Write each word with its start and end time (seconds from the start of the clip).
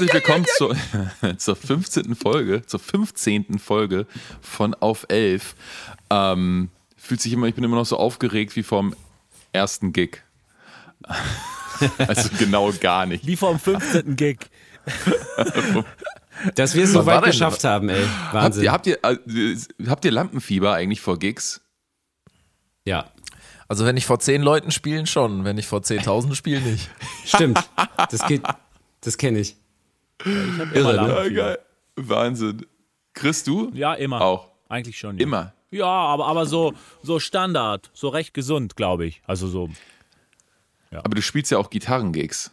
Herzlich 0.00 0.14
willkommen 0.14 0.46
zur, 0.56 0.74
zur 1.36 1.56
15. 1.56 2.14
Folge, 2.14 2.64
zur 2.64 2.80
15. 2.80 3.58
Folge 3.58 4.06
von 4.40 4.72
Auf 4.72 5.04
11. 5.10 5.54
Ähm, 6.08 6.70
fühlt 6.96 7.20
sich 7.20 7.34
immer, 7.34 7.48
ich 7.48 7.54
bin 7.54 7.64
immer 7.64 7.76
noch 7.76 7.84
so 7.84 7.98
aufgeregt 7.98 8.56
wie 8.56 8.62
vom 8.62 8.96
ersten 9.52 9.92
Gig. 9.92 10.22
Also 11.96 12.28
genau 12.38 12.72
gar 12.72 13.06
nicht. 13.06 13.26
Wie 13.26 13.36
vom 13.36 13.58
15. 13.58 14.14
Gig. 14.14 14.38
Dass 16.54 16.74
wir 16.74 16.84
es 16.84 16.92
so 16.92 17.06
weit 17.06 17.24
geschafft 17.24 17.64
haben, 17.64 17.88
ey. 17.88 18.04
Wahnsinn. 18.32 18.70
Habt 18.70 18.86
ihr, 18.86 18.98
habt, 19.02 19.26
ihr, 19.26 19.34
äh, 19.34 19.86
habt 19.88 20.04
ihr 20.04 20.10
Lampenfieber 20.10 20.74
eigentlich 20.74 21.00
vor 21.00 21.18
Gigs? 21.18 21.62
Ja. 22.84 23.06
Also 23.66 23.86
wenn 23.86 23.96
ich 23.96 24.04
vor 24.04 24.18
zehn 24.18 24.42
Leuten 24.42 24.70
spielen 24.72 25.06
schon, 25.06 25.44
wenn 25.44 25.56
ich 25.56 25.66
vor 25.66 25.80
10.000 25.80 26.34
spiele 26.34 26.60
nicht. 26.60 26.90
Stimmt. 27.24 27.58
Das 28.10 28.26
geht, 28.26 28.42
das 29.00 29.16
kenne 29.16 29.38
ich. 29.38 29.59
Ja, 30.24 30.32
ich 30.32 30.58
hab 30.60 30.74
immer 30.76 30.90
Ja, 30.90 30.96
Lampenfieber. 30.96 31.42
geil. 31.42 31.58
Wahnsinn. 31.96 32.66
Chris, 33.14 33.44
du? 33.44 33.70
Ja, 33.74 33.94
immer. 33.94 34.20
Auch. 34.20 34.48
Eigentlich 34.68 34.98
schon. 34.98 35.16
Ja. 35.18 35.22
Immer. 35.22 35.52
Ja, 35.70 35.86
aber, 35.86 36.26
aber 36.26 36.46
so, 36.46 36.74
so 37.02 37.18
Standard, 37.20 37.90
so 37.94 38.08
recht 38.08 38.34
gesund, 38.34 38.76
glaube 38.76 39.06
ich. 39.06 39.22
Also 39.26 39.46
so. 39.46 39.68
Aber 40.92 41.14
du 41.14 41.22
spielst 41.22 41.50
ja 41.52 41.58
auch 41.58 41.70
Gitarrengigs. 41.70 42.50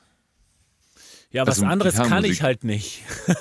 Ja, 1.32 1.42
was 1.48 1.58
Also 1.60 1.66
anderes 1.66 1.96
kann 1.96 2.24
ich 2.26 2.42
halt 2.44 2.64
nicht. 2.64 3.02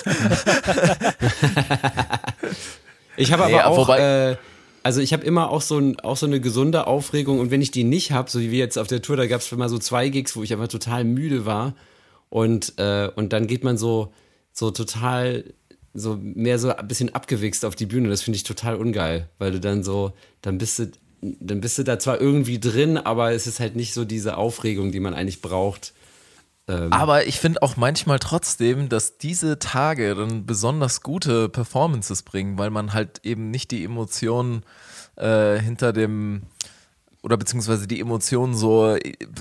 Ich 3.19 3.33
habe 3.33 3.45
aber 3.45 3.53
Ja, 3.53 3.67
auch, 3.67 3.79
wobei- 3.89 4.33
äh, 4.33 4.37
also 4.83 5.01
ich 5.01 5.13
habe 5.15 5.25
immer 5.25 5.51
auch 5.51 5.63
so, 5.63 5.79
ein, 5.79 5.99
auch 6.01 6.17
so 6.19 6.27
eine 6.27 6.39
gesunde 6.41 6.87
Aufregung 6.87 7.41
und 7.41 7.51
wenn 7.51 7.63
ich 7.63 7.71
die 7.71 7.83
nicht 7.85 8.13
habe, 8.13 8.31
so 8.31 8.41
wie 8.41 8.51
wir 8.51 8.59
jetzt 8.59 8.77
auf 8.79 8.87
der 8.89 9.01
Tour, 9.03 9.17
da 9.17 9.27
gab 9.27 9.41
es 9.41 9.51
mal 9.53 9.69
so 9.71 9.79
zwei 9.79 10.11
Gigs, 10.11 10.37
wo 10.37 10.43
ich 10.43 10.53
einfach 10.53 10.69
total 10.69 11.05
müde 11.05 11.47
war 11.47 11.73
und, 12.37 12.75
äh, 12.77 13.09
und 13.17 13.33
dann 13.33 13.47
geht 13.47 13.65
man 13.65 13.79
so, 13.79 14.13
so 14.53 14.71
total, 14.71 15.55
so 15.95 16.19
mehr 16.21 16.59
so 16.59 16.69
ein 16.69 16.87
bisschen 16.87 17.15
abgewichst 17.15 17.65
auf 17.65 17.75
die 17.75 17.87
Bühne. 17.87 18.11
Das 18.11 18.21
finde 18.21 18.37
ich 18.37 18.43
total 18.43 18.77
ungeil, 18.77 19.31
weil 19.39 19.53
du 19.53 19.59
dann 19.59 19.83
so, 19.83 20.13
dann 20.43 20.59
bist 20.59 20.79
du, 20.79 20.91
dann 21.23 21.63
bist 21.63 21.79
du 21.79 21.83
da 21.83 21.99
zwar 21.99 22.21
irgendwie 22.21 22.61
drin, 22.61 22.99
aber 22.99 23.33
es 23.33 23.47
ist 23.47 23.59
halt 23.59 23.75
nicht 23.75 23.95
so 23.95 24.05
diese 24.05 24.37
Aufregung, 24.37 24.93
die 24.93 25.01
man 25.01 25.15
eigentlich 25.15 25.41
braucht. 25.41 25.95
Aber 26.91 27.27
ich 27.27 27.41
finde 27.41 27.63
auch 27.63 27.79
manchmal 27.79 28.19
trotzdem, 28.19 28.91
dass 28.91 29.17
diese 29.17 29.59
Tage 29.59 30.15
dann 30.15 30.45
besonders 30.45 31.01
gute 31.01 31.49
Performances 31.49 32.23
bringen, 32.23 32.59
weil 32.59 32.69
man 32.69 32.93
halt 32.93 33.21
eben 33.25 33.51
nicht 33.51 33.71
die 33.71 33.83
Emotionen 33.83 34.63
äh, 35.17 35.59
hinter 35.59 35.95
dem 35.95 36.43
oder 37.27 37.37
beziehungsweise 37.37 37.89
die 37.89 37.99
Emotionen 37.99 38.55
so 38.55 38.97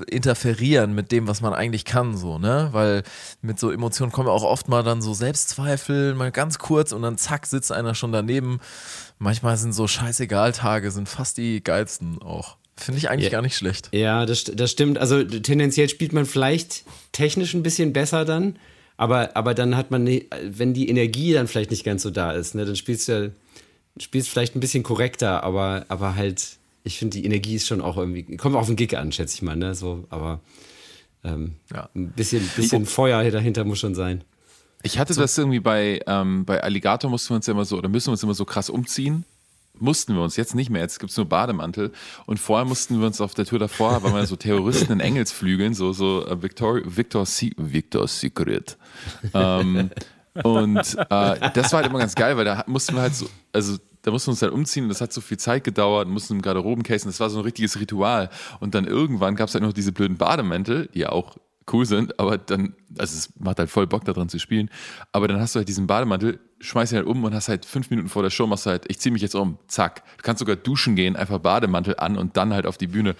interferieren 0.09 0.95
mit 0.95 1.11
dem, 1.11 1.27
was 1.27 1.41
man 1.41 1.53
eigentlich 1.53 1.85
kann, 1.85 2.17
so, 2.17 2.39
ne? 2.39 2.69
Weil 2.71 3.03
mit 3.43 3.59
so 3.59 3.69
Emotionen 3.69 4.11
kommen 4.11 4.27
ja 4.27 4.33
auch 4.33 4.43
oft 4.43 4.67
mal 4.67 4.81
dann 4.81 5.03
so 5.03 5.13
Selbstzweifel, 5.13 6.15
mal 6.15 6.31
ganz 6.31 6.57
kurz 6.57 6.93
und 6.93 7.03
dann 7.03 7.19
zack, 7.19 7.45
sitzt 7.45 7.71
einer 7.71 7.93
schon 7.93 8.11
daneben. 8.11 8.59
Manchmal 9.19 9.55
sind 9.57 9.73
so 9.73 9.87
Scheißegal-Tage, 9.87 10.89
sind 10.89 11.07
fast 11.07 11.37
die 11.37 11.63
geilsten 11.63 12.19
auch. 12.23 12.57
Finde 12.75 12.97
ich 12.97 13.07
eigentlich 13.11 13.25
Ja. 13.25 13.37
gar 13.37 13.43
nicht 13.43 13.55
schlecht. 13.55 13.89
Ja, 13.93 14.25
das, 14.25 14.45
das 14.45 14.71
stimmt. 14.71 14.97
Also 14.97 15.23
tendenziell 15.23 15.87
spielt 15.87 16.11
man 16.11 16.25
vielleicht 16.25 16.85
technisch 17.11 17.53
ein 17.53 17.61
bisschen 17.61 17.93
besser 17.93 18.25
dann, 18.25 18.57
aber, 18.97 19.37
aber 19.37 19.53
dann 19.53 19.77
hat 19.77 19.91
man, 19.91 20.03
ne, 20.03 20.25
wenn 20.43 20.73
die 20.73 20.89
Energie 20.89 21.33
dann 21.33 21.47
vielleicht 21.47 21.69
nicht 21.69 21.83
ganz 21.83 22.01
so 22.01 22.09
da 22.09 22.31
ist, 22.31 22.55
ne, 22.55 22.65
dann 22.65 22.75
spielst 22.75 23.09
du 23.09 23.31
spielst 23.99 24.27
vielleicht 24.29 24.55
ein 24.55 24.59
bisschen 24.59 24.81
korrekter, 24.81 25.43
aber, 25.43 25.85
aber 25.87 26.15
halt, 26.15 26.57
ich 26.85 26.97
finde, 26.99 27.17
die 27.17 27.25
Energie 27.25 27.55
ist 27.55 27.67
schon 27.67 27.81
auch 27.81 27.97
irgendwie, 27.97 28.37
kommt 28.37 28.55
auf 28.55 28.67
den 28.67 28.75
Gig 28.77 28.95
an, 28.95 29.11
schätze 29.11 29.35
ich 29.35 29.41
mal, 29.41 29.55
ne, 29.57 29.75
so, 29.75 30.05
aber 30.09 30.39
ähm, 31.23 31.55
Ja. 31.73 31.89
ein 31.95 32.11
bisschen, 32.11 32.47
bisschen 32.55 32.85
Feuer 32.85 33.29
dahinter 33.31 33.65
muss 33.65 33.79
schon 33.79 33.95
sein. 33.95 34.23
Ich 34.83 34.99
hatte 34.99 35.15
das 35.15 35.35
irgendwie 35.37 35.59
bei, 35.59 35.99
ähm, 36.05 36.45
bei 36.45 36.61
Alligator 36.61 37.09
mussten 37.09 37.29
wir 37.31 37.37
uns 37.37 37.47
ja 37.47 37.53
immer 37.53 37.65
so, 37.65 37.77
oder 37.77 37.89
müssen 37.89 38.07
wir 38.07 38.11
uns 38.11 38.21
immer 38.23 38.35
so 38.35 38.45
krass 38.45 38.69
umziehen. 38.69 39.25
Mussten 39.77 40.13
wir 40.13 40.21
uns, 40.21 40.37
jetzt 40.37 40.53
nicht 40.55 40.69
mehr, 40.69 40.81
jetzt 40.81 40.99
gibt 40.99 41.09
es 41.09 41.17
nur 41.17 41.25
Bademantel. 41.25 41.91
Und 42.27 42.39
vorher 42.39 42.65
mussten 42.65 42.99
wir 42.99 43.07
uns 43.07 43.19
auf 43.19 43.33
der 43.33 43.45
Tour 43.45 43.59
davor, 43.59 44.03
waren 44.03 44.13
wir 44.13 44.25
so 44.27 44.35
Terroristen 44.37 44.93
in 44.93 44.99
Engelsflügeln, 45.01 45.73
so, 45.73 45.91
so 45.91 46.25
äh, 46.25 46.41
Victor, 46.41 46.79
Victor, 46.85 47.25
Se 47.25 47.49
Victor 47.57 48.07
Secret. 48.07 48.77
Ähm, 49.33 49.89
und 50.43 50.77
äh, 50.77 51.49
das 51.53 51.73
war 51.73 51.81
halt 51.81 51.87
immer 51.87 51.99
ganz 51.99 52.15
geil, 52.15 52.37
weil 52.37 52.45
da 52.45 52.63
mussten 52.67 52.93
wir 52.95 53.01
halt 53.01 53.15
so, 53.15 53.27
also 53.51 53.77
da 54.05 54.11
mussten 54.11 54.27
wir 54.27 54.31
uns 54.33 54.41
halt 54.43 54.53
umziehen 54.53 54.83
und 54.83 54.89
das 54.89 55.01
hat 55.01 55.11
so 55.11 55.19
viel 55.19 55.37
Zeit 55.37 55.63
gedauert, 55.63 56.07
mussten 56.07 56.35
im 56.35 56.41
Garderobencase 56.43 57.05
und 57.05 57.11
das 57.11 57.19
war 57.19 57.31
so 57.31 57.39
ein 57.39 57.43
richtiges 57.43 57.79
Ritual. 57.79 58.29
Und 58.59 58.75
dann 58.75 58.85
irgendwann 58.85 59.35
gab 59.35 59.47
es 59.47 59.55
halt 59.55 59.63
noch 59.63 59.73
diese 59.73 59.91
blöden 59.91 60.15
Bademäntel, 60.15 60.89
die 60.93 60.99
ja 60.99 61.09
auch 61.09 61.37
cool 61.73 61.87
sind, 61.87 62.19
aber 62.19 62.37
dann, 62.37 62.75
also 62.99 63.17
es 63.17 63.33
macht 63.39 63.57
halt 63.57 63.71
voll 63.71 63.87
Bock 63.87 64.05
daran 64.05 64.29
zu 64.29 64.37
spielen, 64.37 64.69
aber 65.11 65.27
dann 65.27 65.39
hast 65.39 65.55
du 65.55 65.57
halt 65.57 65.67
diesen 65.67 65.87
Bademantel, 65.87 66.39
schmeißt 66.65 66.91
ihn 66.93 66.97
halt 66.97 67.07
um 67.07 67.23
und 67.23 67.33
hast 67.33 67.47
halt 67.47 67.65
fünf 67.65 67.89
Minuten 67.89 68.09
vor 68.09 68.23
der 68.23 68.29
Show, 68.29 68.47
machst 68.47 68.65
halt, 68.65 68.85
ich 68.87 68.99
zieh 68.99 69.11
mich 69.11 69.21
jetzt 69.21 69.35
um, 69.35 69.57
zack. 69.67 70.03
Du 70.17 70.23
kannst 70.23 70.39
sogar 70.39 70.55
duschen 70.55 70.95
gehen, 70.95 71.15
einfach 71.15 71.39
Bademantel 71.39 71.95
an 71.97 72.17
und 72.17 72.35
dann 72.37 72.53
halt 72.53 72.65
auf 72.65 72.77
die 72.77 72.87
Bühne. 72.87 73.15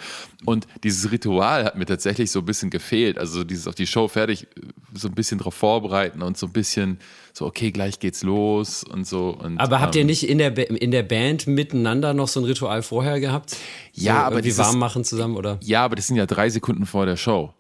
Und 0.46 0.68
dieses 0.84 1.12
Ritual 1.12 1.64
hat 1.66 1.78
mir 1.78 1.86
tatsächlich 1.86 2.32
so 2.32 2.40
ein 2.40 2.46
bisschen 2.46 2.70
gefehlt, 2.70 3.18
also 3.18 3.44
dieses 3.44 3.68
auf 3.68 3.76
die 3.76 3.88
Show 3.88 4.08
fertig, 4.08 4.48
so 4.94 5.08
ein 5.08 5.14
bisschen 5.16 5.38
drauf 5.40 5.54
vorbereiten 5.54 6.22
und 6.22 6.38
so 6.38 6.48
ein 6.48 6.52
bisschen 6.54 7.00
so, 7.34 7.46
okay, 7.46 7.72
gleich 7.72 8.00
geht's 8.00 8.24
los 8.24 8.84
und 8.84 9.06
so. 9.06 9.30
Und, 9.30 9.58
Aber 9.60 9.82
habt 9.82 9.96
ihr 9.96 10.02
ähm, 10.02 10.08
nicht 10.08 10.28
in 10.28 10.38
der, 10.38 10.52
Ba- 10.52 10.62
in 10.62 10.92
der 10.92 11.04
Band 11.04 11.48
miteinander 11.48 12.14
noch 12.14 12.28
so 12.30 12.40
ein 12.40 12.46
Ritual 12.46 12.82
vorher 12.82 13.20
gehabt? 13.20 13.58
Ja, 13.94 14.14
so 14.14 14.20
aber 14.20 14.32
irgendwie 14.36 14.44
dieses- 14.50 14.60
warm 14.66 14.80
machen 14.80 15.04
zusammen, 15.04 15.36
oder? 15.36 15.60
Ja, 15.62 15.84
aber 15.84 15.96
das 15.96 16.08
sind 16.08 16.16
ja 16.16 16.26
drei 16.26 16.50
Sekunden 16.50 16.86
vor 16.86 17.06
der 17.06 17.18
Show. 17.18 17.54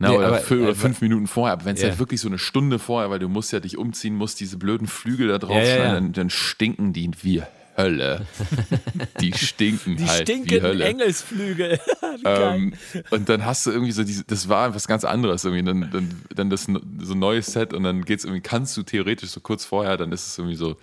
Ne, 0.00 0.08
Nee, 0.08 0.16
oder, 0.16 0.26
aber- 0.28 0.38
fü- 0.40 0.60
oder 0.62 0.70
äh, 0.70 0.74
fünf 0.74 1.00
Minuten 1.02 1.26
vorher. 1.26 1.52
Aber 1.52 1.64
wenn 1.66 1.74
es 1.76 1.82
Ja. 1.82 1.90
halt 1.90 1.98
wirklich 1.98 2.20
so 2.22 2.28
eine 2.28 2.38
Stunde 2.38 2.78
vorher, 2.78 3.10
weil 3.10 3.18
du 3.18 3.28
musst 3.28 3.52
ja 3.52 3.60
dich 3.60 3.76
umziehen, 3.78 4.14
musst 4.16 4.40
diese 4.40 4.56
blöden 4.56 4.86
Flügel 4.88 5.28
da 5.28 5.38
drauf 5.38 5.56
Ja, 5.56 5.62
ja, 5.62 5.74
schneiden, 5.76 5.84
ja. 5.84 5.94
Dann, 5.94 6.12
dann 6.14 6.30
stinken 6.30 6.92
die 6.94 7.10
wie 7.22 7.42
Hölle. 7.76 8.26
die 9.20 9.32
stinken 9.34 9.96
Die 9.96 10.04
halt 10.06 10.20
wie 10.20 10.22
stinkenden 10.32 10.62
Hölle. 10.62 10.84
Engelsflügel. 10.86 11.78
Wie. 12.22 12.26
Ähm, 12.26 12.74
und 13.10 13.28
dann 13.28 13.44
hast 13.46 13.64
du 13.66 13.70
irgendwie 13.70 13.92
so 13.92 14.02
diese, 14.02 14.24
das 14.24 14.48
war 14.48 14.74
was 14.74 14.88
ganz 14.88 15.04
anderes 15.04 15.44
irgendwie. 15.44 15.62
Dann, 15.64 15.90
dann, 15.92 16.22
dann 16.34 16.50
das 16.50 16.64
so 16.64 16.72
ein 17.14 17.18
neues 17.18 17.46
Set 17.46 17.72
und 17.72 17.82
dann 17.84 18.04
geht's 18.04 18.24
irgendwie, 18.24 18.42
kannst 18.42 18.76
du 18.76 18.82
theoretisch 18.82 19.30
so 19.30 19.40
kurz 19.40 19.64
vorher, 19.64 19.96
dann 19.96 20.10
ist 20.12 20.26
es 20.26 20.36
irgendwie 20.38 20.56
so. 20.56 20.76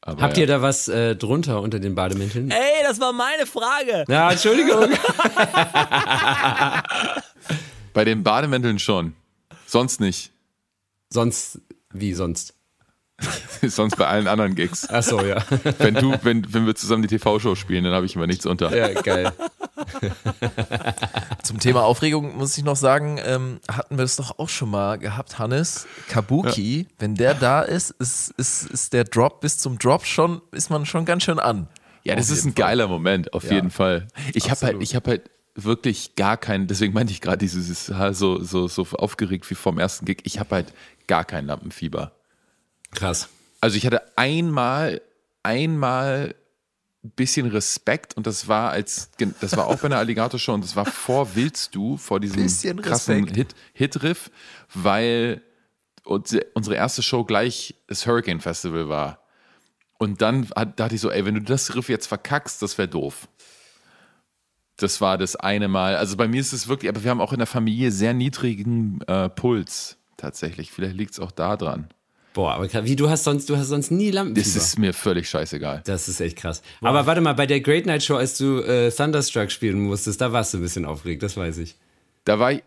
Aber 0.00 0.22
Habt 0.22 0.36
ja. 0.36 0.42
ihr 0.42 0.46
da 0.46 0.62
was 0.62 0.88
äh, 0.88 1.16
drunter 1.16 1.60
unter 1.60 1.78
den 1.80 1.94
Bademänteln? 1.94 2.50
Ey, 2.50 2.82
das 2.86 2.98
war 3.00 3.12
meine 3.12 3.46
Frage. 3.46 4.04
Ja, 4.08 4.30
Entschuldigung. 4.32 4.88
Bei 7.94 8.04
den 8.04 8.22
Bademänteln 8.22 8.78
schon. 8.78 9.14
Sonst 9.66 10.00
nicht. 10.00 10.30
sonst, 11.08 11.60
wie 11.92 12.12
sonst? 12.12 12.52
Sonst 13.62 13.96
bei 13.96 14.08
allen 14.08 14.26
anderen 14.26 14.56
Gigs. 14.56 14.88
Ach 14.90 15.02
so, 15.02 15.24
ja. 15.24 15.36
Wenn 15.78 15.94
du, 15.94 16.18
wenn, 16.24 16.52
wenn 16.52 16.66
wir 16.66 16.74
zusammen 16.74 17.02
die 17.02 17.08
TV-Show 17.16 17.54
spielen, 17.54 17.84
dann 17.84 17.92
habe 17.94 18.04
ich 18.04 18.16
immer 18.16 18.26
nichts 18.26 18.44
unter. 18.44 18.76
Ja, 18.76 19.00
geil. 19.00 19.32
Zum 21.42 21.60
Thema 21.60 21.84
Aufregung 21.84 22.36
muss 22.36 22.58
ich 22.58 22.64
noch 22.64 22.76
sagen, 22.76 23.20
ähm, 23.24 23.60
hatten 23.70 23.96
wir 23.96 24.02
das 24.02 24.16
doch 24.16 24.38
auch 24.40 24.48
schon 24.48 24.70
mal 24.70 24.98
gehabt, 24.98 25.38
Hannes. 25.38 25.86
Kabuki, 26.08 26.88
wenn 26.98 27.14
der 27.14 27.34
da 27.34 27.62
ist, 27.62 27.90
ist, 27.92 28.30
ist, 28.36 28.66
ist 28.66 28.92
der 28.92 29.04
Drop 29.04 29.40
bis 29.40 29.58
zum 29.58 29.78
Drop 29.78 30.04
schon, 30.04 30.40
ist 30.50 30.70
man 30.70 30.84
schon 30.84 31.04
ganz 31.04 31.22
schön 31.22 31.38
an. 31.38 31.68
Ja, 32.02 32.16
das 32.16 32.30
Auf 32.30 32.38
ist 32.38 32.44
ein 32.46 32.54
geiler 32.54 32.88
Moment, 32.88 33.32
auf 33.32 33.44
Ja. 33.44 33.52
jeden 33.52 33.70
Fall. 33.70 34.08
Ich 34.34 34.50
habe 34.50 34.60
halt, 34.60 34.82
ich 34.82 34.94
habe 34.96 35.10
halt 35.10 35.30
wirklich 35.54 36.16
gar 36.16 36.36
keinen, 36.36 36.66
deswegen 36.66 36.92
meinte 36.92 37.12
ich 37.12 37.20
gerade 37.20 37.38
dieses 37.38 37.86
so, 37.86 38.42
so, 38.42 38.68
so 38.68 38.86
aufgeregt 38.92 39.48
wie 39.50 39.54
vom 39.54 39.78
ersten 39.78 40.04
Gig, 40.04 40.18
ich 40.24 40.38
habe 40.38 40.56
halt 40.56 40.72
gar 41.06 41.24
kein 41.24 41.46
Lampenfieber. 41.46 42.12
Krass. 42.92 43.28
Also 43.60 43.76
ich 43.76 43.86
hatte 43.86 44.02
einmal, 44.16 45.00
einmal 45.42 46.34
ein 47.04 47.10
bisschen 47.10 47.46
Respekt 47.46 48.16
und 48.16 48.26
das 48.26 48.48
war 48.48 48.70
als, 48.70 49.10
das 49.40 49.56
war 49.56 49.66
auch 49.66 49.78
bei 49.78 49.86
einer 49.86 49.98
Alligator-Show 49.98 50.54
und 50.54 50.64
das 50.64 50.74
war 50.74 50.86
vor 50.86 51.34
Willst 51.34 51.74
du, 51.74 51.96
vor 51.98 52.18
diesem 52.18 52.46
krassen. 52.82 53.26
Hit, 53.28 53.54
Hit-Riff, 53.74 54.30
weil 54.72 55.42
unsere 56.04 56.46
unsere 56.54 56.76
erste 56.76 57.02
Show 57.02 57.24
gleich 57.24 57.74
das 57.86 58.06
Hurricane 58.06 58.40
Festival 58.40 58.88
war. 58.88 59.20
Und 59.98 60.22
dann 60.22 60.50
hat, 60.56 60.80
dachte 60.80 60.96
ich 60.96 61.00
so, 61.00 61.10
ey, 61.10 61.24
wenn 61.24 61.34
du 61.34 61.42
das 61.42 61.74
Riff 61.74 61.88
jetzt 61.88 62.06
verkackst, 62.06 62.60
das 62.62 62.76
wäre 62.78 62.88
doof. 62.88 63.28
Das 64.76 65.00
war 65.00 65.18
das 65.18 65.36
eine 65.36 65.68
Mal. 65.68 65.96
Also 65.96 66.16
bei 66.16 66.26
mir 66.26 66.40
ist 66.40 66.52
es 66.52 66.66
wirklich, 66.68 66.88
aber 66.88 67.04
wir 67.04 67.10
haben 67.10 67.20
auch 67.20 67.32
in 67.32 67.38
der 67.38 67.46
Familie 67.46 67.92
sehr 67.92 68.12
niedrigen 68.12 69.00
äh, 69.06 69.28
Puls 69.28 69.98
tatsächlich. 70.16 70.72
Vielleicht 70.72 70.96
liegt 70.96 71.12
es 71.12 71.20
auch 71.20 71.30
da 71.30 71.56
dran. 71.56 71.88
Boah, 72.32 72.54
aber 72.54 72.84
wie 72.84 72.96
du 72.96 73.08
hast 73.08 73.22
sonst, 73.22 73.48
du 73.48 73.56
hast 73.56 73.68
sonst 73.68 73.92
nie 73.92 74.10
Lampenfieber. 74.10 74.44
Das 74.44 74.56
ist 74.56 74.76
mir 74.76 74.92
völlig 74.92 75.28
scheißegal. 75.28 75.82
Das 75.84 76.08
ist 76.08 76.20
echt 76.20 76.36
krass. 76.36 76.62
Aber 76.80 77.06
warte 77.06 77.20
mal, 77.20 77.34
bei 77.34 77.46
der 77.46 77.60
Great 77.60 77.86
Night 77.86 78.02
Show, 78.02 78.16
als 78.16 78.36
du 78.36 78.58
äh, 78.58 78.90
Thunderstruck 78.90 79.52
spielen 79.52 79.78
musstest, 79.82 80.20
da 80.20 80.32
warst 80.32 80.52
du 80.52 80.58
ein 80.58 80.62
bisschen 80.62 80.84
aufgeregt, 80.84 81.22
das 81.22 81.36
weiß 81.36 81.58
ich. 81.58 81.76
Da 82.24 82.40
war 82.40 82.52
ich, 82.52 82.62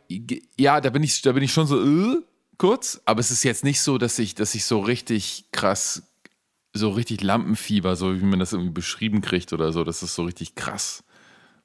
ja, 0.57 0.79
da 0.79 0.89
bin 0.89 1.03
ich, 1.03 1.21
da 1.21 1.33
bin 1.33 1.43
ich 1.43 1.51
schon 1.51 1.67
so 1.67 1.83
äh, 1.83 2.21
kurz, 2.57 3.01
aber 3.03 3.19
es 3.19 3.29
ist 3.29 3.43
jetzt 3.43 3.65
nicht 3.65 3.81
so, 3.81 3.97
dass 3.97 4.17
ich, 4.19 4.35
dass 4.35 4.55
ich 4.55 4.63
so 4.63 4.79
richtig 4.79 5.45
krass, 5.51 6.03
so 6.73 6.91
richtig 6.91 7.21
Lampenfieber, 7.21 7.97
so 7.97 8.15
wie 8.15 8.23
man 8.23 8.39
das 8.39 8.53
irgendwie 8.53 8.71
beschrieben 8.71 9.19
kriegt 9.19 9.51
oder 9.51 9.73
so, 9.73 9.83
das 9.83 10.01
ist 10.01 10.15
so 10.15 10.23
richtig 10.23 10.55
krass. 10.55 11.03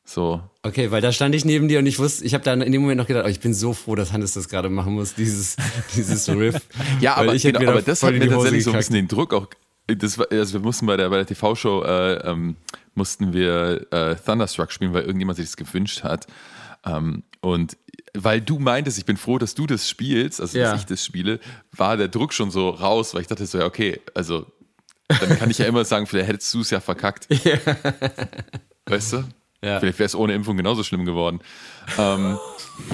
So. 0.04 0.43
Okay, 0.62 0.90
weil 0.90 1.00
da 1.00 1.12
stand 1.12 1.34
ich 1.34 1.44
neben 1.44 1.69
dir 1.69 1.78
und 1.78 1.87
ich 1.87 1.99
wusste, 1.99 2.25
ich 2.25 2.34
habe 2.34 2.43
dann 2.44 2.60
in 2.60 2.72
dem 2.72 2.82
Moment 2.82 2.99
noch 2.99 3.06
gedacht, 3.06 3.25
oh, 3.25 3.28
ich 3.28 3.40
bin 3.40 3.54
so 3.54 3.72
froh, 3.72 3.94
dass 3.94 4.12
Hannes 4.12 4.32
das 4.34 4.49
gerade 4.49 4.69
machen 4.69 4.94
muss, 4.94 5.14
dieses, 5.14 5.56
dieses 5.96 6.28
Riff. 6.28 6.60
Ja, 7.00 7.14
aber, 7.16 7.34
ich 7.34 7.43
genau, 7.43 7.60
da 7.60 7.70
aber 7.70 7.82
das 7.82 8.02
hat 8.02 8.12
mir 8.12 8.28
tatsächlich 8.28 8.64
so 8.64 8.70
ein 8.70 8.72
gekackt. 8.75 8.78
bisschen 8.78 8.94
den 8.94 9.08
Druck 9.08 9.32
auch. 9.32 9.46
Das 9.87 10.19
war, 10.19 10.26
also 10.31 10.54
wir 10.54 10.60
mussten 10.60 10.87
bei 10.87 10.96
der, 10.96 11.08
bei 11.10 11.16
der 11.16 11.26
TV-Show 11.26 11.82
äh, 11.84 12.14
ähm, 12.28 12.56
mussten 12.94 13.32
wir 13.32 13.87
äh, 13.93 14.14
Thunderstruck 14.16 14.70
spielen, 14.72 14.93
weil 14.93 15.02
irgendjemand 15.02 15.37
sich 15.37 15.46
das 15.46 15.56
gewünscht 15.56 16.02
hat. 16.02 16.26
Ähm, 16.84 17.22
und 17.40 17.76
weil 18.14 18.40
du 18.40 18.58
meintest, 18.58 18.99
ich 18.99 19.04
bin 19.06 19.16
froh, 19.16 19.38
dass 19.38 19.54
du 19.54 19.66
das 19.66 19.88
spielst, 19.88 20.40
also 20.40 20.58
Ja. 20.58 20.72
dass 20.72 20.81
ich 20.81 20.87
das 20.87 21.04
spiele, 21.04 21.40
war 21.72 21.96
der 21.96 22.08
Druck 22.08 22.32
schon 22.32 22.50
so 22.50 22.70
raus, 22.70 23.14
weil 23.14 23.22
ich 23.22 23.26
dachte 23.28 23.46
so, 23.46 23.58
ja, 23.58 23.66
okay, 23.66 24.00
also 24.14 24.46
dann 25.08 25.38
kann 25.38 25.50
ich 25.50 25.58
ja 25.58 25.66
immer 25.66 25.84
sagen, 25.84 26.06
vielleicht 26.06 26.28
hättest 26.28 26.52
du 26.54 26.60
es 26.60 26.70
ja 26.70 26.81
verkackt. 26.81 27.28
Weißt 28.87 29.12
du? 29.14 29.25
Ja. 29.64 29.79
Vielleicht 29.79 29.99
wäre 29.99 30.06
es 30.06 30.14
ohne 30.14 30.35
Impfung 30.35 30.56
genauso 30.56 30.82
schlimm 30.82 31.05
geworden. 31.05 31.41
Ähm, 31.99 32.38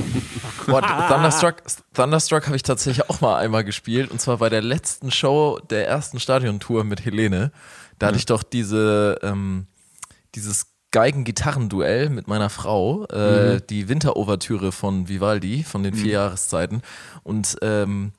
Boah, 0.67 0.83
Thunderstruck, 1.09 1.63
Thunderstruck 1.95 2.47
habe 2.47 2.57
ich 2.57 2.63
tatsächlich 2.63 3.09
auch 3.09 3.21
mal 3.21 3.39
einmal 3.39 3.65
gespielt 3.65 4.11
und 4.11 4.21
zwar 4.21 4.37
bei 4.39 4.49
der 4.51 4.61
letzten 4.61 5.11
Show 5.11 5.59
der 5.71 5.89
ersten 5.89 6.21
Stadiontour 6.21 6.85
mit 6.85 7.05
Helene. 7.05 7.53
Da 7.99 8.09
hatte 8.09 8.19
ich 8.19 8.27
doch 8.27 8.43
diese, 8.43 9.19
ähm, 9.23 9.67
dieses 10.35 10.67
Geigen-Gitarren-Duell 10.91 12.09
mit 12.09 12.29
meiner 12.29 12.49
Frau, 12.49 13.05
äh, 13.07 13.61
die 13.69 13.89
Winterovertüre 13.89 14.73
von 14.73 15.09
Vivaldi, 15.09 15.63
von 15.63 15.83
den 15.83 15.95
vier 15.95 16.13
Jahreszeiten. 16.13 16.83
Und 17.25 17.57
ähm, 17.61 18.13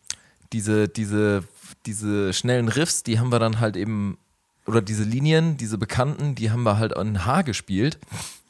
diese, 0.54 0.88
diese, 0.88 1.44
diese 1.86 2.34
schnellen 2.34 2.68
Riffs, 2.68 3.04
die 3.04 3.20
haben 3.20 3.32
wir 3.32 3.40
dann 3.40 3.60
halt 3.60 3.76
eben, 3.76 4.18
oder 4.68 4.82
diese 4.82 5.04
Linien, 5.04 5.58
diese 5.58 5.78
bekannten, 5.78 6.36
die 6.36 6.52
haben 6.52 6.64
wir 6.64 6.78
halt 6.78 6.96
an 6.96 7.26
H 7.26 7.42
gespielt. 7.42 7.98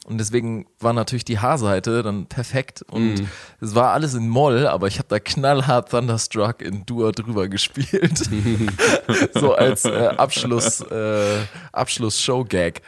Und 0.06 0.18
deswegen 0.18 0.66
war 0.78 0.92
natürlich 0.92 1.24
die 1.24 1.38
H-Seite 1.38 2.02
dann 2.02 2.26
perfekt. 2.26 2.82
Und 2.82 3.28
es 3.60 3.74
war 3.74 3.92
alles 3.92 4.14
in 4.14 4.28
Moll, 4.28 4.66
aber 4.66 4.86
ich 4.86 4.98
habe 4.98 5.08
da 5.08 5.20
knallhart 5.20 5.90
Thunderstruck 5.90 6.62
in 6.62 6.86
Dur 6.86 7.12
drüber 7.12 7.48
gespielt. 7.48 8.18
so 9.34 9.54
als 9.54 9.84
äh, 9.84 10.14
Abschluss, 10.16 10.80
äh, 10.80 11.40
Abschluss-Show-Gag. 11.72 12.80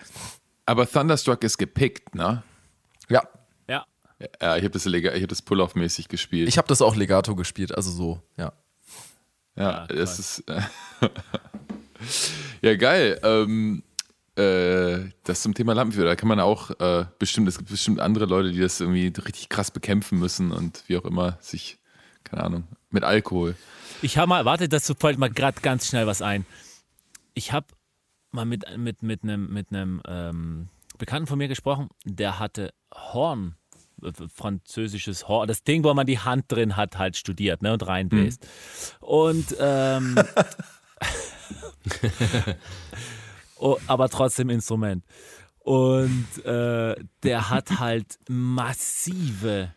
aber 0.64 0.90
Thunderstruck 0.90 1.44
ist 1.44 1.58
gepickt, 1.58 2.14
ne? 2.14 2.42
Ja, 3.08 3.22
Ja. 3.68 3.84
Ja, 4.40 4.56
ich 4.56 4.64
habe 4.64 4.70
das, 4.70 4.86
ich 4.86 5.04
hab 5.04 5.28
das 5.28 5.42
Pull-Off-mäßig 5.42 6.08
gespielt. 6.08 6.48
ich 6.48 6.56
habe 6.56 6.68
das 6.68 6.80
auch 6.80 6.96
Legato 6.96 7.34
gespielt, 7.34 7.76
also 7.76 7.90
so, 7.90 8.22
ja. 8.38 8.52
Ja, 9.56 9.62
Ja, 9.70 9.86
das 9.86 10.18
ist. 10.18 10.44
Äh, 10.48 10.62
ja, 12.62 12.76
geil. 12.76 13.20
Ähm, 13.22 13.82
äh, 14.36 15.10
das 15.24 15.42
zum 15.42 15.54
Thema 15.54 15.74
Lampenfieber, 15.74 16.06
da 16.06 16.16
kann 16.16 16.28
man 16.28 16.40
auch 16.40 16.70
äh, 16.80 17.04
bestimmt, 17.18 17.48
es 17.48 17.58
gibt 17.58 17.70
bestimmt 17.70 18.00
andere 18.00 18.26
Leute, 18.26 18.52
die 18.52 18.60
das 18.60 18.80
irgendwie 18.80 19.08
richtig 19.08 19.48
krass 19.48 19.70
bekämpfen 19.70 20.18
müssen 20.18 20.52
und 20.52 20.84
wie 20.86 20.96
auch 20.96 21.04
immer 21.04 21.38
sich, 21.40 21.78
keine 22.24 22.44
Ahnung, 22.44 22.64
mit 22.90 23.04
Alkohol. 23.04 23.56
Ich 24.00 24.18
habe 24.18 24.28
mal, 24.28 24.44
warte, 24.44 24.68
dazu 24.68 24.94
fällt 24.94 25.18
mir 25.18 25.30
gerade 25.30 25.60
ganz 25.60 25.88
schnell 25.88 26.06
was 26.06 26.22
ein. 26.22 26.46
Ich 27.34 27.52
habe 27.52 27.66
mal 28.30 28.44
mit, 28.44 28.64
mit, 28.76 29.02
mit 29.02 29.22
einem 29.22 29.52
mit 29.52 29.68
einem, 29.70 30.02
ähm, 30.06 30.68
Bekannten 30.98 31.26
von 31.26 31.38
mir 31.38 31.48
gesprochen, 31.48 31.88
der 32.04 32.38
hatte 32.38 32.72
Horn, 32.94 33.56
äh, 34.02 34.12
französisches 34.32 35.28
Horn, 35.28 35.48
das 35.48 35.62
Ding, 35.62 35.84
wo 35.84 35.92
man 35.94 36.06
die 36.06 36.18
Hand 36.18 36.44
drin 36.48 36.76
hat, 36.76 36.96
halt 36.98 37.16
studiert 37.16 37.60
ne, 37.62 37.72
und 37.72 37.86
reinbläst. 37.86 38.46
Und 39.00 39.56
ähm, 39.58 40.16
oh, 43.62 43.78
aber 43.86 44.08
trotzdem 44.08 44.50
Instrument. 44.50 45.04
Und 45.60 46.26
äh, 46.44 46.96
der 47.22 47.50
hat 47.50 47.78
halt 47.78 48.18
massive 48.28 49.72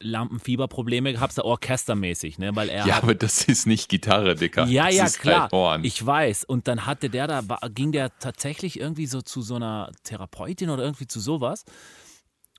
Lampenfieberprobleme 0.00 1.12
gehabt, 1.12 1.34
so 1.34 1.44
orchestermäßig, 1.44 2.38
ne? 2.38 2.56
Weil 2.56 2.68
er 2.68 2.86
Ja, 2.86 2.96
hat, 2.96 3.02
aber 3.04 3.14
das 3.14 3.44
ist 3.44 3.66
nicht 3.66 3.88
Gitarre, 3.88 4.34
Dicker. 4.34 4.64
ja, 4.66 4.86
das 4.86 4.94
ja, 4.96 5.04
ist 5.04 5.18
klar. 5.20 5.48
Halt. 5.52 5.84
Ich 5.84 6.04
weiß. 6.04 6.44
Und 6.44 6.68
dann 6.68 6.86
hatte 6.86 7.08
der 7.10 7.26
da, 7.26 7.42
ging 7.68 7.92
der 7.92 8.18
tatsächlich 8.18 8.80
irgendwie 8.80 9.06
so 9.06 9.22
zu 9.22 9.42
so 9.42 9.56
einer 9.56 9.92
Therapeutin 10.02 10.70
oder 10.70 10.82
irgendwie 10.82 11.06
zu 11.06 11.20
sowas. 11.20 11.64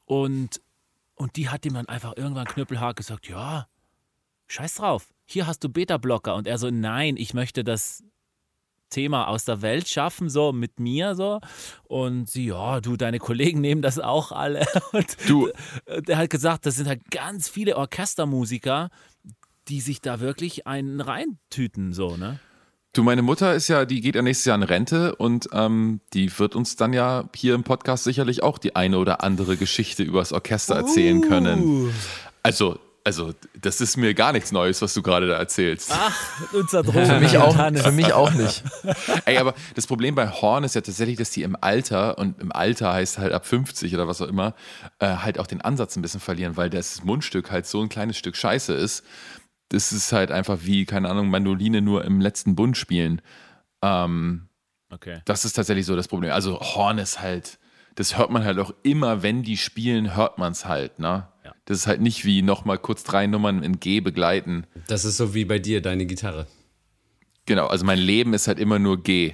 Und, 0.05 0.61
und 1.15 1.35
die 1.35 1.49
hat 1.49 1.65
ihm 1.65 1.73
dann 1.73 1.87
einfach 1.87 2.13
irgendwann 2.15 2.45
knüppelhart 2.45 2.95
gesagt: 2.95 3.27
Ja, 3.27 3.67
scheiß 4.47 4.75
drauf, 4.75 5.09
hier 5.25 5.47
hast 5.47 5.63
du 5.63 5.69
Beta-Blocker. 5.69 6.35
Und 6.35 6.47
er 6.47 6.57
so: 6.57 6.69
Nein, 6.69 7.17
ich 7.17 7.33
möchte 7.33 7.63
das 7.63 8.03
Thema 8.93 9.27
aus 9.27 9.43
der 9.45 9.61
Welt 9.61 9.87
schaffen, 9.89 10.29
so 10.29 10.53
mit 10.53 10.79
mir 10.79 11.15
so. 11.15 11.39
Und 11.83 12.29
sie, 12.29 12.45
ja, 12.47 12.79
du, 12.79 12.95
deine 12.95 13.19
Kollegen 13.19 13.59
nehmen 13.59 13.81
das 13.81 13.99
auch 13.99 14.31
alle. 14.31 14.65
Und 14.93 15.17
Du- 15.27 15.49
der 16.07 16.17
hat 16.17 16.29
gesagt, 16.29 16.65
das 16.65 16.75
sind 16.77 16.87
halt 16.87 17.11
ganz 17.11 17.49
viele 17.49 17.75
Orchestermusiker, 17.75 18.89
die 19.67 19.81
sich 19.81 20.01
da 20.01 20.19
wirklich 20.19 20.67
einen 20.67 21.01
reintüten, 21.01 21.93
so, 21.93 22.15
ne? 22.17 22.39
Du, 22.95 23.01
meine 23.01 23.23
Mutter 23.23 23.55
ist 23.55 23.69
ja, 23.69 23.85
die 23.85 24.01
geht 24.01 24.13
ja 24.13 24.21
nächstes 24.21 24.45
Jahr 24.45 24.55
in 24.55 24.61
Rente 24.61 25.15
und 25.15 25.49
ähm, 25.51 25.99
die 26.13 26.37
wird 26.37 26.55
uns 26.55 26.75
dann 26.75 26.93
ja 26.93 27.27
hier 27.35 27.55
im 27.55 27.63
Podcast 27.63 28.03
sicherlich 28.03 28.43
auch 28.43 28.59
die 28.59 28.75
eine 28.75 28.99
oder 28.99 29.23
andere 29.23 29.57
Geschichte 29.57 30.03
übers 30.03 30.31
Orchester 30.31 30.75
erzählen 30.75 31.17
Uh. 31.23 31.27
können. 31.27 31.91
Also, 32.43 32.77
also, 33.05 33.33
das 33.59 33.81
ist 33.81 33.97
mir 33.97 34.13
gar 34.13 34.31
nichts 34.31 34.51
Neues, 34.51 34.81
was 34.81 34.93
du 34.93 35.01
gerade 35.01 35.27
da 35.27 35.35
erzählst. 35.37 35.91
Unser 36.53 36.83
Drogen. 36.83 37.05
Für 37.05 37.19
mich 37.19 37.37
auch, 37.37 37.55
für 37.55 37.91
mich 37.91 38.13
auch 38.13 38.31
nicht. 38.31 38.63
Ey, 39.25 39.37
aber 39.37 39.53
das 39.75 39.87
Problem 39.87 40.15
bei 40.15 40.29
Horn 40.29 40.63
ist 40.63 40.75
ja 40.75 40.81
tatsächlich, 40.81 41.17
dass 41.17 41.29
die 41.31 41.43
im 41.43 41.57
Alter, 41.59 42.17
und 42.17 42.39
im 42.39 42.51
Alter 42.51 42.93
heißt 42.93 43.17
halt 43.17 43.33
ab 43.33 43.45
50 43.45 43.93
oder 43.93 44.07
was 44.07 44.21
auch 44.21 44.27
immer, 44.27 44.55
äh, 44.99 45.07
halt 45.17 45.37
auch 45.37 45.47
den 45.47 45.59
Ansatz 45.61 45.95
ein 45.97 46.01
bisschen 46.01 46.21
verlieren, 46.21 46.55
weil 46.55 46.69
das 46.69 47.03
Mundstück 47.03 47.51
halt 47.51 47.65
so 47.65 47.81
ein 47.81 47.89
kleines 47.89 48.17
Stück 48.17 48.35
Scheiße 48.37 48.73
ist. 48.73 49.03
Das 49.69 49.91
ist 49.91 50.11
halt 50.13 50.31
einfach 50.31 50.59
wie, 50.61 50.85
keine 50.85 51.09
Ahnung, 51.09 51.29
Mandoline 51.29 51.81
nur 51.81 52.05
im 52.05 52.21
letzten 52.21 52.55
Bund 52.55 52.77
spielen. 52.77 53.21
Ähm, 53.81 54.47
Okay. 54.91 55.21
das 55.25 55.43
ist 55.43 55.53
tatsächlich 55.53 55.87
so 55.87 55.95
das 55.95 56.07
Problem. 56.07 56.31
Also 56.31 56.59
Horn 56.59 56.99
ist 56.99 57.19
halt, 57.19 57.57
das 57.95 58.15
hört 58.15 58.29
man 58.29 58.45
halt 58.45 58.59
auch 58.59 58.71
immer, 58.83 59.23
wenn 59.23 59.41
die 59.41 59.57
spielen, 59.57 60.15
hört 60.15 60.37
man 60.37 60.51
es 60.51 60.65
halt, 60.65 60.99
ne? 60.99 61.27
Ja. 61.43 61.53
Das 61.65 61.77
ist 61.77 61.87
halt 61.87 62.01
nicht 62.01 62.25
wie 62.25 62.41
nochmal 62.41 62.77
kurz 62.77 63.03
drei 63.03 63.27
Nummern 63.27 63.63
in 63.63 63.79
G 63.79 63.99
begleiten. 63.99 64.65
Das 64.87 65.05
ist 65.05 65.17
so 65.17 65.33
wie 65.33 65.45
bei 65.45 65.59
dir, 65.59 65.81
deine 65.81 66.05
Gitarre. 66.05 66.47
Genau, 67.45 67.67
also 67.67 67.85
mein 67.85 67.99
Leben 67.99 68.33
ist 68.33 68.47
halt 68.47 68.59
immer 68.59 68.79
nur 68.79 69.03
G. 69.03 69.33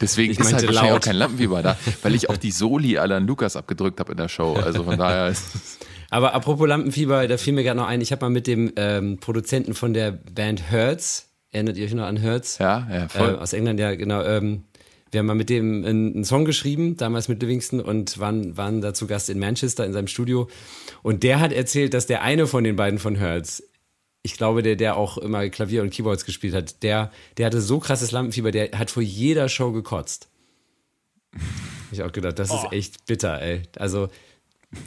Deswegen 0.00 0.32
Ich 0.32 0.38
ist 0.38 0.46
halt 0.52 0.66
wahrscheinlich 0.66 0.90
laut. 0.90 1.00
auch 1.02 1.04
kein 1.04 1.16
Lampenfieber 1.16 1.62
da, 1.62 1.76
weil 2.02 2.14
ich 2.14 2.30
auch 2.30 2.36
die 2.38 2.50
Soli 2.50 2.96
aller 2.98 3.20
Lukas 3.20 3.54
abgedrückt 3.54 4.00
habe 4.00 4.12
in 4.12 4.16
der 4.18 4.28
Show. 4.28 4.54
Also 4.54 4.82
von 4.84 4.98
daher 4.98 5.28
ist 5.28 5.44
Aber 6.08 6.32
apropos 6.34 6.66
Lampenfieber, 6.66 7.28
da 7.28 7.36
fiel 7.36 7.52
mir 7.52 7.62
gerade 7.62 7.76
noch 7.78 7.86
ein, 7.86 8.00
ich 8.00 8.10
habe 8.10 8.24
mal 8.24 8.30
mit 8.30 8.46
dem 8.46 8.72
ähm, 8.76 9.18
Produzenten 9.20 9.74
von 9.74 9.92
der 9.92 10.10
Band 10.12 10.70
Hertz, 10.70 11.28
erinnert 11.52 11.76
ihr 11.76 11.84
euch 11.84 11.94
noch 11.94 12.04
an 12.06 12.16
Hertz? 12.16 12.58
ja, 12.58 12.88
ja, 12.90 13.04
Äh, 13.04 13.08
voll. 13.10 13.36
aus 13.36 13.52
England, 13.52 13.78
ja, 13.78 13.94
genau. 13.94 14.22
Ähm, 14.22 14.64
wir 15.10 15.18
haben 15.20 15.26
mal 15.26 15.34
mit 15.34 15.50
dem 15.50 15.84
einen, 15.84 16.24
Song 16.24 16.44
geschrieben, 16.44 16.96
damals 16.96 17.28
mit 17.28 17.42
Livingston, 17.42 17.80
und 17.80 18.18
waren, 18.18 18.56
waren 18.56 18.80
da 18.80 18.94
zu 18.94 19.06
Gast 19.06 19.28
in 19.30 19.38
Manchester 19.38 19.84
in 19.84 19.92
seinem 19.92 20.06
Studio. 20.06 20.48
Und 21.02 21.22
der 21.22 21.40
hat 21.40 21.52
erzählt, 21.52 21.94
dass 21.94 22.06
der 22.06 22.22
eine 22.22 22.46
von 22.46 22.62
den 22.64 22.76
beiden 22.76 22.98
von 22.98 23.16
Hertz, 23.16 23.62
ich 24.22 24.34
glaube, 24.36 24.62
der, 24.62 24.76
der 24.76 24.96
auch 24.96 25.16
immer 25.18 25.48
Klavier 25.48 25.82
und 25.82 25.90
Keyboards 25.90 26.24
gespielt 26.26 26.54
hat, 26.54 26.82
der, 26.82 27.10
der 27.38 27.46
hatte 27.46 27.60
so 27.60 27.78
krasses 27.80 28.12
Lampenfieber, 28.12 28.50
der 28.50 28.70
hat 28.78 28.90
vor 28.90 29.02
jeder 29.02 29.48
Show 29.48 29.72
gekotzt. 29.72 30.28
Hab 31.32 31.92
ich 31.92 32.02
auch 32.02 32.12
gedacht, 32.12 32.38
das 32.38 32.50
Oh. 32.50 32.56
ist 32.56 32.72
echt 32.72 33.06
bitter, 33.06 33.40
ey. 33.40 33.62
Also, 33.78 34.08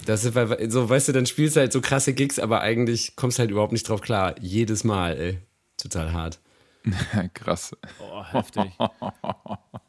das 0.05 0.23
ist, 0.23 0.35
weil- 0.35 0.69
so, 0.69 0.87
weißt 0.89 1.07
du, 1.09 1.11
dann 1.13 1.25
spielst 1.25 1.55
du 1.55 1.61
halt 1.61 1.73
so 1.73 1.81
krasse 1.81 2.13
Gigs, 2.13 2.39
aber 2.39 2.61
eigentlich 2.61 3.15
kommst 3.15 3.37
du 3.37 3.41
halt 3.41 3.51
überhaupt 3.51 3.73
nicht 3.73 3.89
drauf 3.89 4.01
klar. 4.01 4.35
Jedes 4.39 4.83
Mal, 4.83 5.17
ey. 5.19 5.37
Total 5.77 6.13
hart. 6.13 6.39
Krass. 7.33 7.75
Oh, 7.99 8.23
heftig. 8.23 8.71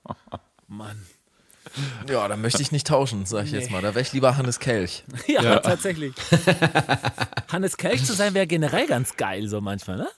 Mann. 0.76 1.02
Ja, 2.09 2.28
da 2.28 2.37
möchte 2.37 2.62
ich 2.62 2.71
nicht 2.73 2.87
tauschen, 2.87 3.26
sag 3.26 3.47
ich 3.47 3.52
jetzt 3.52 3.71
mal. 3.71 3.81
Da 3.83 3.88
wäre 3.95 4.02
ich 4.02 4.12
lieber 4.12 4.37
Hannes 4.37 4.61
Kelch. 4.61 5.02
Ja, 5.26 5.59
tatsächlich. 5.59 6.14
Hannes 7.50 7.76
Kelch 7.76 8.04
zu 8.04 8.12
sein 8.12 8.35
wäre 8.35 8.47
generell 8.47 8.87
ganz 8.87 9.16
geil, 9.16 9.49
so 9.49 9.61
manchmal, 9.61 9.97
ne? 9.99 10.09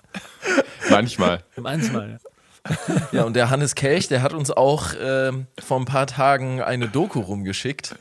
Manchmal. 0.90 1.42
Manchmal. 1.56 2.18
Ja. 2.22 2.96
Ja, 3.12 3.22
und 3.24 3.34
der 3.36 3.48
Hannes 3.50 3.76
Kelch, 3.76 4.08
der 4.08 4.22
hat 4.22 4.34
uns 4.34 4.50
auch 4.50 4.88
ähm, 5.00 5.46
vor 5.58 5.78
ein 5.78 5.84
paar 5.84 6.08
Tagen 6.08 6.60
eine 6.60 6.88
Doku 6.88 7.20
rumgeschickt, 7.20 7.94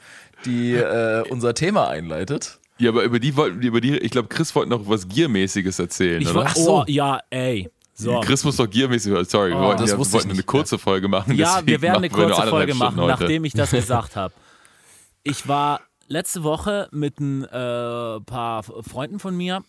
die 0.46 0.74
äh, 0.74 1.24
unser 1.30 1.54
Thema 1.54 1.88
einleitet. 1.88 2.58
Ja, 2.80 2.90
aber 2.90 3.04
über 3.04 3.20
die 3.20 3.38
wollten, 3.38 3.62
über 3.62 3.80
die, 3.80 3.96
ich 3.98 4.10
glaube, 4.12 4.28
Chris 4.28 4.54
wollte 4.56 4.72
noch 4.72 4.90
was 4.90 5.08
Giermäßiges 5.08 5.78
erzählen, 5.80 6.22
Ich 6.22 6.30
oder? 6.30 6.40
war, 6.40 6.46
Ach 6.48 6.56
so. 6.56 6.80
oh, 6.82 6.84
ja, 6.88 7.20
ey. 7.30 7.70
So. 7.98 8.20
Chris 8.20 8.44
muss 8.44 8.58
doch 8.58 8.70
Giermäßig, 8.70 9.14
sorry, 9.30 9.52
wir 9.52 9.58
Oh, 9.58 9.62
wollten, 9.64 9.82
das 9.82 9.92
ja, 9.92 9.98
wir 9.98 10.12
wollten 10.12 10.32
eine 10.32 10.44
kurze 10.44 10.78
Folge 10.78 11.08
machen. 11.08 11.34
Ja, 11.36 11.66
wir 11.66 11.82
werden 11.82 12.04
eine 12.04 12.12
wir 12.12 12.26
kurze 12.26 12.48
Folge 12.48 12.76
machen, 12.76 12.98
heute. 12.98 13.08
nachdem 13.08 13.46
ich 13.46 13.54
das 13.54 13.72
gesagt 13.72 14.18
habe. 14.18 14.34
Ich 15.24 15.48
war 15.48 15.80
letzte 16.08 16.44
Woche 16.44 16.90
mit 16.92 17.20
ein 17.22 17.46
äh, 17.46 18.20
paar 18.20 18.64
Freunden 18.64 19.20
von 19.20 19.36
mir 19.36 19.64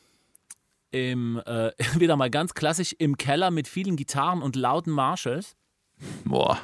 im, 0.91 1.41
äh, 1.47 1.71
wieder 1.99 2.17
mal 2.17 2.29
ganz 2.29 2.55
klassisch 2.55 2.95
im 2.99 3.17
Keller 3.17 3.53
mit 3.53 3.69
vielen 3.69 3.95
Gitarren 3.97 4.43
und 4.43 4.57
lauten 4.57 4.93
Marshalls. 4.93 5.55
Boah. 6.25 6.59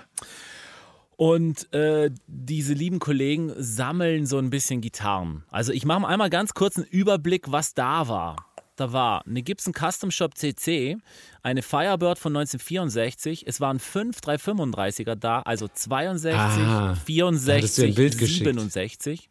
Und 1.16 1.73
äh, 1.73 2.11
diese 2.26 2.75
lieben 2.75 2.99
Kollegen 2.99 3.52
sammeln 3.57 4.26
so 4.26 4.38
ein 4.38 4.50
bisschen 4.50 4.81
Gitarren. 4.81 5.45
Also 5.50 5.71
ich 5.73 5.85
mache 5.85 6.00
mal 6.00 6.09
einmal 6.09 6.31
ganz 6.31 6.54
kurz 6.54 6.76
einen 6.76 6.87
Überblick, 6.87 7.52
was 7.52 7.75
da 7.75 8.09
war. 8.09 8.51
Da 8.76 8.93
war 8.93 9.26
eine 9.26 9.43
Gibson 9.43 9.75
Custom 9.75 10.11
Shop 10.11 10.37
CC, 10.37 10.97
eine 11.43 11.62
Firebird 11.62 12.19
von 12.19 12.35
1964. 12.35 13.47
Es 13.47 13.61
waren 13.61 13.79
fünf 13.79 14.21
335er 14.21 15.14
da, 15.14 15.41
also 15.43 15.69
62, 15.69 16.35
Ah, 16.35 16.95
64, 16.95 17.95
Bild 17.95 18.19
geschickt. 18.19 18.47
67. 18.47 19.29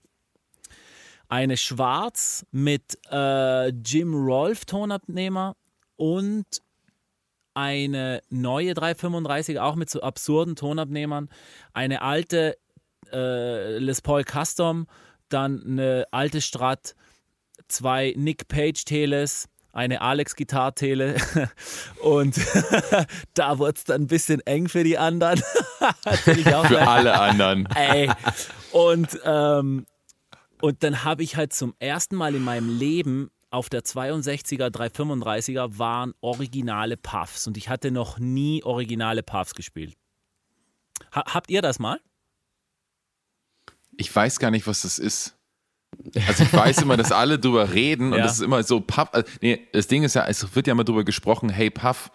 Eine 1.28 1.58
schwarz 1.58 2.46
mit 2.52 3.00
äh, 3.10 3.70
Jim 3.70 4.14
Rolfe 4.14 4.66
Tonabnehmer 4.66 5.56
und 5.96 6.46
eine 7.54 8.22
neue 8.30 8.74
335 8.74 9.60
auch 9.60 9.76
mit 9.76 9.90
so 9.90 10.02
absurden 10.02 10.56
Tonabnehmern, 10.56 11.30
eine 11.74 12.02
alte 12.02 12.58
äh, 13.12 13.78
Les 13.78 14.02
Paul 14.02 14.24
Custom, 14.24 14.88
dann 15.30 15.62
eine 15.66 16.06
alte 16.12 16.42
Strat, 16.42 16.96
zwei 17.72 18.14
Nick 18.18 18.48
Page 18.48 18.84
Teles, 18.86 19.48
eine 19.74 20.02
Alex 20.02 20.36
Gitarre 20.36 20.76
Tele 20.76 21.16
und 22.02 22.36
da 23.34 23.58
wurde 23.58 23.78
es 23.78 23.84
dann 23.86 24.04
ein 24.04 24.08
bisschen 24.08 24.42
eng 24.42 24.68
für 24.68 24.84
die 24.84 24.98
anderen. 24.98 25.42
Für 26.24 26.88
alle 26.88 27.20
anderen. 27.20 27.66
Ey. 27.76 28.12
Und, 28.72 29.20
ähm, 29.26 29.88
und 30.62 30.84
dann 30.84 31.04
habe 31.04 31.24
ich 31.24 31.36
halt 31.36 31.54
zum 31.54 31.74
ersten 31.80 32.16
Mal 32.16 32.36
in 32.36 32.44
meinem 32.44 32.78
Leben 32.78 33.32
auf 33.50 33.68
der 33.68 33.82
62er, 33.82 34.70
335er 34.70 35.78
waren 35.78 36.14
originale 36.22 36.98
Puffs 36.98 37.48
und 37.48 37.58
ich 37.58 37.68
hatte 37.68 37.92
noch 37.92 38.20
nie 38.20 38.64
originale 38.64 39.24
Puffs 39.24 39.56
gespielt. 39.56 39.96
Ha 41.14 41.24
habt 41.34 41.50
ihr 41.50 41.62
das 41.62 41.80
mal? 41.80 42.00
Ich 43.98 44.16
weiß 44.16 44.40
gar 44.40 44.52
nicht, 44.52 44.68
was 44.68 44.82
das 44.82 45.00
ist. 45.00 45.36
Also 46.28 46.44
ich 46.44 46.54
weiß 46.54 46.82
immer, 46.82 46.98
dass 46.98 47.12
alle 47.12 47.38
drüber 47.40 47.74
reden 47.74 48.12
und 48.14 48.18
Ja. 48.20 48.24
das 48.26 48.34
ist 48.34 48.42
immer 48.42 48.64
so 48.64 48.80
Puff. 48.82 49.10
Also, 49.12 49.28
nee, 49.42 49.68
das 49.74 49.88
Ding 49.88 50.04
ist 50.04 50.16
ja, 50.16 50.26
es 50.28 50.56
wird 50.56 50.68
ja 50.68 50.72
immer 50.72 50.84
drüber 50.84 51.04
gesprochen, 51.04 51.50
hey 51.50 51.70
Puff 51.70 52.12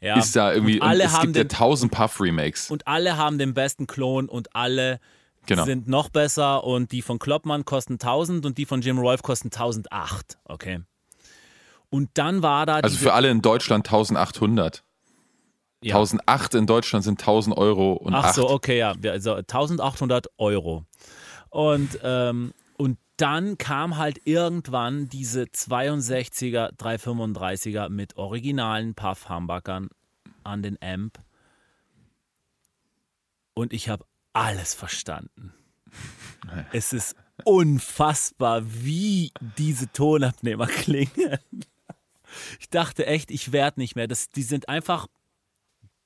Ja. 0.00 0.18
ist 0.18 0.34
da 0.36 0.52
irgendwie 0.52 0.80
Und 0.80 0.86
alle 0.88 1.04
es 1.04 1.12
haben 1.12 1.22
gibt 1.32 1.36
ja 1.36 1.44
den, 1.44 1.48
tausend 1.48 1.92
Puff 1.92 2.20
Remakes. 2.20 2.70
und 2.70 2.86
alle 2.86 3.16
haben 3.16 3.38
den 3.38 3.54
besten 3.54 3.86
Klon 3.86 4.28
und 4.28 4.54
alle 4.54 5.00
Genau. 5.46 5.64
sind 5.64 5.86
noch 5.86 6.08
besser 6.08 6.64
und 6.64 6.90
die 6.90 7.02
von 7.02 7.18
Kloppmann 7.20 7.64
kosten 7.64 7.94
1000 8.00 8.44
und 8.46 8.58
die 8.58 8.66
von 8.66 8.80
Jim 8.80 8.98
Rolfe 8.98 9.22
kosten 9.22 9.50
1008. 9.52 10.38
Okay. 10.44 10.80
Und 11.88 12.10
dann 12.14 12.42
war 12.42 12.66
da 12.66 12.74
Also 12.76 12.96
für 12.98 13.12
alle 13.12 13.30
in 13.30 13.42
Deutschland 13.42 13.86
1800. 13.86 14.82
ja. 15.82 15.94
1008 15.94 16.54
in 16.56 16.66
Deutschland 16.66 17.04
sind 17.04 17.20
1000 17.20 17.56
Euro 17.56 17.92
und 17.92 18.12
Ach 18.14 18.24
8. 18.24 18.34
so, 18.34 18.50
okay, 18.50 18.78
ja. 18.78 18.94
Also 19.08 19.34
1800 19.34 20.26
Euro. 20.38 20.84
Und, 21.50 22.00
ähm, 22.02 22.46
und 22.46 22.54
dann 23.16 23.56
kam 23.58 23.96
halt 23.96 24.20
irgendwann 24.24 25.08
diese 25.08 25.44
62er, 25.44 26.76
335er 26.76 27.88
mit 27.88 28.16
originalen 28.16 28.94
Puff-Humbuckern 28.94 29.88
an 30.44 30.62
den 30.62 30.78
Amp. 30.82 31.18
Und 33.54 33.72
ich 33.72 33.88
habe 33.88 34.04
alles 34.32 34.74
verstanden. 34.74 35.52
Es 36.72 36.92
ist 36.92 37.16
unfassbar, 37.44 38.62
wie 38.64 39.32
diese 39.58 39.90
Tonabnehmer 39.90 40.66
klingen. 40.68 41.38
Ich 42.60 42.70
dachte 42.70 43.06
echt, 43.06 43.32
ich 43.32 43.50
werde 43.50 43.80
nicht 43.80 43.96
mehr. 43.96 44.06
Das, 44.06 44.30
die 44.30 44.42
sind 44.42 44.68
einfach 44.68 45.08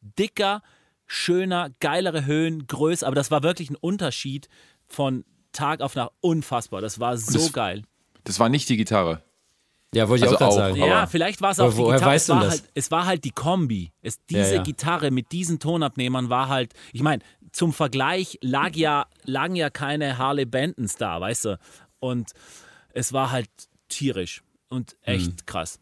dicker, 0.00 0.62
schöner, 1.07 1.71
geilere 1.81 2.25
Höhen, 2.25 2.67
größer. 2.67 3.07
Aber 3.07 3.17
das 3.17 3.31
war 3.31 3.43
wirklich 3.43 3.69
ein 3.69 3.76
Unterschied 3.76 4.49
von 4.87 5.25
Tag 5.52 5.80
auf 5.80 5.95
Nacht. 5.95 6.12
Unfassbar. 6.21 6.80
Das 6.80 7.00
war 7.00 7.16
so 7.16 7.38
das- 7.38 7.52
geil. 7.52 7.83
Das 8.25 8.38
war 8.38 8.49
nicht 8.49 8.69
die 8.69 8.76
Gitarre. 8.76 9.23
Ja, 9.92 10.09
wollte 10.09 10.25
ich 10.26 10.30
Also 10.30 10.45
auch 10.45 10.50
auch, 10.50 10.54
sagen. 10.57 10.76
Ja, 10.76 11.07
vielleicht 11.09 11.40
war 11.40 11.50
es 11.50 11.59
auch 11.59 11.73
die 11.73 11.78
woher 11.78 11.95
Gitarre. 11.97 12.12
weißt 12.12 12.23
es, 12.23 12.26
du 12.28 12.33
war 12.35 12.42
das? 12.45 12.50
halt, 12.52 12.64
es 12.75 12.90
war 12.92 13.07
halt 13.07 13.25
die 13.25 13.30
Kombi. 13.33 13.92
Es, 14.02 14.25
diese 14.26 14.57
ja. 14.57 14.62
Gitarre 14.62 15.11
mit 15.11 15.33
diesen 15.33 15.59
Tonabnehmern 15.59 16.28
war 16.28 16.49
halt, 16.49 16.75
ich 16.92 17.02
meine, 17.02 17.23
zum 17.50 17.73
Vergleich 17.73 18.38
lag 18.40 18.76
ja, 18.76 19.07
lagen 19.25 19.57
ja 19.57 19.69
keine 19.71 20.16
Harley 20.19 20.45
Bentons 20.45 20.95
da, 20.95 21.21
weißt 21.21 21.47
du? 21.47 21.59
Und 21.99 22.30
es 22.92 23.12
war 23.12 23.33
halt 23.33 23.49
tierisch 23.88 24.42
und 24.69 24.97
echt 25.02 25.26
Hm. 25.26 25.37
krass. 25.47 25.80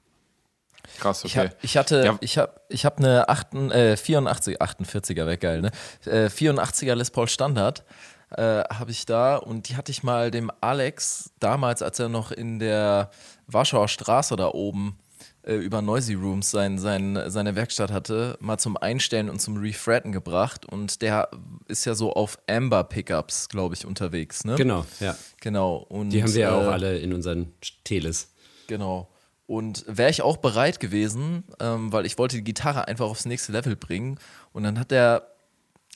Krass, 0.99 1.25
Ich, 1.25 1.37
okay. 1.37 1.49
hab, 1.49 1.65
ich 1.65 1.77
hatte, 1.77 2.03
Ja. 2.05 2.19
ich 2.23 2.39
habe 2.39 2.55
ich 2.71 2.87
hab 2.87 2.99
eine 2.99 3.29
8, 3.29 3.53
äh, 3.73 3.97
84, 3.99 4.63
48er, 4.63 5.27
wäre 5.27 5.37
geil, 5.37 5.61
ne? 5.61 5.71
Äh, 6.07 6.31
84er 6.31 6.95
Les 6.95 7.11
Paul 7.11 7.29
Standard 7.29 7.85
äh, 8.31 8.63
habe 8.65 8.91
ich 8.91 9.07
da 9.07 9.37
und 9.37 9.69
die 9.69 9.77
hatte 9.77 9.93
ich 9.93 10.03
mal 10.03 10.31
dem 10.31 10.51
Alex 10.61 11.31
damals, 11.41 11.83
als 11.83 11.99
er 11.99 12.09
noch 12.09 12.31
in 12.31 12.59
der 12.59 13.11
Warschauer 13.47 13.89
Straße 13.89 14.37
da 14.37 14.49
oben 14.49 14.99
äh, 15.43 15.55
über 15.55 15.81
Noisy 15.81 16.15
Rooms 16.15 16.51
sein, 16.51 16.79
sein, 16.79 17.19
seine 17.29 17.57
Werkstatt 17.57 17.91
hatte, 17.91 18.37
mal 18.41 18.59
zum 18.59 18.77
Einstellen 18.77 19.31
und 19.31 19.41
zum 19.41 19.57
Refretten 19.57 20.13
gebracht 20.13 20.67
und 20.67 21.01
der 21.01 21.31
ist 21.69 21.85
ja 21.87 21.95
so 21.95 22.13
auf 22.13 22.39
Amber 22.47 22.85
Pickups, 22.85 23.49
glaube 23.49 23.75
ich, 23.75 23.87
unterwegs, 23.87 24.45
ne? 24.45 24.57
Genau, 24.57 24.85
ja. 25.01 25.17
Genau. 25.41 25.77
Und, 25.89 26.11
Die 26.11 26.23
haben 26.23 26.35
wir 26.35 26.41
ja 26.41 26.55
auch 26.55 26.65
äh, 26.65 26.73
alle 26.73 26.99
in 26.99 27.15
unseren 27.15 27.53
Teles. 27.85 28.31
Genau. 28.67 29.09
Und 29.47 29.85
wäre 29.89 30.11
ich 30.11 30.21
auch 30.21 30.37
bereit 30.37 30.79
gewesen, 30.79 31.45
ähm, 31.59 31.91
weil 31.91 32.05
ich 32.05 32.19
wollte 32.19 32.37
die 32.37 32.45
Gitarre 32.45 32.87
einfach 32.87 33.07
aufs 33.07 33.25
nächste 33.25 33.53
Level 33.53 33.77
bringen. 33.77 34.19
Und 34.53 34.65
dann 34.65 34.79
hat 34.79 34.91
der, 34.91 35.27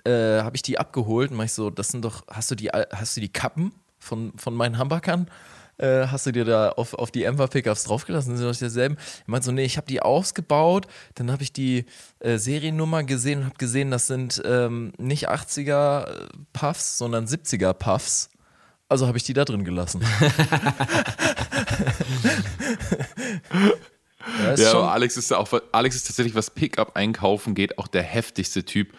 äh, 0.04 0.42
habe 0.42 0.56
ich 0.56 0.62
die 0.62 0.78
abgeholt 0.78 1.30
und 1.30 1.36
mach 1.36 1.44
ich 1.44 1.52
so, 1.52 1.70
das 1.70 1.88
sind 1.88 2.04
doch, 2.04 2.24
hast 2.28 2.50
du 2.50 2.54
die, 2.54 2.68
hast 2.68 3.16
du 3.16 3.20
die 3.20 3.32
Kappen 3.32 3.72
von, 3.98 4.32
von 4.36 4.54
meinen 4.54 4.78
Hamburgern? 4.78 5.28
Äh, 5.78 6.06
hast 6.08 6.26
du 6.26 6.32
dir 6.32 6.44
da 6.44 6.70
auf, 6.70 6.94
auf 6.94 7.10
die 7.10 7.24
Ember 7.24 7.48
Pickups 7.48 7.84
draufgelassen? 7.84 8.36
Sind 8.36 8.46
doch 8.46 8.56
dieselben? 8.56 8.96
Ich 9.20 9.26
meinte 9.26 9.46
so, 9.46 9.52
nee, 9.52 9.64
ich 9.64 9.76
habe 9.76 9.86
die 9.86 10.02
ausgebaut, 10.02 10.86
dann 11.14 11.32
habe 11.32 11.42
ich 11.42 11.52
die 11.52 11.86
äh, 12.20 12.36
Seriennummer 12.38 13.04
gesehen 13.04 13.40
und 13.40 13.46
habe 13.46 13.56
gesehen, 13.56 13.90
das 13.90 14.06
sind 14.06 14.40
ähm, 14.44 14.92
nicht 14.98 15.30
80er 15.30 16.28
Puffs, 16.52 16.98
sondern 16.98 17.26
70er 17.26 17.72
Puffs. 17.72 18.28
Also 18.88 19.06
habe 19.06 19.16
ich 19.16 19.24
die 19.24 19.32
da 19.32 19.44
drin 19.46 19.64
gelassen. 19.64 20.02
ja, 24.38 24.52
ist 24.52 24.62
Ja, 24.62 24.88
Alex 24.88 25.16
ist 25.16 25.30
da 25.30 25.38
auch, 25.38 25.48
Alex 25.72 25.96
ist 25.96 26.06
tatsächlich, 26.06 26.34
was 26.34 26.50
Pickup 26.50 26.94
einkaufen 26.94 27.54
geht, 27.54 27.78
auch 27.78 27.88
der 27.88 28.02
heftigste 28.02 28.64
Typ. 28.64 28.92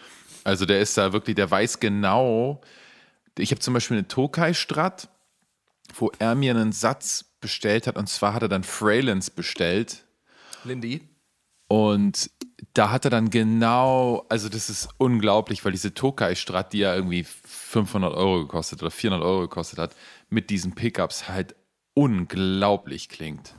Also 0.44 0.66
der 0.66 0.80
ist 0.80 0.96
da 0.96 1.12
wirklich, 1.12 1.36
der 1.36 1.50
weiß 1.50 1.80
genau. 1.80 2.60
Ich 3.38 3.50
habe 3.50 3.60
zum 3.60 3.74
Beispiel 3.74 3.96
eine 3.96 4.06
Tokai-Strat, 4.06 5.08
wo 5.96 6.12
er 6.18 6.34
mir 6.34 6.52
einen 6.52 6.72
Satz 6.72 7.24
bestellt 7.40 7.86
hat, 7.86 7.96
und 7.96 8.08
zwar 8.08 8.34
hat 8.34 8.42
er 8.42 8.48
dann 8.48 8.62
Fralens 8.62 9.30
bestellt. 9.30 10.04
Lindy. 10.64 11.02
Und 11.66 12.30
da 12.74 12.90
hat 12.90 13.04
er 13.04 13.10
dann 13.10 13.30
genau, 13.30 14.26
also 14.28 14.48
das 14.48 14.70
ist 14.70 14.88
unglaublich, 14.98 15.64
weil 15.64 15.72
diese 15.72 15.94
Tokai-Strat, 15.94 16.72
die 16.72 16.78
ja 16.78 16.94
irgendwie 16.94 17.24
500 17.24 18.14
Euro 18.14 18.42
gekostet 18.42 18.82
oder 18.82 18.90
400 18.90 19.26
Euro 19.26 19.40
gekostet 19.42 19.78
hat, 19.78 19.96
mit 20.28 20.50
diesen 20.50 20.74
Pickups 20.74 21.28
halt 21.28 21.54
unglaublich 21.94 23.08
klingt. 23.08 23.54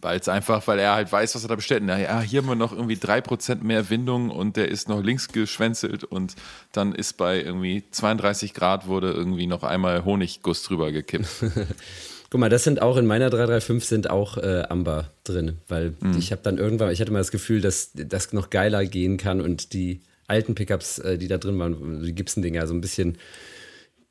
Weil 0.00 0.20
es 0.20 0.28
einfach, 0.28 0.66
weil 0.68 0.78
er 0.78 0.94
halt 0.94 1.10
weiß, 1.10 1.34
was 1.34 1.42
er 1.42 1.48
da 1.48 1.56
bestellt. 1.56 1.82
Na 1.84 1.98
ja, 1.98 2.20
hier 2.20 2.40
haben 2.40 2.48
wir 2.48 2.54
noch 2.54 2.72
irgendwie 2.72 2.94
3% 2.94 3.64
mehr 3.64 3.90
Windung 3.90 4.30
und 4.30 4.56
der 4.56 4.68
ist 4.68 4.88
noch 4.88 5.02
links 5.02 5.28
geschwänzelt 5.28 6.04
und 6.04 6.36
dann 6.72 6.94
ist 6.94 7.16
bei 7.16 7.42
irgendwie 7.42 7.82
32 7.90 8.54
Grad 8.54 8.86
wurde 8.86 9.10
irgendwie 9.10 9.48
noch 9.48 9.64
einmal 9.64 10.04
Honigguss 10.04 10.62
drüber 10.62 10.92
gekippt. 10.92 11.28
Guck 12.30 12.40
mal, 12.40 12.50
das 12.50 12.62
sind 12.62 12.82
auch 12.82 12.96
in 12.98 13.06
meiner 13.06 13.30
335 13.30 13.88
sind 13.88 14.10
auch 14.10 14.36
äh, 14.36 14.62
Amber 14.68 15.10
drin, 15.24 15.56
weil 15.66 15.94
ich 16.18 16.30
habe 16.30 16.42
dann 16.42 16.58
irgendwann, 16.58 16.90
ich 16.90 17.00
hatte 17.00 17.10
mal 17.10 17.20
das 17.20 17.30
Gefühl, 17.30 17.62
dass 17.62 17.90
das 17.94 18.34
noch 18.34 18.50
geiler 18.50 18.84
gehen 18.84 19.16
kann 19.16 19.40
und 19.40 19.72
die 19.72 20.02
alten 20.26 20.54
Pickups, 20.54 20.98
äh, 20.98 21.18
die 21.18 21.26
da 21.26 21.38
drin 21.38 21.58
waren, 21.58 22.02
die 22.02 22.14
Gibson-Dinger, 22.14 22.66
so 22.66 22.74
ein 22.74 22.82
bisschen 22.82 23.16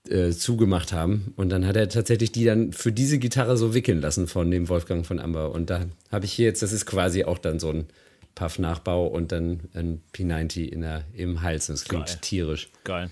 äh, 0.09 0.31
zugemacht 0.31 0.93
haben. 0.93 1.33
Und 1.35 1.49
dann 1.49 1.65
hat 1.65 1.75
er 1.75 1.89
tatsächlich 1.89 2.31
die 2.31 2.45
dann 2.45 2.73
für 2.73 2.91
diese 2.91 3.19
Gitarre 3.19 3.57
so 3.57 3.73
wickeln 3.73 4.01
lassen 4.01 4.27
von 4.27 4.51
dem 4.51 4.69
Wolfgang 4.69 5.05
von 5.05 5.19
Amber. 5.19 5.51
Und 5.51 5.69
da 5.69 5.85
habe 6.11 6.25
ich 6.25 6.33
hier 6.33 6.45
jetzt, 6.45 6.61
das 6.61 6.71
ist 6.71 6.85
quasi 6.85 7.23
auch 7.23 7.37
dann 7.37 7.59
so 7.59 7.69
ein 7.69 7.87
Puff-Nachbau 8.35 9.07
und 9.07 9.31
dann 9.31 9.61
ein 9.73 10.01
P90 10.13 10.67
in 10.67 10.81
der, 10.81 11.03
im 11.13 11.41
Hals. 11.41 11.69
Und 11.69 11.75
es 11.75 11.85
klingt 11.85 12.07
Geil. 12.07 12.17
tierisch. 12.21 12.69
Geil. 12.83 13.11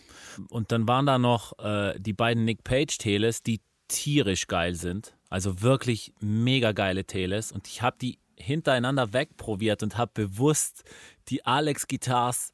Und 0.50 0.72
dann 0.72 0.88
waren 0.88 1.06
da 1.06 1.18
noch 1.18 1.58
äh, 1.60 2.00
die 2.00 2.14
beiden 2.14 2.46
Nick 2.46 2.64
Page 2.64 2.98
Teles, 2.98 3.42
die 3.42 3.62
tierisch 3.88 4.48
geil 4.48 4.76
sind. 4.76 5.14
Also 5.30 5.62
wirklich 5.62 6.14
mega 6.20 6.72
geile 6.72 7.06
Teles. 7.06 7.52
Und 7.52 7.68
ich 7.68 7.82
habe 7.82 7.98
die 8.00 8.20
hintereinander 8.38 9.14
wegprobiert 9.14 9.84
und 9.84 9.98
habe 9.98 10.12
bewusst 10.14 10.84
die 11.30 11.46
Alex 11.46 11.88
Guitars 11.88 12.52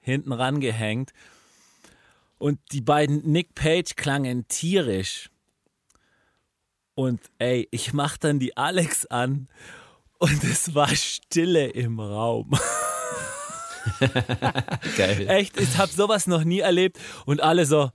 hinten 0.00 0.32
rangehängt. 0.32 1.12
Und 2.38 2.60
die 2.72 2.80
beiden 2.80 3.30
Nick 3.30 3.54
Page 3.54 3.96
klangen 3.96 4.46
tierisch. 4.48 5.30
Und 6.94 7.20
ey, 7.38 7.68
ich 7.70 7.92
mach 7.92 8.16
dann 8.16 8.38
die 8.38 8.56
Alex 8.56 9.06
an 9.06 9.48
und 10.18 10.42
es 10.44 10.74
war 10.74 10.88
Stille 10.88 11.68
im 11.68 12.00
Raum. 12.00 12.50
Geil. 14.96 15.28
Echt, 15.28 15.60
ich 15.60 15.78
habe 15.78 15.92
sowas 15.92 16.26
noch 16.26 16.44
nie 16.44 16.60
erlebt. 16.60 16.98
Und 17.24 17.40
alle 17.40 17.66
so, 17.66 17.90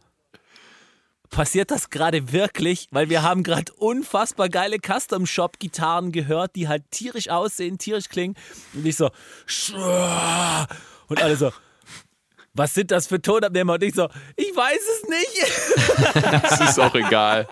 passiert 1.34 1.72
das 1.72 1.90
gerade 1.90 2.32
wirklich? 2.32 2.88
Weil 2.92 3.10
wir 3.10 3.24
haben 3.24 3.44
gerade 3.44 3.74
unfassbar 3.74 4.50
geile 4.50 4.78
Custom-Shop-Gitarren 4.80 6.12
gehört, 6.12 6.56
die 6.56 6.68
halt 6.68 6.90
tierisch 6.92 7.30
aussehen, 7.30 7.78
tierisch 7.78 8.08
klingen. 8.08 8.36
Und 8.74 8.86
ich 8.86 8.96
so, 8.96 9.10
und 11.08 11.22
alle 11.22 11.36
so, 11.36 11.52
was 12.54 12.74
sind 12.74 12.92
das 12.92 13.08
für 13.08 13.22
Tonabnehmer? 13.22 13.74
Und 13.74 13.84
ich 13.84 13.96
so, 13.96 14.08
ich 14.36 14.56
weiß 14.56 14.80
es 14.96 15.10
nicht. 15.10 16.24
Das 16.44 16.60
ist 16.70 16.80
auch 16.80 16.94
egal. 16.96 17.48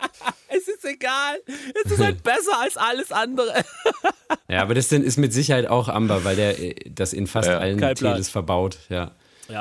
Es 0.48 0.68
ist 0.68 0.84
egal. 0.86 1.40
Es 1.86 1.92
ist 1.92 2.00
halt 2.00 2.24
besser 2.24 2.60
als 2.60 2.78
alles 2.78 3.12
andere. 3.12 3.64
Ja, 4.48 4.62
aber 4.62 4.76
das 4.76 4.92
ist 4.92 5.18
mit 5.18 5.34
Sicherheit 5.34 5.68
auch 5.68 5.88
Amber, 5.88 6.24
weil 6.24 6.36
der 6.36 6.60
äh, 6.60 6.76
das 6.90 7.14
in 7.14 7.28
fast 7.28 7.50
Ja. 7.50 7.58
allen. 7.58 7.80
Teles 7.96 8.30
verbaut. 8.30 8.78
Ja. 8.90 9.12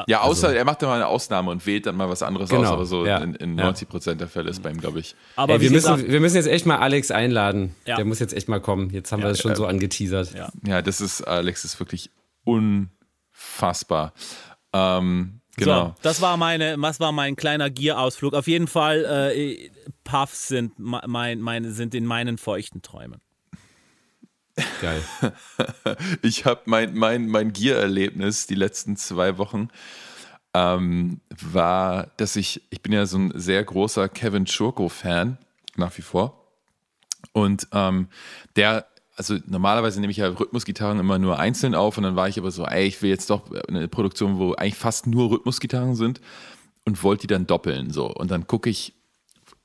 Ja, 0.06 0.20
außer 0.20 0.54
er 0.54 0.64
macht 0.64 0.82
da 0.82 0.87
mal 0.87 0.94
eine 0.97 1.06
Ausnahme 1.09 1.50
und 1.50 1.66
wählt 1.66 1.87
dann 1.87 1.97
mal 1.97 2.09
was 2.09 2.23
anderes 2.23 2.50
aus, 2.50 2.56
Genau, 2.56 2.73
aber 2.73 2.85
so 2.87 3.04
ja, 3.06 3.18
in, 3.18 3.35
in 3.35 3.59
ja. 3.59 3.64
90 3.64 3.88
Prozent 3.88 4.20
der 4.20 4.28
Fälle 4.28 4.49
ist 4.50 4.62
bei 4.62 4.70
ihm, 4.70 4.80
glaube 4.80 5.00
ich. 5.00 5.16
Aber 5.35 5.54
Ey, 5.54 5.61
wir, 5.62 5.70
müssen, 5.70 5.94
gesagt, 5.97 6.12
wir 6.12 6.20
müssen 6.20 6.37
jetzt 6.37 6.47
echt 6.47 6.64
mal 6.64 6.76
Alex 6.78 7.11
einladen. 7.11 7.75
Ja. 7.87 7.97
Der 7.97 8.04
muss 8.04 8.20
jetzt 8.20 8.32
echt 8.35 8.49
mal 8.49 8.61
kommen. 8.61 8.90
Jetzt 8.90 9.11
haben 9.11 9.23
wir 9.23 9.30
es 9.30 9.40
schon 9.40 9.56
so 9.56 9.66
angeteasert. 9.66 10.32
Ja. 10.35 10.50
Ja, 10.64 10.82
das 10.82 11.00
ist, 11.00 11.23
Alex 11.23 11.64
ist 11.64 11.80
wirklich 11.80 12.11
unfassbar. 12.44 14.12
Ähm, 14.72 15.40
genau. 15.56 15.88
So, 15.88 15.94
das 16.02 16.20
war 16.20 16.36
meine, 16.36 16.76
was 16.78 17.00
war 17.00 17.12
mein 17.12 17.36
kleiner 17.36 17.70
Gier-Ausflug. 17.70 18.34
Auf 18.34 18.46
jeden 18.46 18.66
Fall, 18.66 19.04
äh, 19.34 19.70
Puffs 20.04 20.48
sind, 20.48 20.78
me- 20.78 21.02
mein, 21.06 21.40
meine, 21.40 21.70
sind 21.72 21.94
in 21.94 22.06
meinen 22.06 22.38
feuchten 22.38 22.82
Träumen. 22.82 23.20
Geil. 24.80 25.02
Ich 26.22 26.44
habe 26.44 26.62
mein, 26.66 26.94
mein, 26.94 27.28
mein 27.28 27.52
Gear-Erlebnis 27.52 28.46
die 28.46 28.54
letzten 28.54 28.96
zwei 28.96 29.38
Wochen 29.38 29.68
ähm, 30.54 31.20
war, 31.30 32.08
dass 32.16 32.36
ich, 32.36 32.62
ich 32.70 32.82
bin 32.82 32.92
ja 32.92 33.06
so 33.06 33.18
ein 33.18 33.32
sehr 33.34 33.62
großer 33.64 34.08
Kevin 34.08 34.46
Schurko-Fan, 34.46 35.38
nach 35.76 35.96
wie 35.96 36.02
vor. 36.02 36.46
Und 37.32 37.68
ähm, 37.72 38.08
der, 38.56 38.86
also 39.20 39.36
normalerweise 39.46 40.00
nehme 40.00 40.12
ich 40.12 40.16
ja 40.16 40.28
Rhythmusgitarren 40.28 40.98
immer 40.98 41.18
nur 41.18 41.38
einzeln 41.38 41.74
auf 41.74 41.98
und 41.98 42.04
dann 42.04 42.16
war 42.16 42.26
ich 42.26 42.38
aber 42.38 42.50
so, 42.50 42.64
ey, 42.64 42.86
ich 42.86 43.02
will 43.02 43.10
jetzt 43.10 43.28
doch 43.28 43.42
eine 43.68 43.86
Produktion, 43.86 44.38
wo 44.38 44.54
eigentlich 44.54 44.76
fast 44.76 45.06
nur 45.06 45.30
Rhythmusgitarren 45.30 45.94
sind 45.94 46.22
und 46.86 47.02
wollte 47.02 47.22
die 47.22 47.26
dann 47.26 47.46
doppeln. 47.46 47.90
So. 47.90 48.06
Und 48.06 48.30
dann 48.30 48.46
gucke 48.46 48.70
ich, 48.70 48.94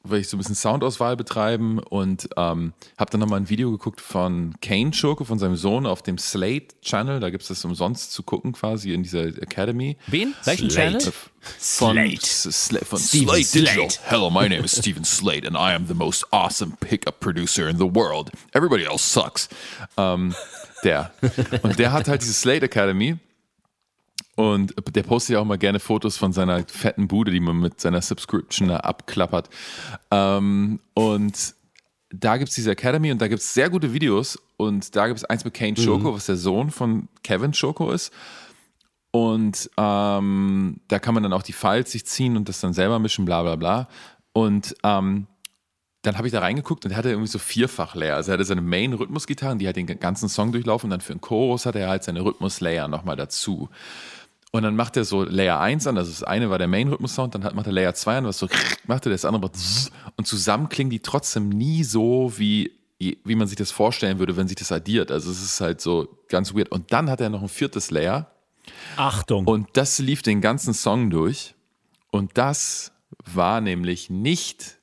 will 0.10 0.20
ich 0.20 0.30
so 0.30 0.36
ein 0.36 0.40
bisschen 0.40 0.56
Soundauswahl 0.56 1.16
betreiben 1.16 1.80
und 1.80 2.30
ähm, 2.38 2.74
habe 2.98 3.12
dann 3.12 3.20
nochmal 3.20 3.40
ein 3.40 3.50
Video 3.50 3.72
geguckt 3.72 4.02
von 4.02 4.56
Kane 4.62 4.94
Schurke, 4.94 5.26
von 5.26 5.40
seinem 5.40 5.56
Sohn 5.56 5.86
auf 5.86 6.02
dem 6.02 6.18
Slate-Channel. 6.18 7.20
Da 7.20 7.30
gibt 7.30 7.44
es 7.44 7.50
das 7.50 7.66
umsonst 7.66 8.12
zu 8.12 8.24
gucken 8.24 8.54
quasi 8.54 8.94
in 8.94 9.04
dieser 9.04 9.26
Academy. 9.26 9.98
Wen? 10.08 10.34
Welchen 10.44 10.70
Slate. 10.70 10.98
Channel? 10.98 11.14
Von 11.42 11.96
Slate. 11.96 12.26
Sla 12.26 12.80
von 12.84 13.00
Steven 13.00 13.28
Slate 13.28 13.52
Digital. 13.54 13.90
Slate. 13.90 14.00
Hello, 14.10 14.30
my 14.30 14.48
name 14.50 14.64
is 14.64 14.72
Steven 14.72 15.04
Slate 15.04 15.46
and 15.48 15.56
I 15.56 15.74
am 15.76 15.88
the 15.88 15.94
most 15.94 16.26
awesome 16.32 16.76
pickup 16.80 17.20
producer 17.20 17.70
in 17.70 17.78
the 17.78 17.86
world. 17.86 18.32
Everybody 18.54 18.86
else 18.86 19.04
sucks. 19.04 19.50
Ähm, 19.98 20.34
der. 20.84 21.12
Und 21.64 21.78
der 21.78 21.92
hat 21.92 22.08
halt 22.08 22.22
diese 22.22 22.34
Slate 22.34 22.66
Academy 22.66 23.18
und 24.36 24.74
der 24.94 25.04
postet 25.04 25.36
ja 25.36 25.40
auch 25.40 25.46
mal 25.46 25.58
gerne 25.58 25.80
Fotos 25.80 26.18
von 26.18 26.34
seiner 26.34 26.66
fetten 26.68 27.08
Bude, 27.08 27.32
die 27.32 27.40
man 27.40 27.58
mit 27.58 27.80
seiner 27.80 28.02
Subscription 28.02 28.68
da 28.68 28.78
abklappert. 28.78 29.50
Ähm, 30.12 30.80
und 30.94 31.56
da 32.10 32.38
gibt 32.38 32.50
es 32.50 32.56
diese 32.56 32.72
Academy 32.72 33.12
und 33.12 33.22
da 33.22 33.28
gibt 33.28 33.42
es 33.42 33.54
sehr 33.54 33.70
gute 33.70 33.94
Videos. 33.94 34.38
Und 34.58 34.96
da 34.96 35.08
gibt 35.08 35.20
es 35.20 35.26
eins 35.26 35.44
mit 35.44 35.54
Kane 35.54 35.76
Schoko, 35.78 36.14
was 36.14 36.26
der 36.26 36.38
Sohn 36.38 36.72
von 36.72 37.08
Kevin 37.24 37.54
Schoko 37.54 37.92
ist. 37.92 38.14
Und 39.12 39.70
ähm, 39.78 40.82
da 40.90 41.00
kann 41.00 41.14
man 41.14 41.24
dann 41.24 41.34
auch 41.34 41.44
die 41.44 41.54
Files 41.54 41.92
sich 41.92 42.06
ziehen 42.06 42.36
und 42.36 42.50
das 42.50 42.60
dann 42.60 42.74
selber 42.74 43.00
mischen, 43.00 43.24
bla 43.26 43.42
bla 43.42 43.56
bla. 43.56 43.88
Und 44.34 44.76
ähm, 44.84 45.28
dann 46.02 46.18
habe 46.18 46.28
ich 46.28 46.34
da 46.34 46.40
reingeguckt 46.40 46.86
und 46.86 46.92
er 46.92 46.98
hatte 46.98 47.10
irgendwie 47.10 47.30
so 47.30 47.40
vierfach 47.40 47.96
Layer. 47.96 48.18
Also 48.18 48.32
er 48.32 48.34
hatte 48.34 48.46
seine 48.46 48.62
Main-Rhythmusgitarren, 48.62 49.60
die 49.60 49.66
halt 49.66 49.78
den 49.78 49.88
ganzen 49.88 50.30
Song 50.30 50.52
durchlaufen 50.52 50.88
und 50.88 50.92
dann 50.92 51.02
für 51.02 51.14
den 51.14 51.22
Chorus 51.22 51.66
hatte 51.66 51.80
er 51.80 51.90
halt 51.90 52.04
seine 52.04 52.24
Rhythmus-Layer 52.24 52.88
nochmal 52.88 53.16
dazu. 53.16 53.70
Und 54.56 54.64
dann 54.64 54.78
macht 54.78 54.96
er 54.96 55.04
so 55.04 55.26
Layer 55.26 55.60
1 55.60 55.86
an, 55.86 55.98
also 55.98 56.10
das 56.10 56.24
eine 56.24 56.50
war 56.50 56.58
der 56.58 56.70
Main-Rhythmus-Sound, 56.70 57.36
dann 57.36 57.44
hat, 57.44 57.56
macht 57.56 57.66
er 57.66 57.74
Layer 57.74 57.94
2 57.94 58.20
an, 58.20 58.24
was 58.24 58.40
so 58.40 58.48
machte, 58.88 59.10
das 59.10 59.26
andere 59.26 59.42
macht 59.42 59.58
und 60.16 60.26
zusammen 60.26 60.70
klingen 60.70 60.90
die 60.90 61.02
trotzdem 61.02 61.50
nie 61.50 61.84
so, 61.84 62.32
wie, 62.38 62.72
wie 62.98 63.36
man 63.36 63.50
sich 63.50 63.58
das 63.58 63.72
vorstellen 63.72 64.18
würde, 64.18 64.38
wenn 64.38 64.48
sich 64.48 64.56
das 64.56 64.72
addiert. 64.72 65.12
Also 65.12 65.30
es 65.30 65.44
ist 65.44 65.60
halt 65.60 65.82
so 65.82 66.08
ganz 66.30 66.56
weird. 66.56 66.72
Und 66.72 66.94
dann 66.94 67.10
hat 67.10 67.20
er 67.20 67.30
noch 67.30 67.42
ein 67.42 67.50
viertes 67.50 67.92
Layer 67.92 68.32
Achtung. 68.96 69.46
und 69.46 69.68
das 69.74 70.00
lief 70.00 70.22
den 70.22 70.40
ganzen 70.40 70.74
Song 70.74 71.10
durch. 71.10 71.54
Und 72.10 72.38
das 72.38 72.94
war 73.26 73.60
nämlich 73.60 74.10
nicht 74.10 74.78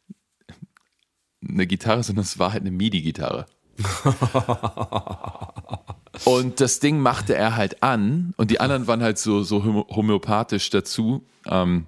eine 1.48 1.66
Gitarre, 1.66 2.02
sondern 2.02 2.26
es 2.26 2.38
war 2.38 2.52
halt 2.52 2.60
eine 2.60 2.72
MIDI-Gitarre. 2.72 3.46
und 6.24 6.60
das 6.60 6.80
Ding 6.80 7.00
machte 7.00 7.34
er 7.34 7.56
halt 7.56 7.82
an 7.82 8.34
und 8.36 8.50
die 8.50 8.60
anderen 8.60 8.86
waren 8.86 9.02
halt 9.02 9.18
so, 9.18 9.42
so 9.42 9.58
homö- 9.62 9.88
homöopathisch 9.94 10.70
dazu. 10.70 11.26
Ähm, 11.46 11.86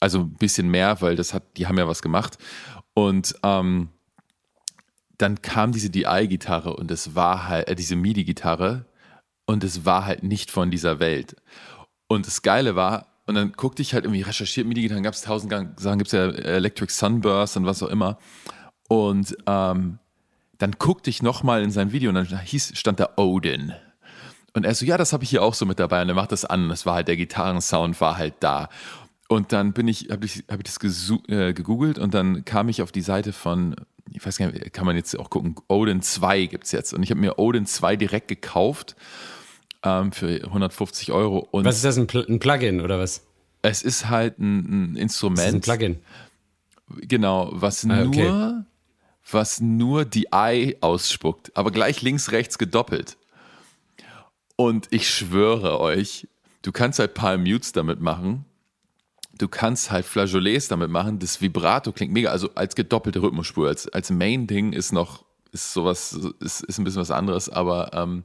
also 0.00 0.20
ein 0.20 0.34
bisschen 0.34 0.68
mehr, 0.68 1.00
weil 1.00 1.16
das 1.16 1.32
hat, 1.32 1.44
die 1.56 1.66
haben 1.66 1.78
ja 1.78 1.88
was 1.88 2.02
gemacht. 2.02 2.38
Und 2.94 3.34
ähm, 3.42 3.88
dann 5.18 5.40
kam 5.42 5.72
diese 5.72 5.90
DI-Gitarre 5.90 6.76
und 6.76 6.90
es 6.90 7.14
war 7.14 7.48
halt, 7.48 7.68
äh, 7.68 7.74
diese 7.74 7.96
MIDI-Gitarre 7.96 8.84
und 9.46 9.64
es 9.64 9.84
war 9.84 10.04
halt 10.04 10.22
nicht 10.22 10.50
von 10.50 10.70
dieser 10.70 10.98
Welt. 10.98 11.36
Und 12.08 12.26
das 12.26 12.42
Geile 12.42 12.76
war, 12.76 13.06
und 13.26 13.34
dann 13.34 13.52
guckte 13.52 13.82
ich 13.82 13.94
halt 13.94 14.04
irgendwie 14.04 14.22
recherchiert, 14.22 14.66
MIDI-Gitarren 14.66 15.02
gab 15.02 15.14
es 15.14 15.22
tausend 15.22 15.52
Sachen, 15.80 15.98
gibt 15.98 16.08
es 16.08 16.12
ja 16.12 16.28
Electric 16.28 16.92
Sunburst 16.92 17.56
und 17.56 17.66
was 17.66 17.82
auch 17.82 17.88
immer. 17.88 18.18
Und 18.88 19.36
ähm, 19.46 19.98
dann 20.58 20.72
guckte 20.78 21.10
ich 21.10 21.22
nochmal 21.22 21.62
in 21.62 21.70
sein 21.70 21.92
Video 21.92 22.08
und 22.10 22.14
dann 22.14 22.26
hieß, 22.26 22.72
stand 22.78 23.00
da 23.00 23.10
Odin. 23.16 23.72
Und 24.54 24.64
er 24.64 24.74
so, 24.74 24.86
ja, 24.86 24.96
das 24.96 25.12
habe 25.12 25.22
ich 25.24 25.30
hier 25.30 25.42
auch 25.42 25.52
so 25.54 25.66
mit 25.66 25.78
dabei. 25.78 26.00
Und 26.02 26.08
er 26.08 26.14
macht 26.14 26.32
das 26.32 26.44
an. 26.46 26.68
Das 26.70 26.86
war 26.86 26.94
halt, 26.94 27.08
der 27.08 27.16
Gitarrensound 27.16 28.00
war 28.00 28.16
halt 28.16 28.34
da. 28.40 28.68
Und 29.28 29.52
dann 29.52 29.72
bin 29.72 29.86
ich, 29.88 30.08
habe 30.10 30.24
ich, 30.24 30.44
hab 30.50 30.58
ich 30.58 30.64
das 30.64 30.78
äh, 31.28 31.52
gegoogelt 31.52 31.98
und 31.98 32.14
dann 32.14 32.44
kam 32.44 32.68
ich 32.68 32.80
auf 32.80 32.92
die 32.92 33.00
Seite 33.02 33.32
von, 33.32 33.74
ich 34.10 34.24
weiß 34.24 34.38
gar 34.38 34.50
nicht, 34.50 34.72
kann 34.72 34.86
man 34.86 34.94
jetzt 34.96 35.18
auch 35.18 35.30
gucken, 35.30 35.56
Odin 35.68 36.00
2 36.00 36.46
gibt 36.46 36.64
es 36.64 36.72
jetzt. 36.72 36.94
Und 36.94 37.02
ich 37.02 37.10
habe 37.10 37.20
mir 37.20 37.38
Odin 37.38 37.66
2 37.66 37.96
direkt 37.96 38.28
gekauft 38.28 38.94
ähm, 39.82 40.12
für 40.12 40.28
150 40.44 41.12
Euro. 41.12 41.40
Und 41.50 41.64
Was 41.64 41.76
ist 41.76 41.84
das, 41.84 41.98
ein, 41.98 42.06
Pl 42.06 42.24
ein 42.28 42.38
Plugin 42.38 42.80
oder 42.80 42.98
was? 42.98 43.22
es 43.62 43.82
ist 43.82 44.08
halt 44.08 44.38
ein, 44.38 44.92
ein 44.92 44.94
Das 44.94 45.02
Instrument. 45.02 45.40
ist 45.40 45.54
ein 45.54 45.60
Plugin. 45.60 45.98
Genau, 47.02 47.50
was 47.52 47.84
Ah, 47.84 47.88
nur, 47.88 48.06
okay. 48.06 48.52
Was 49.30 49.60
nur 49.60 50.04
die 50.04 50.28
I 50.34 50.76
ausspuckt, 50.80 51.56
aber 51.56 51.70
gleich 51.70 52.02
links, 52.02 52.32
rechts 52.32 52.58
gedoppelt. 52.58 53.16
Und 54.56 54.88
ich 54.90 55.10
schwöre 55.10 55.80
euch, 55.80 56.28
du 56.62 56.72
kannst 56.72 56.98
halt 56.98 57.14
Palm 57.14 57.42
Mutes 57.42 57.72
damit 57.72 58.00
machen. 58.00 58.44
Du 59.38 59.48
kannst 59.48 59.90
halt 59.90 60.06
Flageolets 60.06 60.68
damit 60.68 60.90
machen. 60.90 61.18
Das 61.18 61.42
Vibrato 61.42 61.92
klingt 61.92 62.12
mega, 62.12 62.30
also 62.30 62.50
als 62.54 62.74
gedoppelte 62.74 63.20
Rhythmusspur. 63.20 63.68
Als, 63.68 63.86
als 63.88 64.10
Main-Ding 64.10 64.72
ist 64.72 64.92
noch, 64.92 65.24
ist 65.52 65.74
sowas, 65.74 66.18
ist, 66.40 66.62
ist 66.62 66.78
ein 66.78 66.84
bisschen 66.84 67.02
was 67.02 67.10
anderes, 67.10 67.50
aber 67.50 67.90
ähm, 67.92 68.24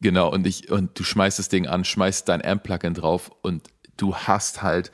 genau, 0.00 0.30
und 0.30 0.46
ich, 0.46 0.70
und 0.70 0.98
du 0.98 1.04
schmeißt 1.04 1.38
das 1.38 1.48
Ding 1.48 1.66
an, 1.66 1.84
schmeißt 1.84 2.28
dein 2.28 2.44
Amp-Plugin 2.44 2.92
drauf 2.92 3.30
und 3.42 3.66
du 3.96 4.14
hast 4.14 4.62
halt, 4.62 4.92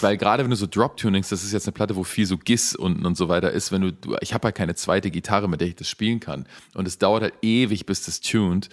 weil 0.00 0.16
gerade 0.16 0.42
wenn 0.42 0.50
du 0.50 0.56
so 0.56 0.66
Drop-Tunings, 0.66 1.28
das 1.28 1.44
ist 1.44 1.52
jetzt 1.52 1.66
eine 1.66 1.72
Platte, 1.72 1.96
wo 1.96 2.04
viel 2.04 2.26
so 2.26 2.36
Giss 2.38 2.74
unten 2.74 3.06
und 3.06 3.16
so 3.16 3.28
weiter 3.28 3.50
ist, 3.50 3.72
wenn 3.72 3.82
du, 3.82 3.92
du 3.92 4.16
ich 4.20 4.34
habe 4.34 4.46
halt 4.46 4.54
keine 4.54 4.74
zweite 4.74 5.10
Gitarre, 5.10 5.48
mit 5.48 5.60
der 5.60 5.68
ich 5.68 5.76
das 5.76 5.88
spielen 5.88 6.20
kann. 6.20 6.46
Und 6.74 6.86
es 6.88 6.98
dauert 6.98 7.22
halt 7.22 7.34
ewig, 7.42 7.86
bis 7.86 8.04
das 8.04 8.20
tuned. 8.20 8.68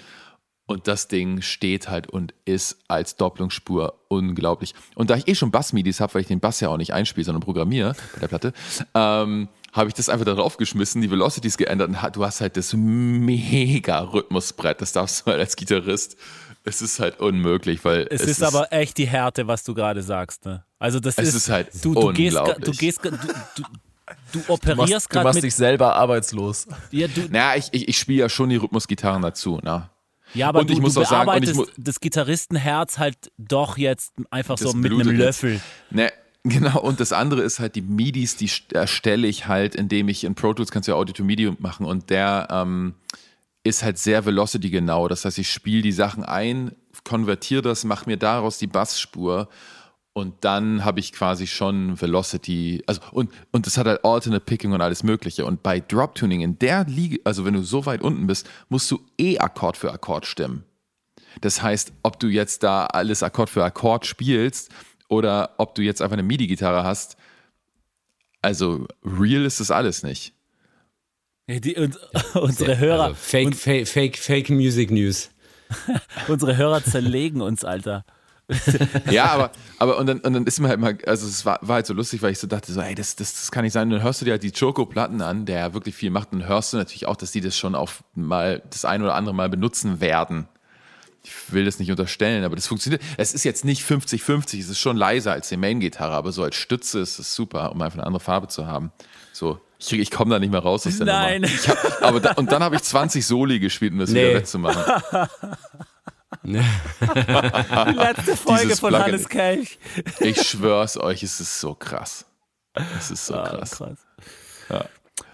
Und 0.66 0.88
das 0.88 1.10
Ding 1.10 1.42
steht 1.42 1.90
halt 1.90 2.08
und 2.08 2.34
ist 2.46 2.78
als 2.88 3.18
Doppelungsspur 3.18 4.00
unglaublich. 4.08 4.74
Und 4.96 5.10
da 5.10 5.16
ich 5.18 5.28
eh 5.28 5.36
schon 5.36 5.52
Bass-Midis 5.52 6.00
habe, 6.00 6.14
weil 6.14 6.22
ich 6.22 6.28
den 6.28 6.40
Bass 6.40 6.62
ja 6.62 6.70
auch 6.70 6.78
nicht 6.78 6.94
einspiele, 6.94 7.26
sondern 7.26 7.42
programmiere 7.42 7.96
bei 8.14 8.22
der 8.22 8.28
Platte, 8.30 8.54
ähm, 8.94 9.50
habe 9.74 9.90
ich 9.90 9.94
das 9.94 10.08
einfach 10.08 10.26
darauf 10.26 10.56
geschmissen, 10.56 11.02
die 11.02 11.12
Velocities 11.12 11.58
geändert 11.58 11.90
und 11.90 12.16
du 12.16 12.24
hast 12.24 12.40
halt 12.40 12.56
das 12.56 12.74
mega 12.74 14.00
Rhythmusbrett. 14.00 14.80
Das 14.82 14.94
darfst 14.94 15.22
du 15.22 15.32
halt 15.32 15.42
als 15.42 15.56
Gitarrist. 15.58 16.16
Es 16.66 16.82
ist 16.82 17.00
halt 17.00 17.20
unmöglich, 17.20 17.84
weil 17.84 18.08
Es, 18.10 18.22
ist, 18.22 18.42
aber 18.42 18.72
echt 18.72 18.98
die 18.98 19.06
Härte, 19.08 19.48
was 19.48 19.64
du 19.64 19.74
gerade 19.74 20.02
sagst. 20.02 20.46
Ne? 20.46 20.64
Also 20.80 21.00
das 21.00 21.18
Es 21.18 21.30
ist, 21.30 21.36
ist 21.36 21.50
halt 21.50 21.68
du, 21.84 21.94
du 21.94 22.14
gehst, 22.14 22.38
unglaublich. 22.38 22.66
du 22.66 22.72
gehst, 22.72 23.04
du, 23.04 23.12
du, 23.12 23.18
du 23.58 23.64
Du 24.34 24.40
machst, 24.40 24.50
operierst 24.50 25.06
du 25.06 25.10
gerade 25.14 25.24
machst 25.26 25.36
mit. 25.38 25.44
dich 25.46 25.56
selber 25.56 25.96
arbeitslos. 25.96 26.68
Ja, 26.92 27.08
du, 27.08 27.22
naja, 27.30 27.56
ich, 27.58 27.70
ich, 27.72 27.88
ich 27.88 27.98
spiele 27.98 28.20
ja 28.20 28.30
schon 28.30 28.50
die 28.50 28.58
Rhythmusgitarren 28.58 29.22
dazu. 29.22 29.60
Ne? 29.64 29.90
ja, 30.34 30.50
aber 30.50 30.60
und 30.60 30.70
du, 30.70 30.74
ich 30.74 30.80
muss 30.82 30.94
du 30.96 31.02
auch 31.02 31.10
sagen, 31.10 31.44
ich 31.44 31.54
mu- 31.54 31.66
das 31.78 32.00
Gitarristenherz 32.00 32.98
halt 32.98 33.32
doch 33.38 33.78
jetzt 33.78 34.14
einfach 34.30 34.58
so 34.58 34.74
mit 34.74 34.92
einem 34.92 35.16
Löffel. 35.16 35.54
Jetzt. 35.54 35.64
Ne, 35.92 36.12
genau, 36.44 36.80
und 36.82 37.00
das 37.00 37.14
andere 37.14 37.42
ist 37.44 37.60
halt 37.60 37.76
die 37.76 37.82
MIDIs, 37.82 38.36
die 38.36 38.50
st- 38.50 38.74
erstelle 38.76 39.28
ich 39.28 39.48
halt, 39.48 39.76
indem 39.76 40.10
ich 40.10 40.24
in 40.26 40.36
Pro 40.36 40.54
Tools 40.54 40.72
kannst 40.72 40.88
du 40.88 40.92
ja 40.94 40.98
Audio 40.98 41.14
to 41.14 41.24
MIDI 41.24 41.54
machen 41.60 41.86
und 41.86 42.10
der 42.10 42.48
ähm, 42.52 42.96
ist 43.64 43.84
halt 43.84 43.98
sehr 43.98 44.26
velocity 44.26 44.70
genau. 44.70 45.08
Das 45.08 45.26
heißt, 45.26 45.38
ich 45.40 45.50
spiele 45.50 45.82
die 45.82 45.92
Sachen 45.92 46.24
ein, 46.24 46.76
konvertiere 47.04 47.62
das, 47.62 47.84
mache 47.84 48.10
mir 48.10 48.18
daraus 48.18 48.58
die 48.58 48.68
Bassspur 48.68 49.50
und 50.14 50.46
dann 50.46 50.86
habe 50.86 51.00
ich 51.00 51.12
quasi 51.12 51.48
schon 51.48 52.00
Velocity, 52.00 52.84
also 52.86 53.02
und, 53.12 53.32
und 53.52 53.66
das 53.66 53.78
hat 53.78 53.88
halt 53.88 54.06
Alternate 54.06 54.46
Picking 54.46 54.72
und 54.72 54.82
alles 54.82 55.02
Mögliche. 55.02 55.44
Und 55.46 55.64
bei 55.64 55.80
Drop 55.80 56.14
Tuning 56.14 56.42
in 56.42 56.60
der 56.60 56.86
Liga, 56.86 57.18
also 57.24 57.46
wenn 57.46 57.56
du 57.56 57.64
so 57.64 57.88
weit 57.88 58.02
unten 58.04 58.28
bist, 58.28 58.48
musst 58.70 58.92
du 58.92 59.00
eh 59.18 59.40
Akkord 59.40 59.76
für 59.76 59.92
Akkord 59.92 60.28
stimmen. 60.28 60.66
Das 61.42 61.64
heißt, 61.64 61.94
ob 62.04 62.20
du 62.20 62.28
jetzt 62.28 62.62
da 62.62 62.86
alles 62.86 63.24
Akkord 63.24 63.50
für 63.50 63.64
Akkord 63.64 64.06
spielst 64.06 64.72
oder 65.10 65.56
ob 65.58 65.74
du 65.74 65.82
jetzt 65.82 66.02
einfach 66.02 66.14
eine 66.14 66.24
MIDI-Gitarre 66.24 66.84
hast, 66.84 67.18
also 68.44 68.86
real 69.04 69.46
ist 69.46 69.60
das 69.62 69.72
alles 69.72 70.04
nicht. 70.04 70.36
Die, 71.50 71.76
und, 71.76 71.98
unsere 72.36 72.78
Hörer. 72.78 73.04
Also 73.06 73.16
fake, 73.16 73.46
und, 73.48 73.56
fake, 73.56 73.88
fake, 73.88 74.18
fake 74.18 74.50
Music 74.50 74.92
News. 74.92 75.30
unsere 76.28 76.56
Hörer 76.58 76.84
zerlegen 76.84 77.42
uns, 77.42 77.64
Alter. 77.64 78.06
ja, 79.10 79.26
aber, 79.26 79.52
aber 79.80 79.98
und 79.98 80.06
dann, 80.06 80.20
und 80.20 80.34
dann 80.34 80.46
ist 80.46 80.60
mir 80.60 80.68
halt 80.68 80.80
mal, 80.80 80.98
also 81.06 81.26
es 81.26 81.46
war, 81.46 81.60
war 81.62 81.76
halt 81.76 81.86
so 81.86 81.94
lustig, 81.94 82.22
weil 82.22 82.34
ich 82.34 82.40
so 82.40 82.48
dachte, 82.48 82.72
so, 82.72 82.82
ey, 82.82 82.94
das, 82.94 83.16
das, 83.16 83.34
das 83.34 83.52
kann 83.52 83.64
nicht 83.64 83.74
sein. 83.74 83.88
Und 83.88 83.92
dann 83.92 84.04
hörst 84.04 84.22
du 84.22 84.26
dir 84.26 84.32
halt 84.32 84.44
die 84.44 84.52
Choco-Platten 84.52 85.22
an, 85.22 85.46
der 85.46 85.60
ja 85.60 85.74
wirklich 85.74 85.96
viel 85.96 86.12
macht, 86.12 86.34
und 86.34 86.46
hörst 86.46 86.74
du 86.74 86.78
natürlich 86.78 87.08
auch, 87.08 87.16
dass 87.16 87.32
die 87.32 87.42
das 87.42 87.58
schon 87.58 87.74
auf 87.74 88.04
mal 88.16 88.62
das 88.70 88.86
ein 88.86 89.02
oder 89.02 89.16
andere 89.16 89.34
Mal 89.34 89.50
benutzen 89.50 90.02
werden. 90.02 90.48
Ich 91.24 91.32
will 91.54 91.64
das 91.64 91.80
nicht 91.80 91.90
unterstellen, 91.90 92.44
aber 92.44 92.58
das 92.58 92.68
funktioniert. 92.68 93.02
Es 93.16 93.34
ist 93.34 93.46
jetzt 93.46 93.64
nicht 93.64 93.82
50-50, 93.82 94.60
es 94.60 94.68
ist 94.68 94.80
schon 94.80 94.98
leiser 94.98 95.32
als 95.32 95.48
die 95.48 95.56
Main-Gitarre, 95.56 96.14
aber 96.14 96.34
so 96.34 96.44
als 96.44 96.56
Stütze 96.56 97.00
ist 97.00 97.18
es 97.18 97.34
super, 97.34 97.72
um 97.72 97.82
einfach 97.82 97.98
eine 97.98 98.06
andere 98.06 98.20
Farbe 98.20 98.50
zu 98.50 98.68
haben. 98.68 98.92
So, 99.32 99.62
ich, 99.86 99.94
ich 99.94 100.12
komme 100.12 100.32
da 100.32 100.40
nicht 100.40 100.52
mehr 100.52 100.62
raus 100.62 100.86
aus 100.88 100.98
der 100.98 101.06
Nein. 101.08 101.42
Nummer. 101.42 101.54
Hab, 101.68 102.02
aber 102.04 102.20
da, 102.20 102.32
und 102.34 102.52
dann 102.52 102.64
habe 102.64 102.76
ich 102.76 102.84
20 102.84 103.26
Soli 103.26 103.60
gespielt, 103.60 103.94
um 103.94 104.00
das 104.00 104.10
Nee. 104.12 104.24
wieder 104.30 104.40
wettzumachen. 104.40 104.84
Die 106.44 106.54
letzte 107.96 108.36
Folge 108.38 108.64
Dieses 108.64 108.80
von 108.80 108.90
Plugin. 108.90 109.06
Hannes 109.06 109.30
Kelch. 109.30 109.78
Ich 110.20 110.42
schwör's 110.48 110.98
euch, 110.98 111.24
es 111.24 111.40
ist 111.40 111.60
so 111.60 111.74
krass. 111.76 112.26
Es 112.98 113.12
ist 113.12 113.26
so 113.28 113.36
Ah, 113.36 113.48
krass. 113.50 113.72
krass. 113.78 113.98
Ja. 114.70 114.86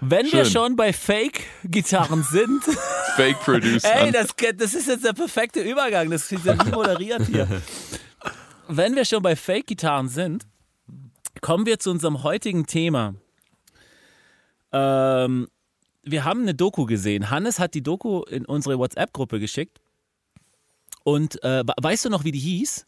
Wenn 0.02 0.26
wir 0.32 0.44
Schön. 0.46 0.52
schon 0.52 0.76
bei 0.76 0.92
Fake-Gitarren 0.94 2.24
sind, 2.24 2.64
Fake 3.16 3.40
Producer. 3.40 3.90
ey, 3.96 4.12
das, 4.12 4.36
das 4.58 4.74
ist 4.74 4.88
jetzt 4.88 5.06
der 5.06 5.14
perfekte 5.14 5.62
Übergang, 5.62 6.10
das 6.10 6.32
ist 6.32 6.46
ja 6.46 6.54
nicht 6.54 6.72
moderiert 6.72 7.26
hier. 7.28 7.48
Wenn 8.68 8.96
wir 8.96 9.06
schon 9.06 9.24
bei 9.24 9.36
Fake-Gitarren 9.36 10.10
sind, 10.10 10.46
kommen 11.42 11.66
wir 11.66 11.80
zu 11.80 11.92
unserem 11.92 12.24
heutigen 12.24 12.66
Thema. 12.66 13.16
Ähm, 14.72 15.48
wir 16.04 16.24
haben 16.24 16.42
eine 16.42 16.56
Doku 16.56 16.86
gesehen. 16.86 17.30
Hannes 17.30 17.60
hat 17.60 17.74
die 17.74 17.84
Doku 17.84 18.24
in 18.24 18.46
unsere 18.46 18.78
WhatsApp-Gruppe 18.80 19.40
geschickt. 19.40 19.80
Und 21.04 21.44
äh, 21.44 21.64
we- 21.66 21.74
weißt 21.82 22.06
du 22.06 22.10
noch, 22.10 22.24
wie 22.24 22.32
die 22.32 22.40
hieß? 22.40 22.86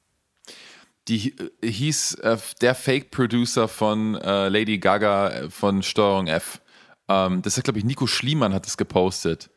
Die 1.08 1.36
äh, 1.62 1.72
hieß 1.72 2.16
äh, 2.16 2.38
der 2.62 2.76
Fake-Producer 2.76 3.68
von 3.68 4.16
äh, 4.16 4.50
Lady 4.50 4.78
Gaga 4.78 5.30
äh, 5.30 5.50
von 5.50 5.82
Steuerung 5.82 6.28
F. 6.28 6.62
Ähm, 7.08 7.42
das 7.42 7.58
hat, 7.58 7.64
glaube 7.64 7.80
ich, 7.80 7.86
Nico 7.86 8.08
Schliemann 8.08 8.54
hat 8.54 8.66
das 8.66 8.78
gepostet. 8.78 9.50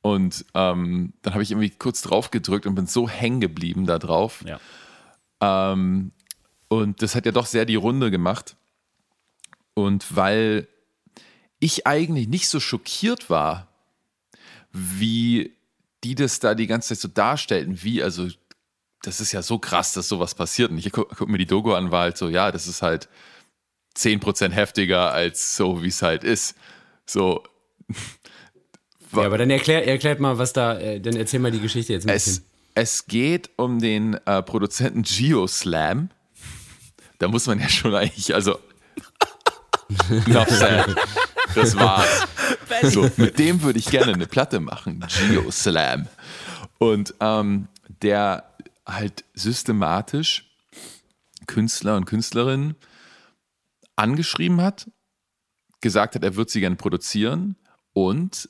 Und 0.00 0.44
ähm, 0.54 1.12
dann 1.22 1.34
habe 1.34 1.42
ich 1.42 1.50
irgendwie 1.50 1.70
kurz 1.70 2.02
drauf 2.02 2.30
gedrückt 2.30 2.66
und 2.66 2.76
bin 2.76 2.86
so 2.86 3.08
hängen 3.08 3.40
geblieben 3.40 3.84
da 3.84 3.98
drauf. 3.98 4.44
Ja. 4.46 4.60
Ähm, 5.72 6.12
und 6.68 7.02
das 7.02 7.14
hat 7.14 7.26
ja 7.26 7.32
doch 7.32 7.46
sehr 7.46 7.64
die 7.64 7.74
Runde 7.74 8.10
gemacht. 8.10 8.56
Und 9.74 10.14
weil 10.14 10.68
ich 11.60 11.86
eigentlich 11.86 12.28
nicht 12.28 12.48
so 12.48 12.60
schockiert 12.60 13.30
war, 13.30 13.68
wie 14.72 15.54
die 16.04 16.14
das 16.14 16.40
da 16.40 16.54
die 16.54 16.66
ganze 16.66 16.90
Zeit 16.90 16.98
so 17.00 17.08
darstellten, 17.08 17.82
wie, 17.82 18.02
also, 18.02 18.28
das 19.02 19.20
ist 19.20 19.32
ja 19.32 19.42
so 19.42 19.58
krass, 19.58 19.92
dass 19.92 20.08
sowas 20.08 20.34
passiert. 20.34 20.70
Und 20.70 20.78
ich 20.78 20.92
gucke 20.92 21.14
guck 21.16 21.28
mir 21.28 21.38
die 21.38 21.46
Dogo 21.46 21.74
an, 21.74 21.90
war 21.90 22.02
halt 22.02 22.16
so, 22.18 22.28
ja, 22.28 22.52
das 22.52 22.66
ist 22.66 22.82
halt 22.82 23.08
10% 23.96 24.50
heftiger 24.50 25.12
als 25.12 25.56
so, 25.56 25.82
wie 25.82 25.88
es 25.88 26.02
halt 26.02 26.24
ist. 26.24 26.56
So, 27.06 27.42
Ja, 29.12 29.22
aber 29.22 29.38
dann 29.38 29.50
erklär, 29.50 29.86
erklärt 29.86 30.20
mal, 30.20 30.36
was 30.38 30.52
da, 30.52 30.78
äh, 30.78 31.00
dann 31.00 31.16
erzähl 31.16 31.40
mal 31.40 31.50
die 31.50 31.60
Geschichte 31.60 31.92
jetzt 31.94 32.06
ein 32.06 32.14
Es, 32.14 32.24
bisschen. 32.26 32.44
es 32.74 33.06
geht 33.06 33.50
um 33.56 33.78
den 33.80 34.14
äh, 34.26 34.42
Produzenten 34.42 35.02
Geoslam. 35.02 36.10
Da 37.18 37.28
muss 37.28 37.46
man 37.46 37.58
ja 37.58 37.68
schon 37.68 37.94
eigentlich, 37.94 38.34
also. 38.34 38.58
Enough 40.26 40.50
said. 40.50 40.94
Das 41.54 41.76
war's. 41.76 42.26
So, 42.82 43.10
mit 43.16 43.38
dem 43.38 43.62
würde 43.62 43.78
ich 43.78 43.86
gerne 43.86 44.12
eine 44.12 44.26
Platte 44.26 44.60
machen. 44.60 45.04
Geoslam. 45.30 46.06
Und 46.78 47.14
ähm, 47.20 47.68
der 48.02 48.44
halt 48.86 49.24
systematisch 49.34 50.48
Künstler 51.46 51.96
und 51.96 52.04
Künstlerinnen 52.04 52.76
angeschrieben 53.96 54.60
hat, 54.60 54.90
gesagt 55.80 56.14
hat, 56.14 56.22
er 56.22 56.36
wird 56.36 56.50
sie 56.50 56.60
gerne 56.60 56.76
produzieren 56.76 57.56
und 57.92 58.48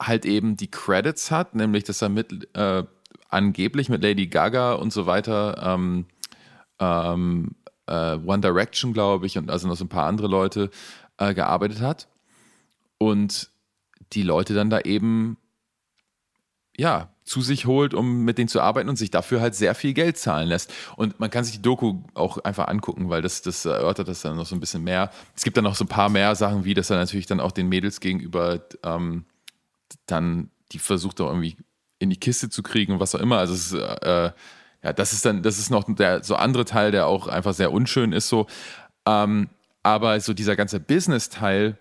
halt 0.00 0.24
eben 0.24 0.56
die 0.56 0.70
Credits 0.70 1.30
hat, 1.30 1.54
nämlich 1.54 1.84
dass 1.84 2.02
er 2.02 2.08
mit 2.08 2.48
äh, 2.56 2.84
angeblich 3.28 3.88
mit 3.88 4.02
Lady 4.02 4.26
Gaga 4.26 4.72
und 4.72 4.92
so 4.92 5.06
weiter, 5.06 5.60
ähm, 5.62 6.06
ähm, 6.78 7.54
äh, 7.86 8.16
One 8.16 8.40
Direction, 8.40 8.92
glaube 8.92 9.26
ich, 9.26 9.38
und 9.38 9.50
also 9.50 9.68
noch 9.68 9.76
so 9.76 9.84
ein 9.84 9.88
paar 9.88 10.06
andere 10.06 10.28
Leute 10.28 10.70
äh, 11.18 11.34
gearbeitet 11.34 11.80
hat. 11.80 12.08
Und 13.00 13.50
die 14.12 14.22
Leute 14.22 14.52
dann 14.54 14.68
da 14.70 14.80
eben 14.80 15.38
ja, 16.76 17.10
zu 17.24 17.42
sich 17.42 17.66
holt, 17.66 17.94
um 17.94 18.24
mit 18.24 18.38
denen 18.38 18.48
zu 18.48 18.60
arbeiten 18.60 18.88
und 18.88 18.96
sich 18.96 19.10
dafür 19.10 19.40
halt 19.40 19.54
sehr 19.54 19.74
viel 19.74 19.92
Geld 19.92 20.16
zahlen 20.16 20.48
lässt. 20.48 20.72
Und 20.96 21.20
man 21.20 21.30
kann 21.30 21.44
sich 21.44 21.54
die 21.54 21.62
Doku 21.62 22.02
auch 22.14 22.38
einfach 22.38 22.68
angucken, 22.68 23.10
weil 23.10 23.22
das, 23.22 23.42
das 23.42 23.64
erörtert 23.64 24.08
das 24.08 24.22
dann 24.22 24.36
noch 24.36 24.46
so 24.46 24.56
ein 24.56 24.60
bisschen 24.60 24.82
mehr. 24.82 25.10
Es 25.36 25.44
gibt 25.44 25.56
dann 25.56 25.64
noch 25.64 25.74
so 25.74 25.84
ein 25.84 25.88
paar 25.88 26.08
mehr 26.08 26.34
Sachen, 26.34 26.64
wie 26.64 26.74
dass 26.74 26.90
er 26.90 26.96
natürlich 26.96 27.26
dann 27.26 27.40
auch 27.40 27.52
den 27.52 27.68
Mädels 27.68 28.00
gegenüber 28.00 28.60
ähm, 28.82 29.26
dann 30.06 30.50
die 30.72 30.78
versucht 30.78 31.20
auch 31.20 31.28
irgendwie 31.28 31.56
in 31.98 32.10
die 32.10 32.18
Kiste 32.18 32.48
zu 32.48 32.62
kriegen 32.62 32.94
und 32.94 33.00
was 33.00 33.14
auch 33.14 33.20
immer. 33.20 33.38
Also 33.38 33.54
es 33.54 33.72
äh, 33.72 34.32
ja, 34.82 34.92
das 34.94 35.12
ist 35.12 35.24
dann, 35.26 35.42
das 35.42 35.58
ist 35.58 35.70
noch 35.70 35.84
der 35.86 36.24
so 36.24 36.36
andere 36.36 36.64
Teil, 36.64 36.90
der 36.90 37.06
auch 37.06 37.26
einfach 37.26 37.52
sehr 37.52 37.72
unschön 37.72 38.12
ist 38.12 38.28
so. 38.28 38.46
Ähm, 39.06 39.50
aber 39.82 40.18
so 40.20 40.32
dieser 40.32 40.56
ganze 40.56 40.80
Business-Teil 40.80 41.78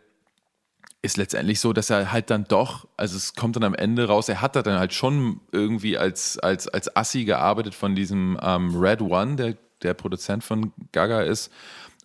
ist 1.02 1.18
letztendlich 1.18 1.60
so, 1.60 1.72
dass 1.72 1.90
er 1.90 2.12
halt 2.12 2.30
dann 2.30 2.44
doch, 2.46 2.88
also 2.98 3.16
es 3.16 3.34
kommt 3.34 3.56
dann 3.56 3.64
am 3.64 3.74
Ende 3.74 4.08
raus, 4.08 4.28
er 4.28 4.42
hat 4.42 4.56
da 4.56 4.62
dann 4.62 4.80
halt 4.80 4.94
schon 4.94 5.40
irgendwie 5.52 5.98
als, 5.98 6.38
als, 6.40 6.68
als 6.68 6.96
Assi 6.96 7.24
gearbeitet 7.24 7.74
von 7.74 7.96
diesem 7.96 8.38
ähm, 8.42 8.76
Red 8.76 9.02
One, 9.02 9.36
der, 9.38 9.58
der 9.82 9.94
Produzent 9.94 10.44
von 10.44 10.74
Gaga 10.92 11.22
ist. 11.22 11.52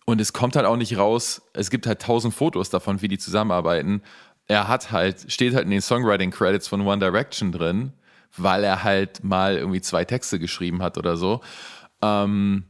Und 0.05 0.21
es 0.21 0.33
kommt 0.33 0.55
halt 0.55 0.65
auch 0.65 0.77
nicht 0.77 0.97
raus, 0.97 1.41
es 1.53 1.69
gibt 1.69 1.87
halt 1.87 2.01
tausend 2.01 2.33
Fotos 2.33 2.69
davon, 2.69 3.01
wie 3.01 3.07
die 3.07 3.17
zusammenarbeiten. 3.17 4.01
Er 4.47 4.67
hat 4.67 4.91
halt, 4.91 5.31
steht 5.31 5.55
halt 5.55 5.65
in 5.65 5.71
den 5.71 5.81
Songwriting-Credits 5.81 6.67
von 6.67 6.81
One 6.81 6.99
Direction 6.99 7.51
drin, 7.51 7.91
weil 8.37 8.63
er 8.63 8.83
halt 8.83 9.23
mal 9.23 9.57
irgendwie 9.57 9.81
zwei 9.81 10.05
Texte 10.05 10.39
geschrieben 10.39 10.81
hat 10.81 10.97
oder 10.97 11.17
so. 11.17 11.41
Ähm, 12.01 12.65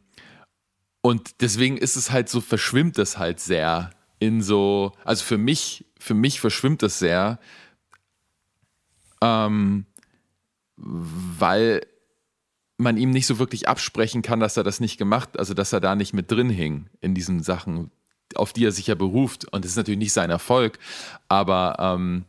und 1.02 1.42
deswegen 1.42 1.78
ist 1.78 1.98
es 1.98 2.10
halt 2.10 2.30
so, 2.30 2.42
verschwimmt 2.42 2.98
es 2.98 3.20
halt 3.20 3.40
sehr 3.40 3.92
in 4.20 4.42
so, 4.42 4.92
also 5.04 5.24
für 5.24 5.38
mich, 5.38 5.86
für 6.00 6.14
mich 6.14 6.40
verschwimmt 6.40 6.84
es 6.84 7.00
sehr, 7.00 7.40
ähm, 9.22 9.86
weil 10.78 11.86
man 12.78 12.98
ihm 12.98 13.12
nicht 13.12 13.28
so 13.28 13.40
wirklich 13.40 13.68
absprechen 13.68 14.22
kann, 14.22 14.40
dass 14.40 14.58
er 14.58 14.64
das 14.64 14.80
nicht 14.80 14.98
gemacht, 14.98 15.40
also 15.40 15.54
dass 15.54 15.74
er 15.74 15.80
da 15.80 15.96
nicht 15.96 16.14
mit 16.14 16.32
drin 16.32 16.50
hing 16.50 16.90
in 17.02 17.16
diesen 17.16 17.42
Sachen, 17.42 17.92
auf 18.36 18.52
die 18.52 18.66
er 18.66 18.72
sich 18.72 18.88
ja 18.88 18.96
beruft. 18.96 19.46
Und 19.46 19.64
das 19.64 19.72
ist 19.72 19.78
natürlich 19.78 20.00
nicht 20.00 20.14
sein 20.14 20.30
Erfolg, 20.30 20.78
aber 21.30 21.78
ähm, 21.80 22.26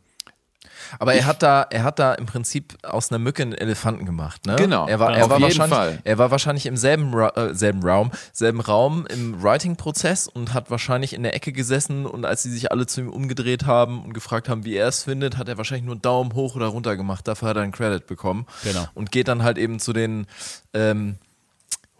Aber 0.99 1.13
er 1.13 1.25
hat 1.25 1.43
da, 1.43 1.67
er 1.69 1.83
hat 1.83 1.99
da 1.99 2.13
im 2.13 2.25
Prinzip 2.25 2.77
aus 2.83 3.11
einer 3.11 3.19
Mücke 3.19 3.43
einen 3.43 3.53
Elefanten 3.53 4.05
gemacht, 4.05 4.45
ne? 4.45 4.55
Genau, 4.55 4.87
Er 4.87 4.99
war, 4.99 5.15
er 5.15 5.25
auf 5.25 5.29
war 5.29 5.39
jeden 5.39 5.49
wahrscheinlich, 5.49 5.77
Fall. 5.77 5.99
er 6.03 6.17
war 6.17 6.31
wahrscheinlich 6.31 6.65
im 6.65 6.77
selben, 6.77 7.13
Ra 7.13 7.29
äh, 7.35 7.53
selben 7.53 7.83
Raum, 7.83 8.11
selben 8.33 8.61
Raum 8.61 9.05
im 9.07 9.41
Writing-Prozess 9.41 10.27
und 10.27 10.53
hat 10.53 10.69
wahrscheinlich 10.71 11.13
in 11.13 11.23
der 11.23 11.35
Ecke 11.35 11.51
gesessen 11.51 12.05
und 12.05 12.25
als 12.25 12.43
sie 12.43 12.51
sich 12.51 12.71
alle 12.71 12.85
zu 12.87 13.01
ihm 13.01 13.09
umgedreht 13.09 13.65
haben 13.65 14.03
und 14.03 14.13
gefragt 14.13 14.49
haben, 14.49 14.65
wie 14.65 14.75
er 14.75 14.87
es 14.87 15.03
findet, 15.03 15.37
hat 15.37 15.47
er 15.49 15.57
wahrscheinlich 15.57 15.85
nur 15.85 15.95
einen 15.95 16.01
Daumen 16.01 16.33
hoch 16.33 16.55
oder 16.55 16.67
runter 16.67 16.95
gemacht. 16.97 17.27
Dafür 17.27 17.49
hat 17.49 17.57
er 17.57 17.63
einen 17.63 17.71
Credit 17.71 18.05
bekommen. 18.07 18.45
Genau. 18.63 18.85
Und 18.93 19.11
geht 19.11 19.27
dann 19.27 19.43
halt 19.43 19.57
eben 19.57 19.79
zu 19.79 19.93
den 19.93 20.27
ähm, 20.73 21.15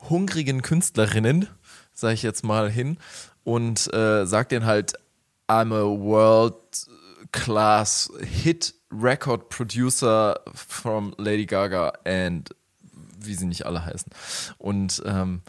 hungrigen 0.09 0.61
Künstlerinnen, 0.61 1.47
sage 1.93 2.13
ich 2.13 2.23
jetzt 2.23 2.43
mal 2.43 2.69
hin, 2.69 2.97
und 3.43 3.93
äh, 3.93 4.25
sagt 4.25 4.51
denen 4.51 4.65
halt, 4.65 4.93
I'm 5.47 5.73
a 5.73 5.83
world 5.99 6.55
class 7.43 8.11
hit 8.21 8.73
record 8.91 9.49
producer 9.49 10.39
from 10.53 11.13
Lady 11.17 11.45
Gaga 11.45 11.93
and 12.05 12.49
wie 13.19 13.35
sie 13.35 13.45
nicht 13.45 13.65
alle 13.65 13.85
heißen. 13.85 14.11
Und 14.57 15.01
ähm, 15.05 15.41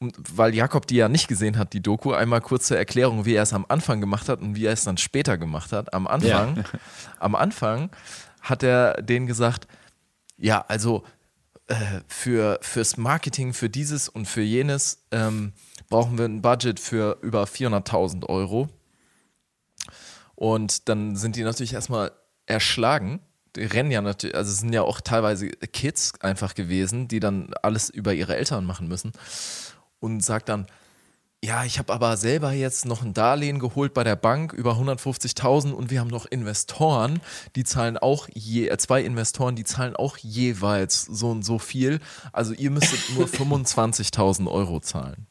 weil 0.00 0.54
Jakob 0.54 0.86
die 0.86 0.96
ja 0.96 1.08
nicht 1.08 1.28
gesehen 1.28 1.56
hat, 1.56 1.72
die 1.72 1.82
Doku, 1.82 2.12
einmal 2.12 2.40
kurz 2.40 2.66
zur 2.66 2.76
Erklärung, 2.76 3.24
wie 3.24 3.34
er 3.34 3.42
es 3.42 3.52
am 3.52 3.64
Anfang 3.68 4.00
gemacht 4.00 4.28
hat 4.28 4.40
und 4.40 4.56
wie 4.56 4.66
er 4.66 4.72
es 4.72 4.84
dann 4.84 4.96
später 4.96 5.38
gemacht 5.38 5.72
hat. 5.72 5.94
Am 5.94 6.06
Anfang, 6.06 6.64
am 7.18 7.34
Anfang 7.34 7.90
hat 8.40 8.62
er 8.62 9.00
denen 9.02 9.26
gesagt, 9.26 9.66
ja, 10.36 10.64
also 10.68 11.04
äh, 11.68 11.74
für, 12.08 12.58
fürs 12.60 12.96
Marketing, 12.96 13.54
für 13.54 13.70
dieses 13.70 14.08
und 14.08 14.26
für 14.26 14.42
jenes 14.42 15.04
ähm, 15.12 15.52
brauchen 15.88 16.18
wir 16.18 16.24
ein 16.26 16.42
Budget 16.42 16.80
für 16.80 17.18
über 17.22 17.44
400.000 17.44 18.26
Euro. 18.28 18.68
Und 20.34 20.88
dann 20.88 21.16
sind 21.16 21.36
die 21.36 21.42
natürlich 21.42 21.74
erstmal 21.74 22.12
erschlagen. 22.46 23.20
Die 23.56 23.64
rennen 23.64 23.90
ja 23.90 24.00
natürlich, 24.00 24.36
also 24.36 24.50
es 24.50 24.58
sind 24.58 24.72
ja 24.72 24.82
auch 24.82 25.00
teilweise 25.00 25.48
Kids 25.48 26.12
einfach 26.20 26.54
gewesen, 26.54 27.08
die 27.08 27.20
dann 27.20 27.54
alles 27.62 27.88
über 27.88 28.12
ihre 28.12 28.36
Eltern 28.36 28.64
machen 28.64 28.88
müssen. 28.88 29.12
Und 30.00 30.24
sagt 30.24 30.48
dann, 30.48 30.66
ja, 31.44 31.62
ich 31.62 31.78
habe 31.78 31.92
aber 31.92 32.16
selber 32.16 32.52
jetzt 32.52 32.86
noch 32.86 33.02
ein 33.02 33.12
Darlehen 33.12 33.58
geholt 33.58 33.92
bei 33.92 34.02
der 34.02 34.16
Bank 34.16 34.54
über 34.54 34.72
150.000 34.72 35.72
und 35.72 35.90
wir 35.90 36.00
haben 36.00 36.08
noch 36.08 36.24
Investoren, 36.24 37.20
die 37.54 37.64
zahlen 37.64 37.98
auch 37.98 38.28
je, 38.32 38.68
äh, 38.68 38.78
zwei 38.78 39.02
Investoren, 39.02 39.54
die 39.54 39.64
zahlen 39.64 39.94
auch 39.94 40.16
jeweils 40.16 41.02
so 41.02 41.30
und 41.30 41.44
so 41.44 41.58
viel. 41.58 42.00
Also 42.32 42.54
ihr 42.54 42.70
müsstet 42.70 43.14
nur 43.14 43.26
25.000 43.28 44.50
Euro 44.50 44.80
zahlen. 44.80 45.26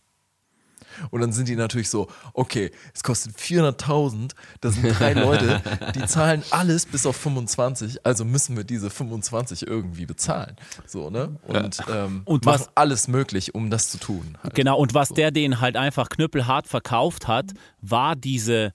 Und 1.12 1.22
dann 1.22 1.32
sind 1.32 1.48
die 1.48 1.56
natürlich 1.56 1.90
so, 1.90 2.08
okay, 2.34 2.72
es 2.94 3.04
kostet 3.04 3.36
400.000, 3.38 4.32
das 4.62 4.76
sind 4.76 5.00
drei 5.00 5.14
Leute, 5.14 5.62
die 5.96 6.06
zahlen 6.08 6.44
alles 6.52 6.86
bis 6.86 7.06
auf 7.06 7.16
25, 7.18 8.06
also 8.06 8.26
müssen 8.26 8.56
wir 8.58 8.64
diese 8.64 8.90
25 8.90 9.68
irgendwie 9.68 10.06
bezahlen. 10.06 10.56
So, 10.86 11.10
ne? 11.10 11.38
Und, 11.48 11.80
ähm, 11.92 12.22
Und 12.26 12.46
was- 12.46 12.70
alles 12.76 13.08
möglich, 13.08 13.56
um 13.56 13.70
das 13.70 13.90
zu 13.90 13.98
tun. 13.98 14.38
Halt. 14.44 14.56
Genau, 14.56 14.78
und 14.78 14.94
was 14.94 15.10
der 15.10 15.32
denen 15.32 15.60
halt 15.62 15.78
einfach 15.78 16.10
knüppelhart 16.10 16.68
verkauft 16.68 17.28
hat, 17.28 17.52
war 17.82 18.16
diese, 18.16 18.74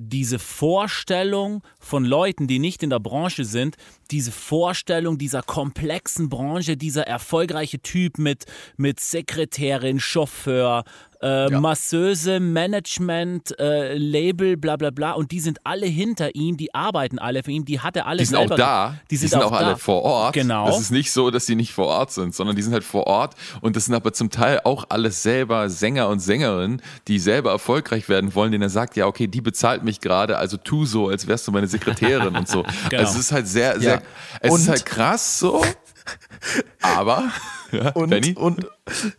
diese 0.00 0.38
Vorstellung 0.38 1.62
von 1.80 2.04
Leuten, 2.04 2.46
die 2.46 2.60
nicht 2.60 2.84
in 2.84 2.90
der 2.90 3.00
Branche 3.00 3.44
sind, 3.44 3.76
diese 4.12 4.30
Vorstellung 4.30 5.18
dieser 5.18 5.42
komplexen 5.42 6.28
Branche, 6.28 6.76
dieser 6.76 7.02
erfolgreiche 7.02 7.80
Typ 7.80 8.16
mit, 8.16 8.44
mit 8.76 9.00
Sekretärin, 9.00 9.98
Chauffeur, 9.98 10.84
äh, 11.20 11.50
Ja. 11.50 11.60
Masseuse, 11.60 12.38
Management, 12.40 13.58
äh, 13.58 13.94
Label, 13.96 14.56
bla 14.56 14.76
bla 14.76 14.90
bla. 14.90 15.12
Und 15.12 15.30
die 15.32 15.40
sind 15.40 15.58
alle 15.64 15.86
hinter 15.86 16.34
ihm, 16.34 16.56
die 16.56 16.74
arbeiten 16.74 17.18
alle 17.18 17.42
für 17.42 17.50
ihn, 17.50 17.64
die 17.64 17.80
hat 17.80 17.96
er 17.96 18.06
alle 18.06 18.18
Die 18.18 18.24
sind 18.24 18.36
auch 18.36 18.40
selber. 18.42 18.56
da, 18.56 18.94
Die 19.10 19.16
sind, 19.16 19.34
auch, 19.34 19.52
alle 19.52 19.70
da. 19.70 19.76
vor 19.76 20.02
Ort. 20.02 20.34
Genau. 20.34 20.68
Es 20.68 20.78
ist 20.80 20.90
nicht 20.90 21.10
so, 21.12 21.30
dass 21.30 21.46
die 21.46 21.54
nicht 21.56 21.72
vor 21.72 21.86
Ort 21.86 22.12
sind, 22.12 22.34
sondern 22.34 22.54
die 22.56 22.62
sind 22.62 22.72
halt 22.72 22.84
vor 22.84 23.06
Ort 23.06 23.34
und 23.60 23.74
das 23.76 23.86
sind 23.86 23.94
aber 23.94 24.12
zum 24.12 24.30
Teil 24.30 24.60
auch 24.64 24.84
alles 24.88 25.22
selber 25.22 25.68
Sänger 25.70 26.08
und 26.08 26.20
Sängerinnen, 26.20 26.82
die 27.08 27.18
selber 27.18 27.50
erfolgreich 27.50 28.08
werden 28.08 28.34
wollen, 28.34 28.52
denen 28.52 28.62
er 28.62 28.68
sagt, 28.70 28.96
ja, 28.96 29.06
okay, 29.06 29.26
die 29.26 29.40
bezahlt 29.40 29.82
mich 29.84 30.00
gerade, 30.00 30.38
also 30.38 30.56
tu 30.56 30.84
so, 30.86 31.08
als 31.08 31.26
wärst 31.26 31.46
du 31.48 31.52
meine 31.52 31.66
Sekretärin 31.66 32.36
und 32.36 32.48
so. 32.48 32.64
Genau. 32.90 33.02
Also 33.02 33.14
es 33.14 33.26
ist 33.26 33.32
halt 33.32 33.48
sehr, 33.48 33.78
sehr, 33.80 33.94
Ja. 33.94 34.02
es 34.40 34.50
Und- 34.52 34.60
ist 34.60 34.68
halt 34.68 34.86
krass 34.86 35.38
so, 35.38 35.62
aber, 36.80 37.24
ja, 37.72 37.90
Und, 37.90 38.10
Benny? 38.10 38.34
und 38.34 38.66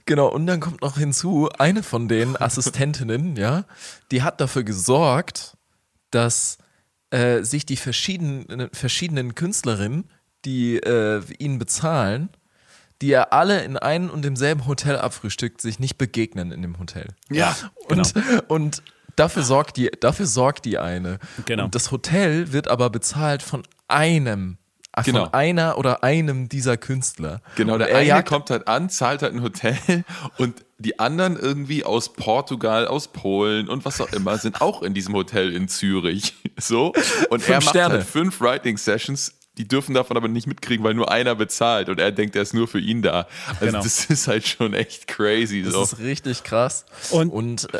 genau, 0.05 0.27
und 0.27 0.47
dann 0.47 0.59
kommt 0.59 0.81
noch 0.81 0.97
hinzu, 0.97 1.49
eine 1.57 1.83
von 1.83 2.07
den 2.07 2.39
Assistentinnen, 2.39 3.35
ja, 3.37 3.65
die 4.11 4.23
hat 4.23 4.41
dafür 4.41 4.63
gesorgt, 4.63 5.57
dass 6.11 6.57
äh, 7.11 7.43
sich 7.43 7.65
die 7.65 7.77
verschiedenen, 7.77 8.69
verschiedenen 8.73 9.35
Künstlerinnen, 9.35 10.09
die 10.45 10.77
äh, 10.77 11.21
ihn 11.37 11.59
bezahlen, 11.59 12.29
die 13.01 13.07
ja 13.07 13.23
alle 13.29 13.63
in 13.63 13.77
einem 13.77 14.09
und 14.09 14.23
demselben 14.23 14.67
Hotel 14.67 14.97
abfrühstückt, 14.97 15.61
sich 15.61 15.79
nicht 15.79 15.97
begegnen 15.97 16.51
in 16.51 16.61
dem 16.61 16.79
Hotel. 16.79 17.07
Ja, 17.29 17.55
Und, 17.87 18.13
und 18.47 18.83
dafür 19.15 19.43
sorgt 19.43 19.77
die, 19.77 19.89
dafür 19.99 20.25
sorgt 20.25 20.65
die 20.65 20.77
eine. 20.77 21.19
Genau. 21.45 21.65
Und 21.65 21.75
das 21.75 21.91
Hotel 21.91 22.51
wird 22.51 22.67
aber 22.67 22.89
bezahlt 22.89 23.41
von 23.41 23.63
einem, 23.87 24.57
äh, 25.01 25.11
Genau. 25.11 25.25
von 25.25 25.33
einer 25.33 25.77
oder 25.77 26.03
einem 26.03 26.49
dieser 26.49 26.77
Künstler. 26.77 27.41
Genau, 27.55 27.77
der 27.77 27.89
er 27.89 27.97
eine 27.99 28.07
jagt 28.07 28.29
kommt 28.29 28.49
halt 28.49 28.67
an, 28.67 28.89
zahlt 28.89 29.21
halt 29.21 29.33
ein 29.33 29.41
Hotel 29.41 29.77
und 30.37 30.63
die 30.77 30.97
anderen 30.99 31.37
irgendwie 31.37 31.83
aus 31.83 32.13
Portugal, 32.13 32.87
aus 32.87 33.09
Polen 33.09 33.67
und 33.67 33.83
was 33.85 33.99
auch 33.99 34.11
immer 34.13 34.37
sind 34.37 34.61
auch 34.61 34.81
in 34.83 34.93
diesem 34.93 35.13
Hotel 35.13 35.53
in 35.53 35.67
Zürich. 35.67 36.33
So. 36.61 36.91
Und 37.29 37.47
er 37.47 37.55
macht 37.61 37.69
Sterne. 37.69 37.93
halt 37.95 38.03
fünf 38.03 38.41
Writing 38.41 38.77
Sessions. 38.77 39.33
Die 39.57 39.65
dürfen 39.65 39.93
davon 39.95 40.17
aber 40.17 40.27
nicht 40.27 40.45
mitkriegen, 40.45 40.83
weil 40.83 40.93
nur 40.93 41.09
einer 41.09 41.35
bezahlt 41.35 41.87
und 41.87 41.99
er 42.01 42.11
denkt, 42.11 42.35
er 42.35 42.41
ist 42.41 42.53
nur 42.53 42.67
für 42.67 42.79
ihn 42.81 43.01
da. 43.01 43.27
Also 43.61 43.65
Genau. 43.67 43.81
das 43.81 44.05
ist 44.05 44.27
halt 44.27 44.45
schon 44.45 44.73
echt 44.73 45.07
crazy. 45.07 45.63
Das 45.63 45.73
So. 45.73 45.83
ist 45.83 45.99
richtig 45.99 46.43
krass. 46.43 46.83
Und- 47.11 47.29
und, 47.29 47.73
äh, 47.73 47.79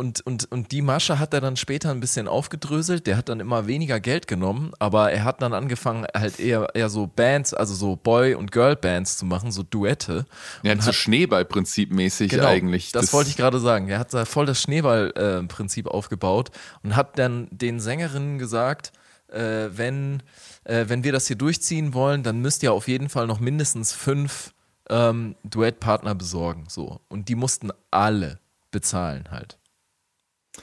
und, 0.00 0.22
und, 0.22 0.50
und 0.50 0.72
die 0.72 0.80
Masche 0.80 1.18
hat 1.18 1.34
er 1.34 1.42
dann 1.42 1.56
später 1.56 1.90
ein 1.90 2.00
bisschen 2.00 2.26
aufgedröselt. 2.26 3.06
Der 3.06 3.18
hat 3.18 3.28
dann 3.28 3.38
immer 3.38 3.66
weniger 3.66 4.00
Geld 4.00 4.26
genommen, 4.26 4.72
aber 4.78 5.12
er 5.12 5.24
hat 5.24 5.42
dann 5.42 5.52
angefangen, 5.52 6.06
halt 6.16 6.40
eher, 6.40 6.74
eher 6.74 6.88
so 6.88 7.06
Bands, 7.06 7.52
also 7.52 7.74
so 7.74 7.96
Boy- 7.96 8.34
und 8.34 8.50
Girl-Bands 8.50 9.18
zu 9.18 9.26
machen, 9.26 9.52
so 9.52 9.62
Duette. 9.62 10.24
Ja, 10.62 10.72
Und 10.72 10.82
so 10.82 10.92
Schneeball-Prinzip 10.92 11.92
mäßig 11.92 12.30
Genau, 12.30 12.46
eigentlich. 12.46 12.92
Das, 12.92 13.12
wollte 13.12 13.28
ich 13.28 13.36
gerade 13.36 13.60
sagen. 13.60 13.88
Er 13.88 13.98
hat 13.98 14.14
da 14.14 14.24
voll 14.24 14.46
das 14.46 14.62
Schneeball-Prinzip 14.62 15.86
aufgebaut 15.86 16.50
und 16.82 16.96
hat 16.96 17.18
dann 17.18 17.48
den 17.50 17.78
Sängerinnen 17.78 18.38
gesagt, 18.38 18.92
äh, 19.28 19.68
wenn, 19.70 20.22
äh, 20.64 20.86
wenn 20.88 21.04
wir 21.04 21.12
das 21.12 21.26
hier 21.26 21.36
durchziehen 21.36 21.92
wollen, 21.92 22.22
dann 22.22 22.40
müsst 22.40 22.62
ihr 22.62 22.72
auf 22.72 22.88
jeden 22.88 23.10
Fall 23.10 23.26
noch 23.26 23.38
mindestens 23.38 23.92
fünf 23.92 24.54
ähm, 24.88 25.36
Duettpartner 25.44 26.14
besorgen. 26.14 26.64
So. 26.68 27.00
Und 27.08 27.28
die 27.28 27.34
mussten 27.34 27.70
alle 27.90 28.40
bezahlen 28.70 29.30
halt. 29.30 29.59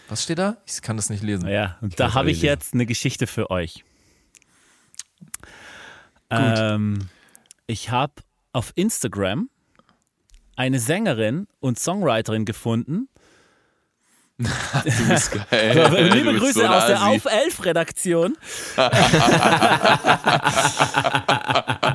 Was 0.09 0.23
steht 0.23 0.39
da? 0.39 0.57
Ich 0.65 0.81
kann 0.81 0.95
das 0.97 1.09
nicht 1.09 1.23
lesen. 1.23 1.47
Ja, 1.47 1.77
und 1.81 1.99
da 1.99 2.13
habe 2.13 2.31
ich 2.31 2.41
jetzt 2.41 2.73
eine 2.73 2.85
Geschichte 2.85 3.27
für 3.27 3.49
euch. 3.51 3.83
Ähm, 6.29 7.09
ich 7.67 7.89
habe 7.89 8.13
auf 8.53 8.71
Instagram 8.75 9.49
eine 10.55 10.79
Sängerin 10.79 11.47
und 11.59 11.79
Songwriterin 11.79 12.45
gefunden. 12.45 13.09
Du 14.37 15.07
bist 15.07 15.31
geil. 15.49 16.09
Liebe 16.13 16.33
Du 16.33 16.39
bist 16.41 16.43
Grüße 16.43 16.59
so 16.59 16.65
aus 16.67 16.85
der. 16.85 17.07
Auf 17.07 17.25
11 17.25 17.65
Redaktion, 17.65 18.37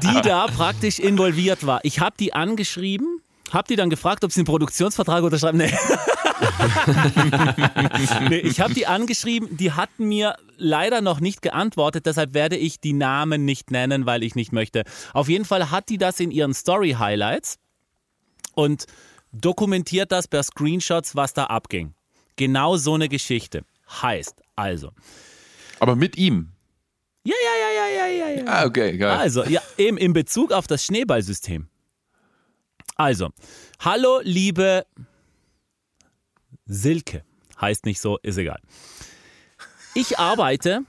die 0.03 0.21
da 0.23 0.49
praktisch 0.49 0.99
involviert 0.99 1.65
war. 1.65 1.79
Ich 1.85 2.01
habe 2.01 2.17
die 2.19 2.35
angeschrieben, 2.35 3.22
habe 3.55 3.69
die 3.69 3.77
dann 3.77 3.91
gefragt, 3.91 4.25
ob 4.25 4.33
sie 4.33 4.41
einen 4.41 4.47
Produktionsvertrag 4.47 5.23
unterschreiben. 5.23 5.59
Nee. 5.59 5.73
nee, 8.29 8.39
ich 8.39 8.61
habe 8.61 8.75
die 8.75 8.87
angeschrieben, 8.87 9.57
die 9.57 9.73
hatten 9.73 10.09
mir 10.09 10.37
leider 10.57 11.01
noch 11.01 11.21
nicht 11.21 11.43
geantwortet, 11.43 12.07
deshalb 12.07 12.35
werde 12.35 12.57
ich 12.57 12.81
die 12.81 12.93
Namen 12.93 13.45
nicht 13.45 13.71
nennen, 13.71 14.07
weil 14.07 14.23
ich 14.23 14.35
nicht 14.35 14.53
möchte. 14.53 14.85
Auf 15.13 15.29
jeden 15.29 15.45
Fall 15.45 15.71
hat 15.71 15.89
die 15.89 15.99
das 15.99 16.21
in 16.21 16.31
ihren 16.31 16.55
Story 16.55 16.97
Highlights 16.99 17.59
und 18.55 18.87
dokumentiert 19.33 20.13
das 20.13 20.29
per 20.29 20.43
Screenshots, 20.43 21.17
was 21.17 21.35
da 21.35 21.45
abging. 21.45 21.95
Genau 22.37 22.77
so 22.77 22.95
eine 22.95 23.09
Geschichte. 23.09 23.65
Heißt 24.03 24.43
also. 24.57 24.93
Aber 25.81 25.97
mit 25.97 26.17
ihm. 26.17 26.53
Ja, 27.25 27.35
ja, 27.45 27.55
ja, 27.61 27.71
ja, 27.77 28.07
ja, 28.07 28.09
ja, 28.29 28.29
ja. 28.41 28.45
Ah, 28.47 28.67
okay, 28.67 28.97
geil. 28.97 29.17
Also, 29.17 29.45
ja, 29.45 29.61
eben 29.79 29.97
in 29.97 30.13
Bezug 30.13 30.53
auf 30.53 30.67
das 30.67 30.85
Schneeballsystem. 30.85 31.69
Also, 32.97 33.31
hallo, 33.81 34.21
liebe 34.23 34.85
Silke. 36.67 37.25
Heißt 37.61 37.87
nicht 37.87 38.01
so, 38.01 38.19
ist 38.23 38.39
egal. 38.39 38.61
Ich 39.95 40.19
arbeite, 40.19 40.85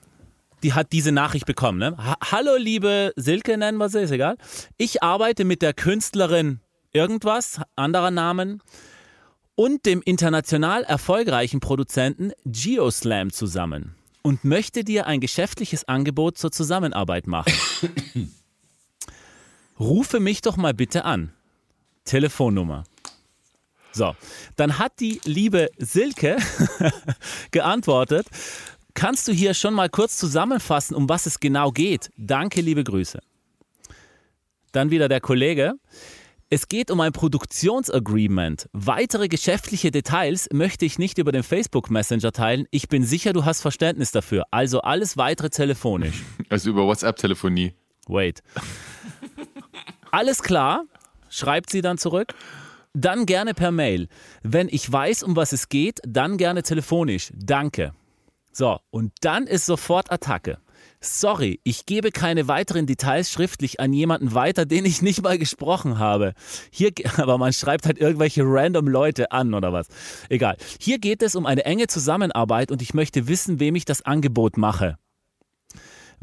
die 0.63 0.73
hat 0.73 0.91
diese 0.91 1.11
Nachricht 1.11 1.45
bekommen, 1.45 1.77
ne? 1.77 1.97
Ha 1.97 2.17
hallo, 2.31 2.55
liebe 2.57 3.13
Silke, 3.15 3.57
nennen 3.57 3.77
wir 3.77 3.89
sie, 3.89 4.01
ist 4.01 4.11
egal. 4.11 4.37
Ich 4.77 5.03
arbeite 5.03 5.43
mit 5.43 5.61
der 5.61 5.73
Künstlerin 5.73 6.61
irgendwas, 6.93 7.59
anderer 7.75 8.11
Namen, 8.11 8.61
und 9.55 9.85
dem 9.85 10.01
international 10.01 10.83
erfolgreichen 10.83 11.59
Produzenten 11.59 12.31
Geoslam 12.45 13.31
zusammen 13.31 13.95
und 14.23 14.43
möchte 14.43 14.83
dir 14.83 15.05
ein 15.05 15.19
geschäftliches 15.19 15.87
Angebot 15.87 16.37
zur 16.37 16.51
Zusammenarbeit 16.51 17.27
machen. 17.27 17.53
Rufe 19.79 20.19
mich 20.19 20.41
doch 20.41 20.57
mal 20.57 20.73
bitte 20.73 21.05
an. 21.05 21.33
Telefonnummer. 22.05 22.83
So, 23.91 24.15
dann 24.55 24.79
hat 24.79 24.99
die 24.99 25.21
liebe 25.23 25.69
Silke 25.77 26.37
geantwortet. 27.51 28.25
Kannst 28.95 29.27
du 29.27 29.31
hier 29.31 29.53
schon 29.53 29.73
mal 29.73 29.89
kurz 29.89 30.17
zusammenfassen, 30.17 30.95
um 30.95 31.09
was 31.09 31.25
es 31.25 31.39
genau 31.39 31.71
geht? 31.71 32.09
Danke, 32.17 32.61
liebe 32.61 32.83
Grüße. 32.83 33.19
Dann 34.71 34.89
wieder 34.89 35.07
der 35.07 35.21
Kollege. 35.21 35.73
Es 36.49 36.67
geht 36.67 36.91
um 36.91 36.99
ein 36.99 37.11
Produktionsagreement. 37.11 38.69
Weitere 38.73 39.27
geschäftliche 39.27 39.89
Details 39.89 40.49
möchte 40.51 40.85
ich 40.85 40.99
nicht 40.99 41.17
über 41.17 41.31
den 41.31 41.41
Facebook 41.41 41.89
Messenger 41.89 42.31
teilen. 42.31 42.67
Ich 42.69 42.89
bin 42.89 43.03
sicher, 43.03 43.33
du 43.33 43.45
hast 43.45 43.61
Verständnis 43.61 44.11
dafür. 44.11 44.45
Also 44.51 44.81
alles 44.81 45.17
weitere 45.17 45.49
telefonisch. 45.49 46.23
Also 46.49 46.69
über 46.69 46.85
WhatsApp-Telefonie. 46.85 47.73
Wait. 48.07 48.43
Alles 50.11 50.43
klar, 50.43 50.83
schreibt 51.33 51.69
sie 51.69 51.81
dann 51.81 51.97
zurück. 51.97 52.33
Dann 52.93 53.25
gerne 53.25 53.53
per 53.53 53.71
Mail. 53.71 54.07
Wenn 54.43 54.69
ich 54.69 54.91
weiß, 54.91 55.23
um 55.23 55.35
was 55.35 55.51
es 55.51 55.67
geht, 55.67 55.99
dann 56.05 56.37
gerne 56.37 56.61
telefonisch. 56.61 57.31
Danke. 57.35 57.93
So, 58.51 58.79
und 58.91 59.13
dann 59.21 59.47
ist 59.47 59.65
sofort 59.65 60.11
Attacke. 60.11 60.59
Sorry, 61.01 61.59
ich 61.63 61.85
gebe 61.85 62.11
keine 62.11 62.47
weiteren 62.47 62.85
Details 62.85 63.31
schriftlich 63.31 63.79
an 63.79 63.91
jemanden 63.93 64.33
weiter, 64.35 64.65
den 64.65 64.85
ich 64.85 65.01
nicht 65.01 65.21
mal 65.23 65.37
gesprochen 65.39 65.97
habe. 65.97 66.33
Hier, 66.71 66.91
aber 67.17 67.37
man 67.37 67.51
schreibt 67.51 67.87
halt 67.87 67.97
irgendwelche 67.97 68.43
random 68.45 68.87
Leute 68.87 69.31
an 69.31 69.53
oder 69.53 69.73
was. 69.73 69.87
Egal. 70.29 70.55
Hier 70.79 70.99
geht 70.99 71.23
es 71.23 71.35
um 71.35 71.45
eine 71.47 71.65
enge 71.65 71.87
Zusammenarbeit 71.87 72.71
und 72.71 72.81
ich 72.81 72.93
möchte 72.93 73.27
wissen, 73.27 73.59
wem 73.59 73.75
ich 73.75 73.85
das 73.85 74.03
Angebot 74.03 74.55
mache. 74.55 74.97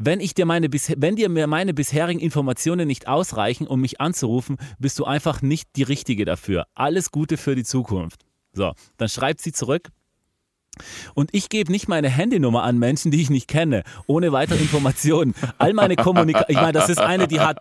Wenn, 0.03 0.19
ich 0.19 0.33
dir 0.33 0.45
meine, 0.45 0.67
wenn 0.71 1.15
dir 1.15 1.29
meine 1.29 1.73
bisherigen 1.75 2.19
Informationen 2.19 2.87
nicht 2.87 3.07
ausreichen, 3.07 3.67
um 3.67 3.81
mich 3.81 4.01
anzurufen, 4.01 4.57
bist 4.79 4.97
du 4.97 5.05
einfach 5.05 5.43
nicht 5.43 5.69
die 5.75 5.83
Richtige 5.83 6.25
dafür. 6.25 6.65
Alles 6.73 7.11
Gute 7.11 7.37
für 7.37 7.53
die 7.53 7.63
Zukunft. 7.63 8.25
So, 8.51 8.73
dann 8.97 9.09
schreibt 9.09 9.41
sie 9.41 9.51
zurück. 9.51 9.89
Und 11.13 11.29
ich 11.33 11.49
gebe 11.49 11.71
nicht 11.71 11.87
meine 11.87 12.09
Handynummer 12.09 12.63
an 12.63 12.79
Menschen, 12.79 13.11
die 13.11 13.21
ich 13.21 13.29
nicht 13.29 13.47
kenne, 13.47 13.83
ohne 14.07 14.31
weitere 14.31 14.57
Informationen. 14.57 15.35
All 15.59 15.73
meine 15.73 15.95
Kommunikation, 15.97 16.55
ich 16.55 16.61
meine, 16.61 16.71
das 16.71 16.89
ist 16.89 16.99
eine, 16.99 17.27
die 17.27 17.39
hat, 17.39 17.59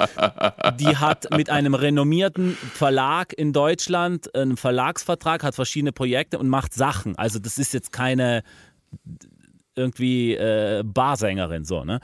die 0.78 0.96
hat 0.96 1.28
mit 1.36 1.50
einem 1.50 1.74
renommierten 1.74 2.56
Verlag 2.72 3.34
in 3.36 3.52
Deutschland 3.52 4.34
einen 4.34 4.56
Verlagsvertrag, 4.56 5.42
hat 5.42 5.56
verschiedene 5.56 5.92
Projekte 5.92 6.38
und 6.38 6.48
macht 6.48 6.72
Sachen. 6.72 7.18
Also 7.18 7.38
das 7.38 7.58
ist 7.58 7.74
jetzt 7.74 7.92
keine 7.92 8.42
irgendwie 9.80 10.34
äh, 10.34 10.82
Barsängerin 10.84 11.64
so, 11.64 11.84
ne? 11.84 12.00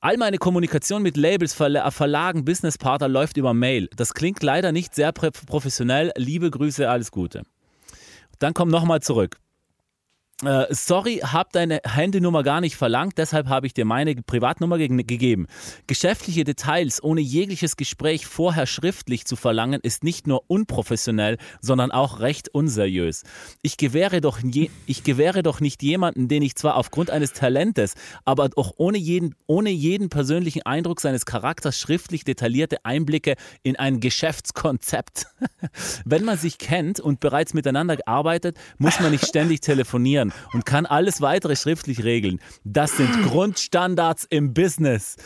All 0.00 0.18
meine 0.18 0.38
Kommunikation 0.38 1.02
mit 1.02 1.16
Labels, 1.16 1.54
Verla 1.54 1.90
Verlagen, 1.90 2.44
Businesspartner 2.44 3.08
läuft 3.08 3.38
über 3.38 3.54
Mail. 3.54 3.88
Das 3.96 4.14
klingt 4.14 4.42
leider 4.42 4.70
nicht 4.70 4.94
sehr 4.94 5.10
professionell. 5.12 6.12
Liebe 6.16 6.50
Grüße, 6.50 6.88
alles 6.88 7.10
Gute. 7.10 7.42
Dann 8.38 8.54
komm 8.54 8.68
nochmal 8.68 9.00
zurück. 9.00 9.38
Äh, 10.44 10.66
sorry, 10.68 11.20
hab 11.22 11.52
deine 11.52 11.80
Handynummer 11.82 12.42
gar 12.42 12.60
nicht 12.60 12.76
verlangt, 12.76 13.16
deshalb 13.16 13.48
habe 13.48 13.66
ich 13.66 13.72
dir 13.72 13.86
meine 13.86 14.14
Privatnummer 14.16 14.76
ge 14.76 14.88
gegeben. 14.88 15.46
Geschäftliche 15.86 16.44
Details 16.44 17.02
ohne 17.02 17.22
jegliches 17.22 17.78
Gespräch 17.78 18.26
vorher 18.26 18.66
schriftlich 18.66 19.24
zu 19.24 19.34
verlangen, 19.34 19.80
ist 19.82 20.04
nicht 20.04 20.26
nur 20.26 20.42
unprofessionell, 20.46 21.38
sondern 21.62 21.90
auch 21.90 22.20
recht 22.20 22.50
unseriös. 22.50 23.22
Ich 23.62 23.78
gewähre 23.78 24.20
doch, 24.20 24.40
ich 24.86 25.02
gewähre 25.04 25.42
doch 25.42 25.60
nicht 25.60 25.82
jemanden, 25.82 26.28
den 26.28 26.42
ich 26.42 26.54
zwar 26.54 26.76
aufgrund 26.76 27.08
eines 27.08 27.32
Talentes, 27.32 27.94
aber 28.26 28.50
auch 28.56 28.74
ohne 28.76 28.98
jeden, 28.98 29.34
ohne 29.46 29.70
jeden 29.70 30.10
persönlichen 30.10 30.66
Eindruck 30.66 31.00
seines 31.00 31.24
Charakters 31.24 31.78
schriftlich 31.78 32.24
detaillierte 32.24 32.84
Einblicke 32.84 33.36
in 33.62 33.76
ein 33.76 34.00
Geschäftskonzept. 34.00 35.28
Wenn 36.04 36.26
man 36.26 36.36
sich 36.36 36.58
kennt 36.58 37.00
und 37.00 37.20
bereits 37.20 37.54
miteinander 37.54 37.96
arbeitet, 38.04 38.58
muss 38.76 39.00
man 39.00 39.12
nicht 39.12 39.24
ständig 39.24 39.62
telefonieren 39.62 40.25
erklären 40.26 40.32
und 40.52 40.66
kann 40.66 40.86
alles 40.86 41.20
weitere 41.20 41.56
schriftlich 41.56 42.04
regeln. 42.04 42.40
Das 42.64 42.96
sind 42.96 43.10
Grundstandards 43.26 44.26
im 44.28 44.54
Business. 44.54 45.16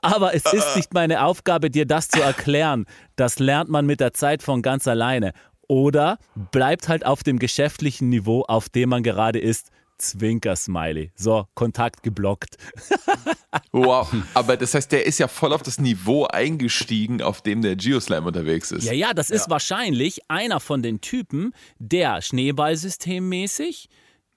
Aber 0.00 0.34
es 0.34 0.44
ist 0.52 0.76
nicht 0.76 0.94
meine 0.94 1.24
Aufgabe, 1.24 1.70
dir 1.70 1.86
das 1.86 2.08
zu 2.08 2.20
erklären. 2.20 2.86
Das 3.16 3.38
lernt 3.38 3.70
man 3.70 3.86
mit 3.86 4.00
der 4.00 4.12
Zeit 4.12 4.42
von 4.42 4.62
ganz 4.62 4.86
alleine. 4.86 5.32
Oder 5.68 6.18
bleibt 6.52 6.88
halt 6.88 7.04
auf 7.04 7.22
dem 7.22 7.38
geschäftlichen 7.38 8.08
Niveau, 8.08 8.42
auf 8.42 8.68
dem 8.68 8.90
man 8.90 9.02
gerade 9.02 9.40
ist. 9.40 9.70
Zwinker-Smiley. 9.98 11.10
So, 11.14 11.46
Kontakt 11.54 12.02
geblockt. 12.02 12.58
wow, 13.72 14.06
aber 14.34 14.58
das 14.58 14.74
heißt, 14.74 14.92
der 14.92 15.06
ist 15.06 15.18
ja 15.18 15.26
voll 15.26 15.54
auf 15.54 15.62
das 15.62 15.78
Niveau 15.78 16.26
eingestiegen, 16.26 17.22
auf 17.22 17.40
dem 17.40 17.62
der 17.62 17.76
Geoslam 17.76 18.26
unterwegs 18.26 18.72
ist. 18.72 18.84
Ja, 18.84 18.92
ja, 18.92 19.14
das 19.14 19.30
ist 19.30 19.48
wahrscheinlich 19.48 20.20
einer 20.28 20.60
von 20.60 20.82
den 20.82 21.00
Typen, 21.00 21.54
der 21.78 22.20
Schneeballsystemmäßig 22.20 23.88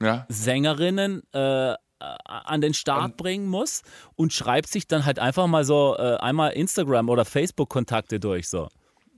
ja. 0.01 0.25
Sängerinnen 0.29 1.23
äh, 1.33 1.73
an 1.99 2.61
den 2.61 2.73
Start 2.73 3.17
bringen 3.17 3.47
muss 3.47 3.81
und 4.15 4.31
schreibt 4.31 4.69
sich 4.69 4.87
dann 4.87 5.05
halt 5.05 5.19
einfach 5.19 5.47
mal 5.47 5.65
so 5.65 5.95
äh, 5.97 6.15
einmal 6.17 6.51
Instagram 6.51 7.09
oder 7.09 7.25
Facebook-Kontakte 7.25 8.19
durch. 8.19 8.47
So. 8.47 8.69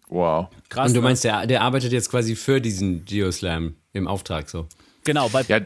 Wow. 0.07 0.47
Krass. 0.69 0.87
Und 0.87 0.95
du 0.95 1.01
ne? 1.01 1.05
meinst, 1.05 1.23
der, 1.23 1.45
der 1.45 1.61
arbeitet 1.61 1.91
jetzt 1.91 2.09
quasi 2.09 2.35
für 2.35 2.59
diesen 2.59 3.05
Geoslam 3.05 3.75
im 3.93 4.07
Auftrag 4.07 4.49
so? 4.49 4.67
Genau, 5.03 5.31
weil. 5.33 5.45
Ja, 5.47 5.59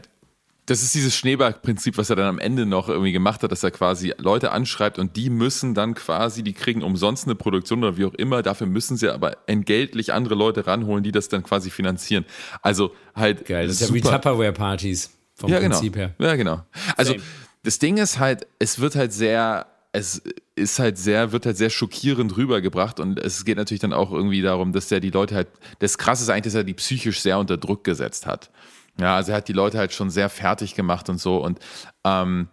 das 0.66 0.82
ist 0.82 0.94
dieses 0.96 1.16
Schneeballprinzip, 1.16 1.96
was 1.96 2.10
er 2.10 2.16
dann 2.16 2.26
am 2.26 2.38
Ende 2.40 2.66
noch 2.66 2.88
irgendwie 2.88 3.12
gemacht 3.12 3.42
hat, 3.44 3.52
dass 3.52 3.62
er 3.62 3.70
quasi 3.70 4.12
Leute 4.18 4.50
anschreibt 4.50 4.98
und 4.98 5.16
die 5.16 5.30
müssen 5.30 5.74
dann 5.74 5.94
quasi, 5.94 6.42
die 6.42 6.54
kriegen 6.54 6.82
umsonst 6.82 7.26
eine 7.26 7.36
Produktion 7.36 7.84
oder 7.84 7.96
wie 7.96 8.04
auch 8.04 8.14
immer, 8.14 8.42
dafür 8.42 8.66
müssen 8.66 8.96
sie 8.96 9.08
aber 9.08 9.36
entgeltlich 9.46 10.12
andere 10.12 10.34
Leute 10.34 10.66
ranholen, 10.66 11.04
die 11.04 11.12
das 11.12 11.28
dann 11.28 11.44
quasi 11.44 11.70
finanzieren. 11.70 12.24
Also 12.62 12.92
halt. 13.14 13.46
Geil, 13.46 13.68
das 13.68 13.80
ist 13.80 13.88
ja 13.88 13.94
wie 13.94 14.00
Tupperware-Partys 14.00 15.10
vom 15.36 15.50
ja, 15.50 15.60
Prinzip 15.60 15.92
genau. 15.92 16.06
her. 16.06 16.14
Ja, 16.18 16.34
genau. 16.34 16.62
Also 16.96 17.12
Same. 17.12 17.22
das 17.62 17.78
Ding 17.78 17.98
ist 17.98 18.18
halt, 18.18 18.48
es 18.58 18.80
wird 18.80 18.96
halt 18.96 19.12
sehr, 19.12 19.66
es 19.92 20.20
ist 20.56 20.80
halt 20.80 20.98
sehr, 20.98 21.30
wird 21.30 21.46
halt 21.46 21.56
sehr 21.56 21.70
schockierend 21.70 22.36
rübergebracht 22.36 22.98
und 22.98 23.20
es 23.20 23.44
geht 23.44 23.56
natürlich 23.56 23.80
dann 23.80 23.92
auch 23.92 24.10
irgendwie 24.10 24.42
darum, 24.42 24.72
dass 24.72 24.88
der 24.88 24.98
die 24.98 25.10
Leute 25.10 25.36
halt, 25.36 25.48
das 25.78 25.96
krasse 25.96 26.24
ist 26.24 26.28
eigentlich, 26.28 26.52
dass 26.52 26.54
er 26.54 26.64
die 26.64 26.74
psychisch 26.74 27.20
sehr 27.20 27.38
unter 27.38 27.56
Druck 27.56 27.84
gesetzt 27.84 28.26
hat. 28.26 28.50
Ja, 28.98 29.16
also 29.16 29.32
er 29.32 29.38
hat 29.38 29.48
die 29.48 29.52
Leute 29.52 29.78
halt 29.78 29.92
schon 29.92 30.10
sehr 30.10 30.28
fertig 30.28 30.74
gemacht 30.74 31.08
und 31.08 31.18
so. 31.18 31.42
Und 31.42 31.60
ähm, 32.04 32.48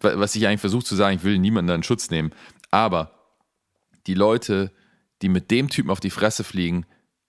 was 0.00 0.34
ich 0.34 0.46
eigentlich 0.46 0.60
versuche 0.60 0.84
zu 0.84 0.94
sagen, 0.94 1.16
ich 1.16 1.24
will 1.24 1.38
niemanden 1.38 1.74
in 1.74 1.82
Schutz 1.82 2.10
nehmen. 2.10 2.32
Aber 2.70 3.12
die 4.06 4.14
Leute, 4.14 4.72
die 5.22 5.28
mit 5.28 5.50
dem 5.50 5.70
Typen 5.70 5.90
auf 5.90 6.00
die 6.00 6.10
Fresse 6.10 6.44
fliegen, 6.44 6.86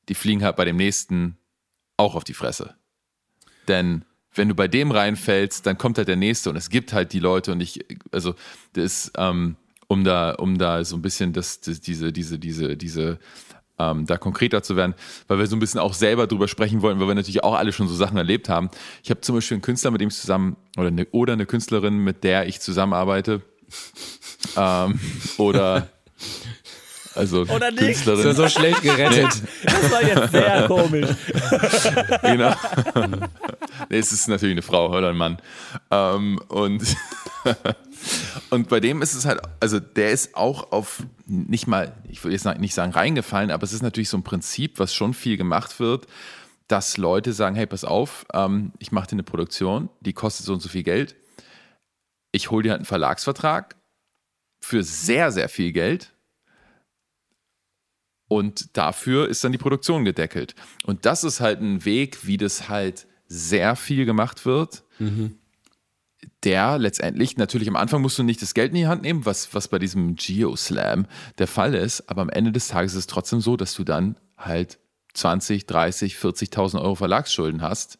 die 0.10 0.16
fliegen 0.16 0.44
halt 0.44 0.56
bei 0.58 0.66
dem 0.66 0.76
nächsten 0.76 1.38
auch 1.96 2.16
auf 2.16 2.24
die 2.24 2.34
Fresse. 2.34 2.76
Denn 3.68 4.06
wenn 4.34 4.50
du 4.50 4.56
bei 4.56 4.68
dem 4.68 4.92
reinfällst, 4.92 5.66
dann 5.66 5.78
kommt 5.78 5.98
halt 5.98 6.08
der 6.08 6.16
nächste 6.16 6.50
und 6.50 6.56
es 6.56 6.70
gibt 6.70 6.94
halt 6.94 7.14
die 7.14 7.20
Leute 7.20 7.52
und 7.52 7.62
ich, 7.62 7.86
also 8.12 8.36
das, 8.74 9.12
ähm, 9.18 9.56
um 9.88 10.04
da, 10.04 10.32
um 10.32 10.58
da 10.58 10.84
so 10.84 10.96
ein 10.96 11.02
bisschen 11.02 11.34
das, 11.34 11.62
das 11.62 11.82
diese, 11.82 12.12
diese, 12.12 12.38
diese, 12.38 12.78
diese 12.78 13.20
ähm, 13.80 14.06
da 14.06 14.18
konkreter 14.18 14.64
zu 14.64 14.76
werden, 14.76 14.96
weil 15.28 15.40
wir 15.40 15.48
so 15.48 15.56
ein 15.56 15.60
bisschen 15.60 15.80
auch 15.80 15.94
selber 15.94 16.28
drüber 16.28 16.48
sprechen 16.48 16.82
wollen, 16.82 17.00
weil 17.00 17.08
wir 17.08 17.16
natürlich 17.16 17.44
auch 17.44 17.56
alle 17.56 17.72
schon 17.72 17.88
so 17.88 17.96
Sachen 17.96 18.18
erlebt 18.18 18.50
haben. 18.50 18.70
Ich 19.04 19.10
habe 19.10 19.22
zum 19.22 19.36
Beispiel 19.36 19.56
einen 19.56 19.62
Künstler, 19.62 19.92
mit 19.92 20.02
dem 20.02 20.10
ich 20.10 20.16
zusammen, 20.16 20.58
oder 20.78 20.88
eine, 20.88 21.06
oder 21.12 21.34
eine 21.34 21.46
Künstlerin, 21.46 22.00
mit 22.00 22.24
der 22.24 22.48
ich 22.48 22.60
zusammenarbeite. 22.60 23.42
ähm, 24.58 25.00
oder 25.38 25.90
also 27.18 27.42
Oder 27.42 27.72
nicht. 27.72 27.84
Künstlerin. 27.84 28.24
So, 28.24 28.32
so 28.32 28.50
schlecht 28.50 28.82
gerettet. 28.82 29.42
Das 29.64 29.92
war 29.92 30.04
jetzt 30.04 30.32
sehr 30.32 30.64
komisch. 30.68 31.10
genau. 32.22 32.54
nee, 33.90 33.98
es 33.98 34.12
ist 34.12 34.28
natürlich 34.28 34.54
eine 34.54 34.62
Frau 34.62 34.90
oder 34.90 35.10
ein 35.10 35.18
Mann. 35.18 35.38
Ähm, 35.92 36.40
und 36.48 36.84
und 38.50 38.70
bei 38.70 38.80
dem 38.80 39.02
ist 39.02 39.14
es 39.14 39.26
halt, 39.26 39.42
also 39.60 39.80
der 39.80 40.12
ist 40.12 40.36
auch 40.36 40.72
auf 40.72 41.04
nicht 41.26 41.68
mal, 41.68 41.94
ich 42.10 42.24
würde 42.24 42.34
jetzt 42.36 42.46
nicht 42.60 42.74
sagen 42.74 42.92
reingefallen, 42.92 43.52
aber 43.52 43.64
es 43.64 43.74
ist 43.74 43.82
natürlich 43.84 44.10
so 44.10 44.18
ein 44.18 44.24
Prinzip, 44.24 44.80
was 44.80 44.94
schon 44.94 45.14
viel 45.14 45.38
gemacht 45.38 45.80
wird, 45.80 46.08
dass 46.68 46.98
Leute 46.98 47.34
sagen, 47.34 47.56
hey, 47.56 47.66
pass 47.66 47.84
auf, 47.84 48.26
ähm, 48.34 48.74
ich 48.80 48.92
mache 48.92 49.08
dir 49.08 49.14
eine 49.14 49.24
Produktion, 49.24 49.90
die 50.02 50.14
kostet 50.14 50.46
so 50.46 50.54
und 50.54 50.62
so 50.62 50.70
viel 50.70 50.84
Geld. 50.84 51.16
Ich 52.32 52.52
hole 52.52 52.64
dir 52.64 52.72
halt 52.72 52.80
einen 52.80 52.86
Verlagsvertrag 52.86 53.76
für 54.62 54.84
sehr, 54.84 55.32
sehr 55.32 55.50
viel 55.50 55.72
Geld. 55.72 56.14
Und 58.28 58.76
dafür 58.76 59.30
ist 59.30 59.44
dann 59.44 59.54
die 59.54 59.58
Produktion 59.58 60.04
gedeckelt. 60.04 60.56
Und 60.86 61.06
das 61.06 61.24
ist 61.24 61.40
halt 61.40 61.62
ein 61.62 61.86
Weg, 61.86 62.26
wie 62.26 62.38
das 62.38 62.68
halt 62.68 63.08
sehr 63.28 63.76
viel 63.76 64.06
gemacht 64.06 64.46
wird. 64.46 64.84
Mhm 65.00 65.38
der 66.44 66.78
letztendlich, 66.78 67.38
natürlich 67.38 67.68
am 67.68 67.76
Anfang 67.76 68.02
musst 68.02 68.18
du 68.18 68.24
nicht 68.24 68.42
das 68.42 68.54
Geld 68.54 68.70
in 68.70 68.76
die 68.76 68.88
Hand 68.88 69.02
nehmen, 69.02 69.26
was, 69.26 69.54
was 69.54 69.68
bei 69.68 69.80
diesem 69.80 70.16
Geoslam 70.16 71.06
der 71.38 71.48
Fall 71.48 71.74
ist, 71.74 72.10
aber 72.10 72.22
am 72.22 72.30
Ende 72.30 72.52
des 72.52 72.68
Tages 72.68 72.94
ist 72.94 73.00
es 73.00 73.08
trotzdem 73.08 73.42
so, 73.42 73.58
dass 73.58 73.74
du 73.74 73.84
dann 73.84 74.18
halt 74.38 74.80
20, 75.14 75.66
30, 75.66 76.16
40.000 76.16 76.82
Euro 76.82 76.96
Verlagsschulden 76.96 77.62
hast, 77.62 78.00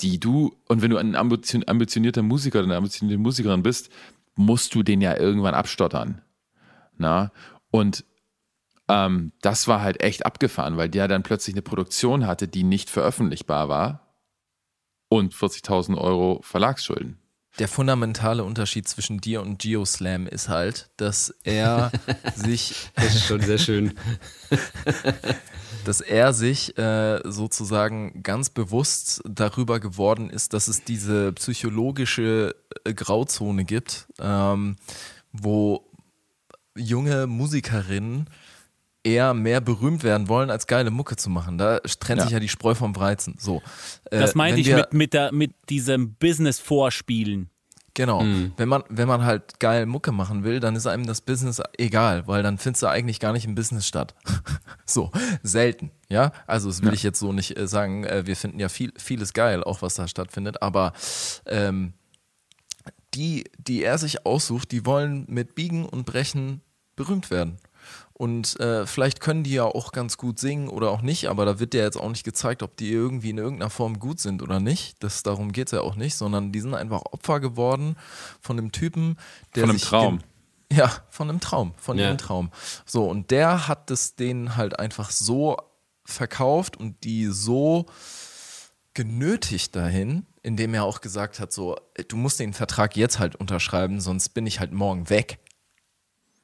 die 0.00 0.18
du, 0.18 0.56
und 0.68 0.82
wenn 0.82 0.90
du 0.90 0.96
ein 0.96 1.14
ambitionierter 1.14 2.22
Musiker 2.22 2.60
oder 2.60 2.68
eine 2.68 2.76
ambitionierte 2.76 3.20
Musikerin 3.20 3.62
bist, 3.62 3.90
musst 4.36 4.74
du 4.74 4.82
den 4.82 5.00
ja 5.00 5.16
irgendwann 5.16 5.54
abstottern. 5.54 6.22
Na? 6.96 7.32
Und 7.70 8.04
ähm, 8.90 9.32
das 9.40 9.68
war 9.68 9.80
halt 9.80 10.02
echt 10.02 10.26
abgefahren, 10.26 10.76
weil 10.76 10.88
der 10.88 11.06
dann 11.06 11.22
plötzlich 11.22 11.54
eine 11.54 11.62
Produktion 11.62 12.26
hatte, 12.26 12.48
die 12.48 12.64
nicht 12.64 12.90
veröffentlichbar 12.90 13.68
war 13.68 14.14
und 15.08 15.32
40.000 15.32 15.96
Euro 15.96 16.40
Verlagsschulden. 16.42 17.18
Der 17.58 17.68
fundamentale 17.68 18.44
Unterschied 18.44 18.88
zwischen 18.88 19.20
dir 19.20 19.42
und 19.42 19.60
Geoslam 19.60 20.26
ist 20.26 20.48
halt, 20.48 20.90
dass 20.96 21.34
er 21.42 21.90
sich. 22.34 22.90
Das 22.94 23.14
ist 23.14 23.26
schon 23.26 23.40
sehr 23.40 23.58
schön. 23.58 23.94
dass 25.84 26.00
er 26.00 26.32
sich 26.32 26.76
äh, 26.78 27.20
sozusagen 27.24 28.22
ganz 28.22 28.50
bewusst 28.50 29.22
darüber 29.24 29.80
geworden 29.80 30.30
ist, 30.30 30.52
dass 30.52 30.68
es 30.68 30.84
diese 30.84 31.32
psychologische 31.32 32.54
äh, 32.84 32.94
Grauzone 32.94 33.64
gibt, 33.64 34.06
ähm, 34.20 34.76
wo 35.32 35.90
junge 36.76 37.26
Musikerinnen 37.26 38.28
eher 39.02 39.34
mehr 39.34 39.60
berühmt 39.60 40.02
werden 40.02 40.28
wollen, 40.28 40.50
als 40.50 40.66
geile 40.66 40.90
Mucke 40.90 41.16
zu 41.16 41.30
machen. 41.30 41.58
Da 41.58 41.80
trennt 41.80 42.18
ja. 42.18 42.24
sich 42.24 42.32
ja 42.32 42.40
die 42.40 42.48
Spreu 42.48 42.74
vom 42.74 42.94
Weizen. 42.96 43.36
So. 43.38 43.62
Äh, 44.10 44.18
das 44.18 44.34
meinte 44.34 44.60
ich 44.60 44.66
wir, 44.66 44.76
mit, 44.76 44.92
mit, 44.92 45.14
der, 45.14 45.32
mit 45.32 45.52
diesem 45.68 46.14
Business-Vorspielen. 46.14 47.50
Genau. 47.94 48.24
Wenn, 48.56 48.68
man, 48.68 48.84
wenn 48.88 49.08
man 49.08 49.24
halt 49.24 49.58
geil 49.58 49.84
Mucke 49.84 50.12
machen 50.12 50.44
will, 50.44 50.60
dann 50.60 50.76
ist 50.76 50.86
einem 50.86 51.06
das 51.06 51.20
Business 51.20 51.60
egal, 51.76 52.26
weil 52.26 52.42
dann 52.42 52.56
findest 52.56 52.82
du 52.82 52.86
eigentlich 52.86 53.18
gar 53.18 53.32
nicht 53.32 53.44
im 53.44 53.54
Business 53.54 53.86
statt. 53.86 54.14
so, 54.86 55.10
selten. 55.42 55.90
Ja, 56.08 56.32
also 56.46 56.68
das 56.68 56.82
will 56.82 56.88
Ja. 56.88 56.94
ich 56.94 57.02
jetzt 57.02 57.18
so 57.18 57.32
nicht 57.32 57.58
äh, 57.58 57.66
sagen. 57.66 58.04
Äh, 58.04 58.26
wir 58.26 58.36
finden 58.36 58.60
ja 58.60 58.68
viel, 58.68 58.92
vieles 58.96 59.32
geil, 59.32 59.64
auch 59.64 59.82
was 59.82 59.94
da 59.94 60.06
stattfindet, 60.06 60.62
aber 60.62 60.92
ähm, 61.46 61.94
die, 63.14 63.44
die 63.58 63.82
er 63.82 63.98
sich 63.98 64.24
aussucht, 64.24 64.70
die 64.70 64.86
wollen 64.86 65.24
mit 65.28 65.54
Biegen 65.54 65.84
und 65.84 66.06
Brechen 66.06 66.60
berühmt 66.94 67.30
werden. 67.30 67.58
Und 68.20 68.60
äh, 68.60 68.86
vielleicht 68.86 69.20
können 69.20 69.44
die 69.44 69.54
ja 69.54 69.64
auch 69.64 69.92
ganz 69.92 70.18
gut 70.18 70.38
singen 70.38 70.68
oder 70.68 70.90
auch 70.90 71.00
nicht, 71.00 71.30
aber 71.30 71.46
da 71.46 71.58
wird 71.58 71.72
ja 71.72 71.84
jetzt 71.84 71.96
auch 71.96 72.10
nicht 72.10 72.22
gezeigt, 72.22 72.62
ob 72.62 72.76
die 72.76 72.92
irgendwie 72.92 73.30
in 73.30 73.38
irgendeiner 73.38 73.70
Form 73.70 73.98
gut 73.98 74.20
sind 74.20 74.42
oder 74.42 74.60
nicht. 74.60 75.02
Das, 75.02 75.22
darum 75.22 75.52
geht 75.52 75.68
es 75.68 75.72
ja 75.72 75.80
auch 75.80 75.94
nicht, 75.96 76.14
sondern 76.16 76.52
die 76.52 76.60
sind 76.60 76.74
einfach 76.74 77.00
Opfer 77.12 77.40
geworden 77.40 77.96
von 78.42 78.58
einem 78.58 78.72
Typen, 78.72 79.16
der 79.54 79.62
Von 79.62 79.70
einem 79.70 79.78
sich 79.78 79.88
Traum. 79.88 80.18
Ja, 80.70 80.92
von 81.08 81.30
einem 81.30 81.40
Traum, 81.40 81.72
von 81.78 81.96
Ja. 81.96 82.08
ihrem 82.08 82.18
Traum. 82.18 82.50
So, 82.84 83.08
und 83.08 83.30
der 83.30 83.68
hat 83.68 83.90
es 83.90 84.16
denen 84.16 84.54
halt 84.54 84.78
einfach 84.78 85.10
so 85.10 85.56
verkauft 86.04 86.76
und 86.76 87.02
die 87.04 87.24
so 87.24 87.86
genötigt 88.92 89.74
dahin, 89.74 90.26
indem 90.42 90.74
er 90.74 90.84
auch 90.84 91.00
gesagt 91.00 91.40
hat, 91.40 91.54
so, 91.54 91.76
äh, 91.94 92.04
du 92.04 92.18
musst 92.18 92.38
den 92.38 92.52
Vertrag 92.52 92.98
jetzt 92.98 93.18
halt 93.18 93.34
unterschreiben, 93.34 93.98
sonst 93.98 94.28
bin 94.34 94.46
ich 94.46 94.60
halt 94.60 94.72
morgen 94.72 95.08
weg. 95.08 95.38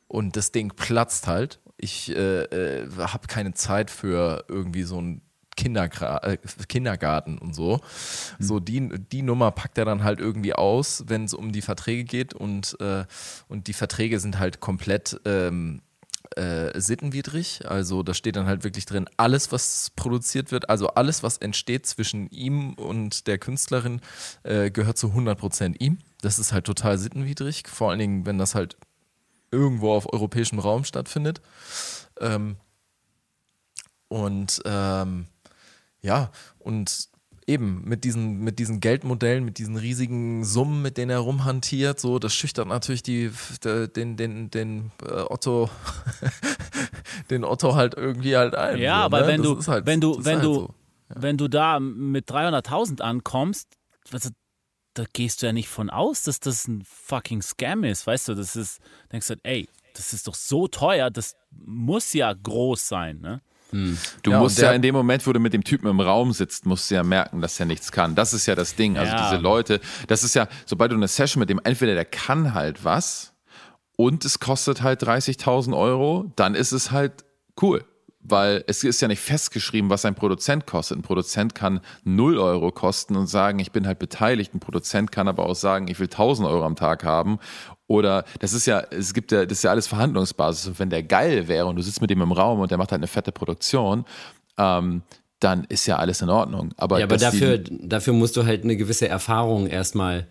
Und 0.08 0.36
das 0.36 0.52
Ding 0.52 0.70
platzt 0.74 1.26
halt. 1.26 1.60
Ich 1.78 2.10
äh, 2.10 2.42
äh, 2.44 2.88
habe 2.98 3.26
keine 3.26 3.54
Zeit 3.54 3.90
für 3.90 4.44
irgendwie 4.48 4.82
so 4.82 4.98
einen 4.98 5.22
Kindergra 5.56 6.18
äh, 6.22 6.38
Kindergarten 6.68 7.38
und 7.38 7.54
so. 7.54 7.80
So 8.38 8.60
die, 8.60 8.88
die 9.10 9.22
Nummer 9.22 9.50
packt 9.50 9.78
er 9.78 9.84
dann 9.84 10.04
halt 10.04 10.20
irgendwie 10.20 10.52
aus, 10.52 11.04
wenn 11.08 11.24
es 11.24 11.34
um 11.34 11.52
die 11.52 11.62
Verträge 11.62 12.04
geht 12.04 12.34
und, 12.34 12.76
äh, 12.80 13.04
und 13.48 13.66
die 13.66 13.72
Verträge 13.72 14.20
sind 14.20 14.38
halt 14.38 14.60
komplett 14.60 15.20
ähm, 15.24 15.80
äh, 16.34 16.78
sittenwidrig. 16.78 17.62
Also 17.66 18.02
da 18.02 18.14
steht 18.14 18.36
dann 18.36 18.46
halt 18.46 18.64
wirklich 18.64 18.86
drin, 18.86 19.08
alles, 19.16 19.52
was 19.52 19.90
produziert 19.96 20.52
wird, 20.52 20.68
also 20.68 20.88
alles, 20.88 21.22
was 21.22 21.38
entsteht 21.38 21.86
zwischen 21.86 22.28
ihm 22.30 22.74
und 22.74 23.26
der 23.26 23.38
Künstlerin, 23.38 24.00
äh, 24.42 24.70
gehört 24.70 24.98
zu 24.98 25.08
100% 25.08 25.76
ihm. 25.78 25.98
Das 26.20 26.38
ist 26.38 26.52
halt 26.52 26.64
total 26.64 26.98
sittenwidrig, 26.98 27.64
vor 27.68 27.90
allen 27.90 27.98
Dingen, 27.98 28.26
wenn 28.26 28.38
das 28.38 28.54
halt 28.54 28.76
irgendwo 29.50 29.92
auf 29.92 30.12
europäischem 30.12 30.58
Raum 30.58 30.84
stattfindet. 30.84 31.40
Ähm, 32.20 32.56
und 34.08 34.60
ähm, 34.64 35.26
ja, 36.00 36.30
und 36.58 37.08
eben 37.48 37.82
mit 37.84 38.04
diesen, 38.04 38.40
mit 38.40 38.58
diesen 38.58 38.80
Geldmodellen, 38.80 39.44
mit 39.44 39.58
diesen 39.58 39.76
riesigen 39.76 40.44
Summen, 40.44 40.82
mit 40.82 40.96
denen 40.96 41.10
er 41.10 41.18
rumhantiert, 41.20 42.00
so, 42.00 42.18
das 42.18 42.34
schüchtert 42.34 42.66
natürlich 42.68 43.02
die, 43.02 43.30
de- 43.62 43.88
den, 43.88 44.16
den, 44.16 44.50
den 44.50 44.90
äh, 45.04 45.22
Otto, 45.28 45.70
den 47.30 47.44
Otto 47.44 47.74
halt 47.74 47.94
irgendwie 47.94 48.36
halt 48.36 48.54
ein. 48.54 48.78
Ja, 48.78 48.98
so, 48.98 49.04
aber 49.04 49.20
ne? 49.22 49.26
wenn 49.28 49.42
du, 49.42 49.66
halt- 49.66 49.86
wenn 49.86 50.00
du, 50.00 50.24
wenn 50.24 50.36
halt 50.36 50.44
du, 50.44 50.54
so. 50.54 50.74
wenn 51.08 51.36
du 51.36 51.48
da 51.48 51.78
mit 51.78 52.28
300.000 52.30 53.00
ankommst, 53.00 53.68
also, 54.12 54.30
da 54.98 55.04
gehst 55.12 55.42
du 55.42 55.46
ja 55.46 55.52
nicht 55.52 55.68
von 55.68 55.90
aus, 55.90 56.22
dass 56.22 56.40
das 56.40 56.66
ein 56.66 56.82
fucking 56.84 57.42
Scam 57.42 57.84
ist, 57.84 58.06
weißt 58.06 58.28
du? 58.28 58.34
Das 58.34 58.56
ist, 58.56 58.80
denkst 59.12 59.28
du, 59.28 59.34
ey, 59.42 59.68
das 59.94 60.12
ist 60.12 60.26
doch 60.26 60.34
so 60.34 60.68
teuer, 60.68 61.10
das 61.10 61.34
muss 61.50 62.12
ja 62.12 62.32
groß 62.32 62.88
sein, 62.88 63.20
ne? 63.20 63.40
Du 64.22 64.30
Ja, 64.30 64.38
musst 64.38 64.58
ja 64.58 64.70
in 64.72 64.80
dem 64.80 64.94
Moment, 64.94 65.26
wo 65.26 65.32
du 65.32 65.40
mit 65.40 65.52
dem 65.52 65.64
Typen 65.64 65.88
im 65.88 66.00
Raum 66.00 66.32
sitzt, 66.32 66.66
musst 66.66 66.90
du 66.90 66.94
ja 66.94 67.02
merken, 67.02 67.40
dass 67.40 67.58
er 67.58 67.66
nichts 67.66 67.90
kann. 67.92 68.14
Das 68.14 68.32
ist 68.32 68.46
ja 68.46 68.54
das 68.54 68.74
Ding. 68.76 68.96
Also 68.96 69.12
Ja. 69.12 69.18
diese 69.22 69.36
Leute, 69.36 69.80
das 70.06 70.22
ist 70.22 70.34
ja, 70.34 70.48
sobald 70.66 70.92
du 70.92 70.96
eine 70.96 71.08
Session 71.08 71.40
mit 71.40 71.50
dem, 71.50 71.60
entweder 71.64 71.94
der 71.94 72.04
kann 72.04 72.54
halt 72.54 72.84
was 72.84 73.34
und 73.96 74.24
es 74.24 74.38
kostet 74.38 74.82
halt 74.82 75.02
30.000 75.02 75.76
Euro, 75.76 76.32
dann 76.36 76.54
ist 76.54 76.72
es 76.72 76.90
halt 76.90 77.24
cool. 77.60 77.84
Weil 78.28 78.64
es 78.66 78.82
ist 78.82 79.00
ja 79.00 79.08
nicht 79.08 79.20
festgeschrieben, 79.20 79.88
was 79.90 80.04
ein 80.04 80.14
Produzent 80.14 80.66
kostet. 80.66 80.98
Ein 80.98 81.02
Produzent 81.02 81.54
kann 81.54 81.80
0 82.04 82.38
Euro 82.38 82.72
kosten 82.72 83.14
und 83.16 83.26
sagen, 83.28 83.58
ich 83.60 83.70
bin 83.72 83.86
halt 83.86 83.98
beteiligt. 83.98 84.54
Ein 84.54 84.60
Produzent 84.60 85.12
kann 85.12 85.28
aber 85.28 85.46
auch 85.46 85.54
sagen, 85.54 85.86
ich 85.88 85.98
will 86.00 86.06
1000 86.08 86.48
Euro 86.48 86.64
am 86.64 86.74
Tag 86.76 87.04
haben. 87.04 87.38
Oder 87.86 88.24
das 88.40 88.52
ist 88.52 88.66
ja, 88.66 88.80
es 88.90 89.14
gibt 89.14 89.30
ja, 89.30 89.46
das 89.46 89.58
ist 89.58 89.62
ja 89.62 89.70
alles 89.70 89.86
Verhandlungsbasis. 89.86 90.66
Und 90.66 90.78
wenn 90.80 90.90
der 90.90 91.02
geil 91.04 91.46
wäre 91.46 91.66
und 91.66 91.76
du 91.76 91.82
sitzt 91.82 92.00
mit 92.00 92.10
ihm 92.10 92.20
im 92.22 92.32
Raum 92.32 92.58
und 92.60 92.70
der 92.70 92.78
macht 92.78 92.90
halt 92.90 92.98
eine 93.00 93.06
fette 93.06 93.30
Produktion, 93.32 94.04
ähm, 94.58 95.02
dann 95.38 95.64
ist 95.68 95.86
ja 95.86 95.96
alles 95.96 96.22
in 96.22 96.30
Ordnung. 96.30 96.72
Aber, 96.78 96.98
Ja, 96.98 97.04
aber 97.04 97.16
dass 97.18 97.32
die- 97.32 97.38
dafür, 97.40 97.58
dafür 97.58 98.12
musst 98.14 98.36
du 98.36 98.44
halt 98.46 98.64
eine 98.64 98.76
gewisse 98.76 99.06
Erfahrung 99.06 99.66
erstmal 99.66 100.26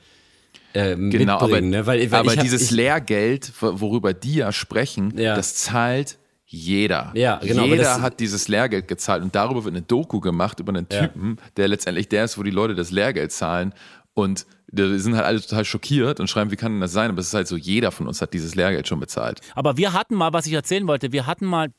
äh, 0.74 0.96
Genau, 0.98 1.38
aber, 1.38 1.62
ne? 1.62 1.86
weil, 1.86 2.12
weil 2.12 2.20
aber 2.20 2.32
hab, 2.34 2.42
dieses 2.42 2.64
ich, 2.64 2.72
Lehrgeld, 2.72 3.54
wo- 3.62 3.80
worüber 3.80 4.14
die 4.14 4.36
ja 4.36 4.52
sprechen, 4.52 5.18
Ja. 5.18 5.36
das 5.36 5.56
zahlt 5.56 6.18
jeder. 6.46 7.12
Ja, 7.16 7.38
genau, 7.38 7.66
Jeder 7.66 8.02
hat 8.02 8.20
dieses 8.20 8.48
Lehrgeld 8.48 8.88
gezahlt 8.88 9.24
und 9.24 9.34
darüber 9.36 9.64
wird 9.64 9.74
eine 9.76 9.82
Doku 9.82 10.20
gemacht 10.20 10.60
über 10.60 10.72
einen 10.74 10.88
Ja. 10.92 11.08
Typen, 11.08 11.38
der 11.58 11.68
letztendlich 11.68 12.08
der 12.08 12.26
ist, 12.26 12.38
wo 12.38 12.44
die 12.44 12.52
Leute 12.52 12.76
das 12.76 12.92
Lehrgeld 12.92 13.32
zahlen 13.32 13.74
und 14.14 14.46
die 14.68 15.00
sind 15.00 15.16
halt 15.16 15.26
alle 15.26 15.42
total 15.42 15.66
schockiert 15.66 16.20
und 16.20 16.30
schreiben, 16.30 16.52
wie 16.52 16.56
kann 16.56 16.74
denn 16.74 16.82
das 16.82 16.92
sein? 16.92 17.10
Aber 17.10 17.20
es 17.20 17.28
ist 17.28 17.34
halt 17.34 17.48
so, 17.48 17.56
jeder 17.56 17.92
von 17.92 18.08
uns 18.08 18.22
hat 18.22 18.34
dieses 18.34 18.56
Lehrgeld 18.56 18.88
schon 18.88 19.00
bezahlt. 19.00 19.42
Aber 19.54 19.78
wir 19.78 19.94
hatten 19.94 20.16
mal, 20.16 20.34
was 20.34 20.46
ich 20.48 20.54
erzählen 20.54 20.88
wollte, 20.88 21.12
wir 21.12 21.26
hatten 21.28 21.46
mal, 21.46 21.72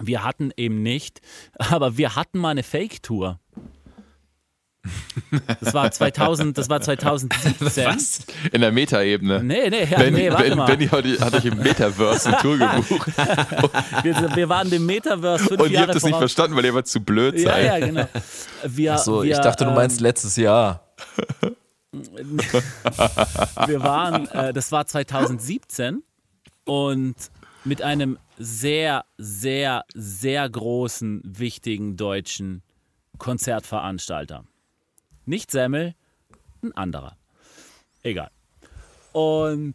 wir 0.00 0.24
hatten 0.24 0.52
eben 0.56 0.82
nicht, 0.82 1.20
aber 1.58 1.96
wir 1.96 2.16
hatten 2.16 2.38
mal 2.38 2.50
eine 2.50 2.62
Fake-Tour. 2.62 3.40
Das 5.60 5.74
war 5.74 5.90
2000, 5.90 6.58
das 6.58 6.68
war 6.68 6.80
2017. 6.80 7.84
was? 7.86 8.20
In 8.50 8.60
der 8.62 8.72
Metaebene. 8.72 9.42
Nee, 9.42 9.70
nee, 9.70 9.84
ja, 9.84 9.98
Benny, 9.98 10.18
nee, 10.18 10.30
warte 10.30 10.48
Ben- 10.48 10.58
mal. 10.58 10.66
Benny 10.66 10.88
hat, 10.88 11.04
hat 11.20 11.34
euch 11.34 11.44
im 11.44 11.58
Metaverse 11.58 12.28
eine 12.30 12.38
Tour 12.38 12.58
gebucht 12.58 13.06
Wir, 14.02 14.36
wir 14.36 14.48
waren 14.48 14.70
dem 14.70 14.84
Metaverse 14.86 15.44
fünf 15.44 15.60
und 15.60 15.66
ihr 15.70 15.74
Jahre 15.74 15.86
habt 15.88 15.96
das 15.96 16.02
nicht 16.04 16.16
verstanden, 16.16 16.56
weil 16.56 16.64
ihr 16.64 16.74
war 16.74 16.84
zu 16.84 17.00
blöd 17.00 17.38
Ja, 17.38 17.50
seid. 17.52 17.64
ja, 17.64 17.78
genau. 17.86 18.08
Wir, 18.64 18.98
So, 18.98 19.22
wir, 19.22 19.30
ich 19.32 19.38
dachte, 19.38 19.64
du 19.64 19.70
ähm, 19.70 19.76
meinst 19.76 20.00
letztes 20.00 20.34
Jahr. 20.36 20.92
wir 23.66 23.82
waren, 23.82 24.26
äh, 24.28 24.52
das 24.52 24.72
war 24.72 24.86
2017 24.86 26.02
und 26.64 27.14
mit 27.64 27.82
einem 27.82 28.18
sehr, 28.38 29.04
sehr, 29.18 29.84
sehr 29.94 30.48
großen, 30.48 31.20
wichtigen 31.24 31.96
deutschen 31.96 32.62
Konzertveranstalter. 33.18 34.44
Nicht 35.24 35.50
Semmel, 35.50 35.94
ein 36.62 36.76
anderer. 36.76 37.16
Egal. 38.02 38.30
Und 39.12 39.74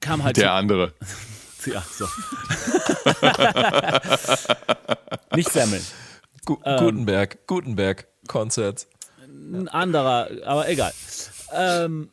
kam 0.00 0.24
halt 0.24 0.36
Der 0.36 0.52
andere. 0.52 0.92
ja, 1.66 1.82
so. 1.82 2.06
Nicht 5.36 5.50
Semmel. 5.50 5.80
Gu 6.44 6.58
ähm, 6.64 6.78
Gutenberg, 6.78 7.46
Gutenberg, 7.46 8.08
Konzert. 8.28 8.86
ein 9.26 9.68
anderer, 9.68 10.28
aber 10.44 10.68
egal. 10.68 10.92
Ähm, 11.52 12.10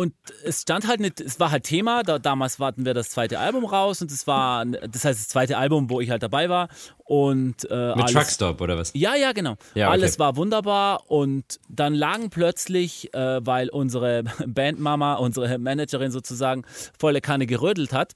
und 0.00 0.14
es 0.44 0.62
stand 0.62 0.88
halt 0.88 1.00
nicht, 1.00 1.20
es 1.20 1.38
war 1.40 1.50
halt 1.50 1.64
Thema, 1.64 2.02
da, 2.02 2.18
damals 2.18 2.58
warten 2.58 2.86
wir 2.86 2.94
das 2.94 3.10
zweite 3.10 3.38
Album 3.38 3.66
raus 3.66 4.00
und 4.00 4.10
es 4.10 4.26
war, 4.26 4.64
das 4.64 5.04
heißt 5.04 5.20
das 5.20 5.28
zweite 5.28 5.58
Album, 5.58 5.90
wo 5.90 6.00
ich 6.00 6.08
halt 6.08 6.22
dabei 6.22 6.48
war 6.48 6.70
und 7.04 7.70
äh, 7.70 7.88
Mit 7.88 7.98
alles, 7.98 8.12
Truckstop 8.12 8.62
oder 8.62 8.78
was? 8.78 8.92
ja, 8.94 9.14
ja, 9.14 9.32
genau. 9.32 9.56
Ja, 9.74 9.88
okay. 9.88 9.92
Alles 9.92 10.18
war 10.18 10.36
wunderbar 10.36 11.10
und 11.10 11.60
dann 11.68 11.92
lagen 11.92 12.30
plötzlich, 12.30 13.12
äh, 13.12 13.44
weil 13.44 13.68
unsere 13.68 14.24
Bandmama, 14.46 15.16
unsere 15.16 15.58
Managerin 15.58 16.10
sozusagen, 16.10 16.64
volle 16.98 17.20
Kanne 17.20 17.44
gerödelt 17.44 17.92
hat, 17.92 18.14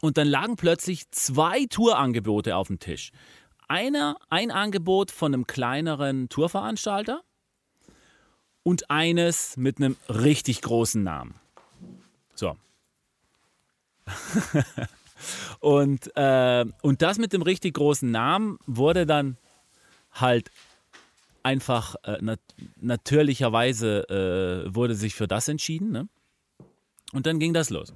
und 0.00 0.18
dann 0.18 0.26
lagen 0.26 0.56
plötzlich 0.56 1.08
zwei 1.12 1.66
Tourangebote 1.66 2.56
auf 2.56 2.66
dem 2.66 2.80
Tisch. 2.80 3.12
Einer, 3.68 4.16
ein 4.28 4.50
Angebot 4.50 5.12
von 5.12 5.32
einem 5.32 5.46
kleineren 5.46 6.28
Tourveranstalter 6.28 7.22
und 8.64 8.90
eines 8.90 9.56
mit 9.56 9.76
einem 9.76 9.96
richtig 10.08 10.62
großen 10.62 11.04
Namen. 11.04 11.36
So. 12.34 12.56
und, 15.60 16.10
äh, 16.16 16.64
und 16.82 17.02
das 17.02 17.18
mit 17.18 17.32
dem 17.32 17.42
richtig 17.42 17.74
großen 17.74 18.10
Namen 18.10 18.58
wurde 18.66 19.06
dann 19.06 19.36
halt 20.10 20.50
einfach 21.44 21.94
äh, 22.04 22.18
nat 22.20 22.40
natürlicherweise 22.80 24.64
äh, 24.66 24.74
wurde 24.74 24.94
sich 24.94 25.14
für 25.14 25.28
das 25.28 25.46
entschieden. 25.48 25.92
Ne? 25.92 26.08
Und 27.12 27.26
dann 27.26 27.38
ging 27.38 27.54
das 27.54 27.70
los. 27.70 27.92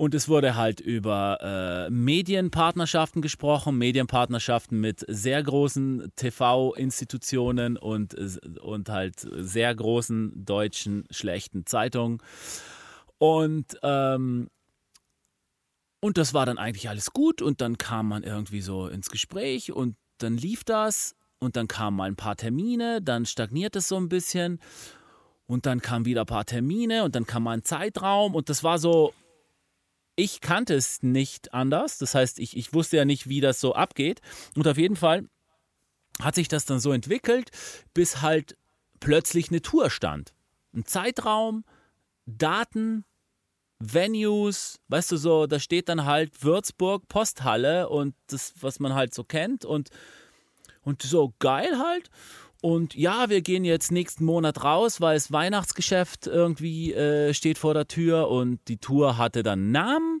Und 0.00 0.14
es 0.14 0.30
wurde 0.30 0.56
halt 0.56 0.80
über 0.80 1.36
äh, 1.42 1.90
Medienpartnerschaften 1.90 3.20
gesprochen, 3.20 3.76
Medienpartnerschaften 3.76 4.80
mit 4.80 5.04
sehr 5.06 5.42
großen 5.42 6.10
TV-Institutionen 6.16 7.76
und, 7.76 8.14
äh, 8.14 8.38
und 8.62 8.88
halt 8.88 9.16
sehr 9.30 9.74
großen 9.74 10.46
deutschen 10.46 11.04
schlechten 11.10 11.66
Zeitungen. 11.66 12.16
Und, 13.18 13.78
ähm, 13.82 14.48
und 16.00 16.16
das 16.16 16.32
war 16.32 16.46
dann 16.46 16.56
eigentlich 16.56 16.88
alles 16.88 17.10
gut. 17.10 17.42
Und 17.42 17.60
dann 17.60 17.76
kam 17.76 18.08
man 18.08 18.22
irgendwie 18.22 18.62
so 18.62 18.86
ins 18.86 19.10
Gespräch 19.10 19.70
und 19.70 19.96
dann 20.16 20.38
lief 20.38 20.64
das. 20.64 21.14
Und 21.40 21.56
dann 21.56 21.68
kamen 21.68 21.98
mal 21.98 22.08
ein 22.08 22.16
paar 22.16 22.36
Termine, 22.36 23.02
dann 23.02 23.26
stagniert 23.26 23.76
es 23.76 23.88
so 23.88 23.98
ein 23.98 24.08
bisschen. 24.08 24.60
Und 25.46 25.66
dann 25.66 25.82
kamen 25.82 26.06
wieder 26.06 26.22
ein 26.22 26.26
paar 26.26 26.46
Termine 26.46 27.04
und 27.04 27.14
dann 27.14 27.26
kam 27.26 27.42
mal 27.42 27.52
ein 27.52 27.64
Zeitraum. 27.64 28.34
Und 28.34 28.48
das 28.48 28.64
war 28.64 28.78
so, 28.78 29.12
ich 30.20 30.42
kannte 30.42 30.74
es 30.74 31.02
nicht 31.02 31.54
anders. 31.54 31.96
Das 31.96 32.14
heißt, 32.14 32.38
ich, 32.38 32.56
ich 32.56 32.74
wusste 32.74 32.98
ja 32.98 33.06
nicht, 33.06 33.28
wie 33.28 33.40
das 33.40 33.58
so 33.58 33.74
abgeht. 33.74 34.20
Und 34.54 34.68
auf 34.68 34.76
jeden 34.76 34.96
Fall 34.96 35.24
hat 36.20 36.34
sich 36.34 36.48
das 36.48 36.66
dann 36.66 36.78
so 36.78 36.92
entwickelt, 36.92 37.50
bis 37.94 38.20
halt 38.20 38.56
plötzlich 39.00 39.48
eine 39.48 39.62
Tour 39.62 39.88
stand. 39.88 40.34
Ein 40.74 40.84
Zeitraum, 40.84 41.64
Daten, 42.26 43.04
Venues, 43.78 44.78
weißt 44.88 45.12
du 45.12 45.16
so, 45.16 45.46
da 45.46 45.58
steht 45.58 45.88
dann 45.88 46.04
halt 46.04 46.44
Würzburg 46.44 47.08
Posthalle 47.08 47.88
und 47.88 48.14
das, 48.26 48.52
was 48.60 48.78
man 48.78 48.94
halt 48.94 49.14
so 49.14 49.24
kennt 49.24 49.64
und, 49.64 49.88
und 50.82 51.00
so 51.00 51.32
geil 51.38 51.78
halt. 51.78 52.10
Und 52.60 52.94
ja, 52.94 53.30
wir 53.30 53.40
gehen 53.40 53.64
jetzt 53.64 53.90
nächsten 53.90 54.24
Monat 54.24 54.62
raus, 54.62 55.00
weil 55.00 55.14
das 55.14 55.32
Weihnachtsgeschäft 55.32 56.26
irgendwie 56.26 56.92
äh, 56.92 57.32
steht 57.32 57.58
vor 57.58 57.72
der 57.72 57.88
Tür 57.88 58.28
und 58.28 58.60
die 58.68 58.76
Tour 58.76 59.16
hatte 59.16 59.42
dann 59.42 59.70
Namen. 59.70 60.20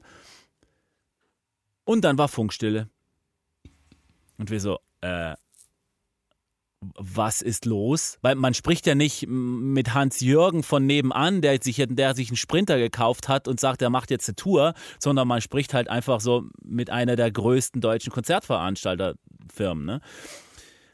Und 1.84 2.02
dann 2.02 2.18
war 2.18 2.28
Funkstille. 2.28 2.88
Und 4.38 4.50
wir 4.50 4.60
so, 4.60 4.78
äh, 5.02 5.34
was 6.80 7.42
ist 7.42 7.66
los? 7.66 8.18
Weil 8.22 8.36
man 8.36 8.54
spricht 8.54 8.86
ja 8.86 8.94
nicht 8.94 9.26
mit 9.28 9.92
Hans-Jürgen 9.92 10.62
von 10.62 10.86
nebenan, 10.86 11.42
der 11.42 11.58
sich, 11.62 11.84
der 11.86 12.14
sich 12.14 12.28
einen 12.30 12.38
Sprinter 12.38 12.78
gekauft 12.78 13.28
hat 13.28 13.48
und 13.48 13.60
sagt, 13.60 13.82
er 13.82 13.90
macht 13.90 14.10
jetzt 14.10 14.28
eine 14.28 14.36
Tour, 14.36 14.72
sondern 14.98 15.28
man 15.28 15.42
spricht 15.42 15.74
halt 15.74 15.88
einfach 15.88 16.20
so 16.20 16.44
mit 16.62 16.88
einer 16.88 17.16
der 17.16 17.30
größten 17.30 17.82
deutschen 17.82 18.12
Konzertveranstalterfirmen. 18.12 19.84
Ne? 19.84 20.00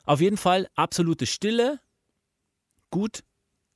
Auf 0.06 0.20
jeden 0.20 0.36
Fall 0.36 0.68
absolute 0.74 1.26
Stille. 1.26 1.80
Gut, 2.90 3.22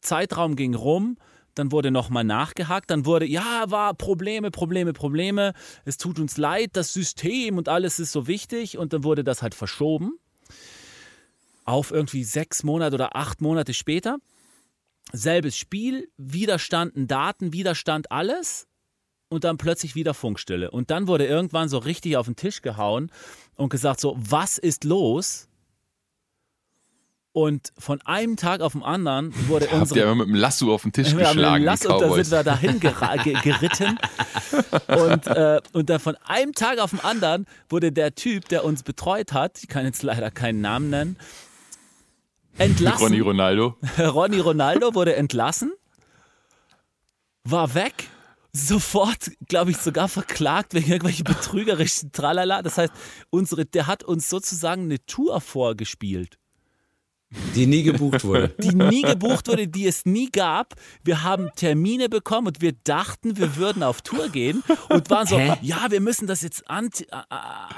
Zeitraum 0.01 0.57
ging 0.57 0.75
rum. 0.75 1.19
Dann 1.55 1.73
wurde 1.73 1.91
nochmal 1.91 2.25
nachgehakt. 2.25 2.91
Dann 2.91 3.05
wurde, 3.05 3.27
ja, 3.27 3.65
war 3.71 3.93
Probleme, 3.95 4.51
Probleme, 4.51 4.93
Probleme. 4.93 5.53
Es 5.85 5.99
tut 5.99 6.19
uns 6.19 6.39
leid, 6.39 6.71
das 6.75 6.93
System 6.93 7.59
und 7.59 7.69
alles 7.69 7.99
ist 7.99 8.13
so 8.13 8.27
wichtig. 8.27 8.79
Und 8.79 8.93
dann 8.93 9.05
wurde 9.05 9.25
das 9.25 9.43
halt 9.43 9.55
verschoben 9.55 10.13
auf 11.65 11.91
irgendwie 11.91 12.25
sechs 12.25 12.63
Monate 12.63 12.95
oder 12.95 13.17
acht 13.17 13.41
Monate 13.41 13.75
später. 13.75 14.19
Selbes 15.13 15.57
Spiel, 15.57 16.09
Widerstanden 16.17 17.07
Daten, 17.09 17.53
Widerstand 17.53 18.11
alles 18.13 18.69
und 19.29 19.45
dann 19.45 19.57
plötzlich 19.57 19.95
wieder 19.95 20.15
Funkstille. 20.15 20.71
Und 20.71 20.91
dann 20.91 21.09
wurde 21.09 21.27
irgendwann 21.27 21.69
so 21.69 21.79
richtig 21.79 22.17
auf 22.17 22.27
den 22.27 22.37
Tisch 22.37 22.63
gehauen 22.63 23.11
und 23.57 23.71
gesagt 23.71 24.01
so, 24.01 24.17
was 24.19 24.59
ist 24.59 24.85
los? 24.85 25.50
Und 27.33 27.73
von 27.79 28.01
einem 28.03 28.37
Tag 28.37 28.61
auf 28.61 28.73
den 28.73 28.83
anderen 28.83 29.33
wurde 29.47 29.67
Habt 29.67 29.83
unsere... 29.83 30.01
ihr 30.01 30.07
immer 30.07 30.17
mit 30.17 30.29
dem 30.29 30.35
Lasso 30.35 30.75
auf 30.75 30.83
den 30.83 30.93
Tisch 30.93 31.07
wir 31.17 31.29
haben 31.29 31.37
geschlagen, 31.37 31.55
einen 31.55 31.63
die 31.63 31.67
Lasso 31.67 31.95
und 31.95 32.03
da 32.03 32.13
sind 32.13 32.31
wir 32.33 32.43
dahin 32.43 32.81
geritten. 32.81 33.99
und, 34.89 35.27
äh, 35.29 35.61
und 35.73 35.91
dann 35.91 36.01
von 36.01 36.17
einem 36.25 36.55
Tag 36.55 36.81
auf 36.81 36.91
den 36.91 37.01
anderen 37.01 37.47
wurde 37.69 37.93
der 37.93 38.17
Typ, 38.17 38.49
der 38.49 38.65
uns 38.65 38.83
betreut 38.83 39.33
hat, 39.33 39.59
ich 39.63 39.69
kann 39.69 39.85
jetzt 39.85 40.03
leider 40.03 40.33
keinen 40.33 40.61
Namen 40.61 40.91
nennen, 40.91 41.17
entlassen. 42.59 43.07
Ronny 43.07 43.21
Ronaldo. 43.21 43.77
Ronny 43.99 44.41
Ronaldo 44.41 44.95
wurde 44.97 45.15
entlassen, 45.15 45.73
war 47.45 47.75
weg, 47.75 48.09
sofort, 48.53 49.31
glaube 49.47 49.71
ich, 49.71 49.77
sogar 49.77 50.09
verklagt 50.09 50.75
wegen 50.75 50.89
irgendwelchen 50.91 51.23
betrügerischen 51.23 52.11
Tralala. 52.11 52.63
Das 52.63 52.77
heißt, 52.77 52.93
unsere, 53.31 53.67
der 53.67 53.87
hat 53.87 54.03
uns 54.03 54.29
sozusagen 54.29 54.83
eine 54.83 54.99
Tour 55.07 55.41
vorgespielt 55.41 56.40
Die 57.55 57.67
nie 57.67 57.85
gebucht 57.85 58.25
wurde. 58.25 58.49
die 58.59 58.75
nie 58.75 59.03
gebucht 59.03 59.47
wurde, 59.47 59.69
die 59.69 59.87
es 59.87 60.05
nie 60.05 60.31
gab. 60.31 60.75
Wir 61.05 61.23
haben 61.23 61.51
Termine 61.55 62.09
bekommen 62.09 62.49
und 62.49 62.61
wir 62.61 62.73
dachten, 62.73 63.37
wir 63.37 63.57
würden 63.57 63.85
auf 63.85 64.03
Tour 64.03 64.29
gehen 64.29 64.65
und 64.89 65.11
waren 65.11 65.27
so, 65.27 65.39
Hä? 65.39 65.57
ja, 65.63 65.87
wir 65.91 66.01
müssen 66.01 66.27
das 66.27 66.43
jetzt 66.43 66.69
an, 66.69 66.91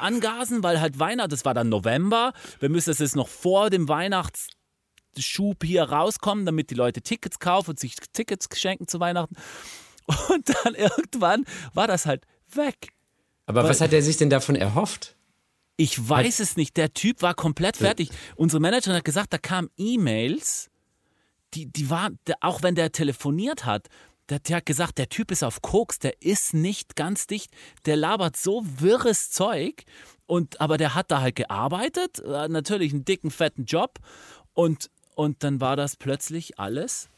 angasen, 0.01 0.63
weil 0.63 0.81
halt 0.81 0.99
Weihnachten, 0.99 1.31
das 1.31 1.45
war 1.45 1.53
dann 1.53 1.69
November, 1.69 2.33
wir 2.61 2.71
müssen 2.71 2.91
das 2.91 2.99
jetzt 2.99 3.15
noch 3.15 3.29
vor 3.29 3.69
dem 3.69 3.89
Weihnachtsschub 3.89 5.63
hier 5.65 5.83
rauskommen, 5.85 6.47
damit 6.47 6.71
die 6.71 6.75
Leute 6.75 7.03
Tickets 7.03 7.39
kaufen 7.39 7.71
und 7.71 7.81
sich 7.81 7.97
Tickets 8.13 8.49
schenken 8.59 8.89
zu 8.89 9.01
Weihnachten. 9.01 9.37
Und 10.29 10.51
dann 10.65 10.75
irgendwann 10.75 11.45
war 11.75 11.87
das 11.87 12.07
halt 12.07 12.27
weg. 12.55 12.89
Aber 13.47 13.65
was 13.65 13.81
hat 13.81 13.93
er 13.93 14.03
sich 14.03 14.17
denn 14.17 14.31
davon 14.31 14.57
erhofft? 14.57 15.17
Ich 15.83 16.09
weiß 16.09 16.39
es 16.39 16.57
nicht. 16.57 16.77
Der 16.77 16.95
Typ 16.95 17.23
war 17.23 17.35
komplett 17.35 17.77
fertig. 17.77 18.11
Unsere 18.37 18.61
Managerin 18.61 18.99
hat 18.99 19.05
gesagt, 19.05 19.33
da 19.33 19.39
kamen 19.39 19.69
E-Mails, 19.77 20.71
die, 21.55 21.67
die 21.67 21.91
waren, 21.91 22.21
auch 22.41 22.63
wenn 22.63 22.77
der 22.77 22.93
telefoniert 22.93 23.65
hat, 23.65 23.89
der, 24.29 24.39
der 24.39 24.59
hat 24.59 24.67
gesagt, 24.67 24.99
der 24.99 25.09
Typ 25.09 25.33
ist 25.33 25.43
auf 25.43 25.61
Koks, 25.61 25.99
der 25.99 26.23
ist 26.23 26.55
nicht 26.55 26.95
ganz 26.95 27.27
dicht, 27.27 27.51
der 27.85 27.97
labert 27.97 28.37
so 28.37 28.63
wirres 28.65 29.33
Zeug. 29.33 29.83
Und, 30.27 30.61
aber 30.61 30.77
der 30.77 30.95
hat 30.95 31.11
da 31.11 31.21
halt 31.21 31.35
gearbeitet, 31.35 32.21
äh, 32.21 32.47
natürlich 32.47 32.93
einen 32.93 33.05
dicken, 33.05 33.33
fetten 33.33 33.65
Job. 33.65 33.99
Und, 34.55 34.89
und 35.17 35.43
dann 35.43 35.61
war 35.61 35.75
das 35.75 35.97
plötzlich 35.97 36.61
alles 36.61 37.09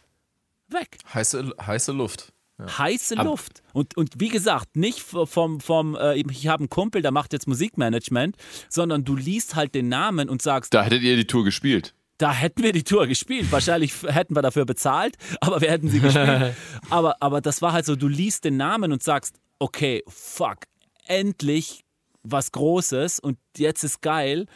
weg 0.69 0.97
Heiße, 1.13 1.53
heiße 1.61 1.93
Luft. 1.93 2.33
Heiße 2.61 3.17
Luft. 3.17 3.63
Und, 3.73 3.97
und 3.97 4.21
wie 4.21 4.29
gesagt, 4.29 4.77
nicht 4.77 5.01
vom, 5.01 5.61
vom 5.61 5.97
äh, 5.97 6.15
ich 6.17 6.47
habe 6.47 6.61
einen 6.61 6.71
Kumpel, 6.71 7.03
der 7.03 7.11
macht 7.11 7.33
jetzt 7.33 7.49
Musikmanagement, 7.49 8.37
sondern 8.69 9.05
du 9.05 9.17
liest 9.17 9.55
halt 9.55 9.75
den 9.75 9.89
Namen 9.89 10.29
und 10.29 10.43
sagst, 10.43 10.73
Da 10.73 10.83
hättet 10.85 11.03
ihr 11.03 11.17
die 11.17 11.27
Tour 11.27 11.45
gespielt. 11.45 11.95
da 12.19 12.33
hätten 12.33 12.63
wir 12.63 12.73
die 12.73 12.85
Tour 12.85 13.07
gespielt. 13.09 13.51
Wahrscheinlich 13.51 13.93
hätten 14.05 14.37
wir 14.37 14.43
dafür 14.43 14.65
bezahlt, 14.65 15.17
aber 15.41 15.61
wir 15.61 15.71
hätten 15.71 15.89
sie 15.89 16.01
gespielt. 16.01 16.55
aber, 16.91 17.17
aber 17.21 17.41
das 17.41 17.61
war 17.61 17.73
halt 17.73 17.87
so, 17.87 17.97
du 17.97 18.07
liest 18.09 18.45
den 18.45 18.57
Namen 18.57 18.93
und 18.93 19.03
sagst, 19.03 19.37
okay, 19.59 20.03
fuck, 20.07 20.59
endlich 21.07 21.85
was 22.23 22.53
Großes 22.53 23.19
und 23.19 23.37
jetzt 23.57 23.83
ist 23.83 24.01
geil. 24.01 24.47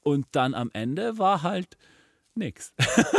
Und 0.00 0.26
dann 0.32 0.54
am 0.54 0.70
Ende 0.72 1.18
war 1.18 1.42
halt 1.42 1.76
nix. 2.34 2.72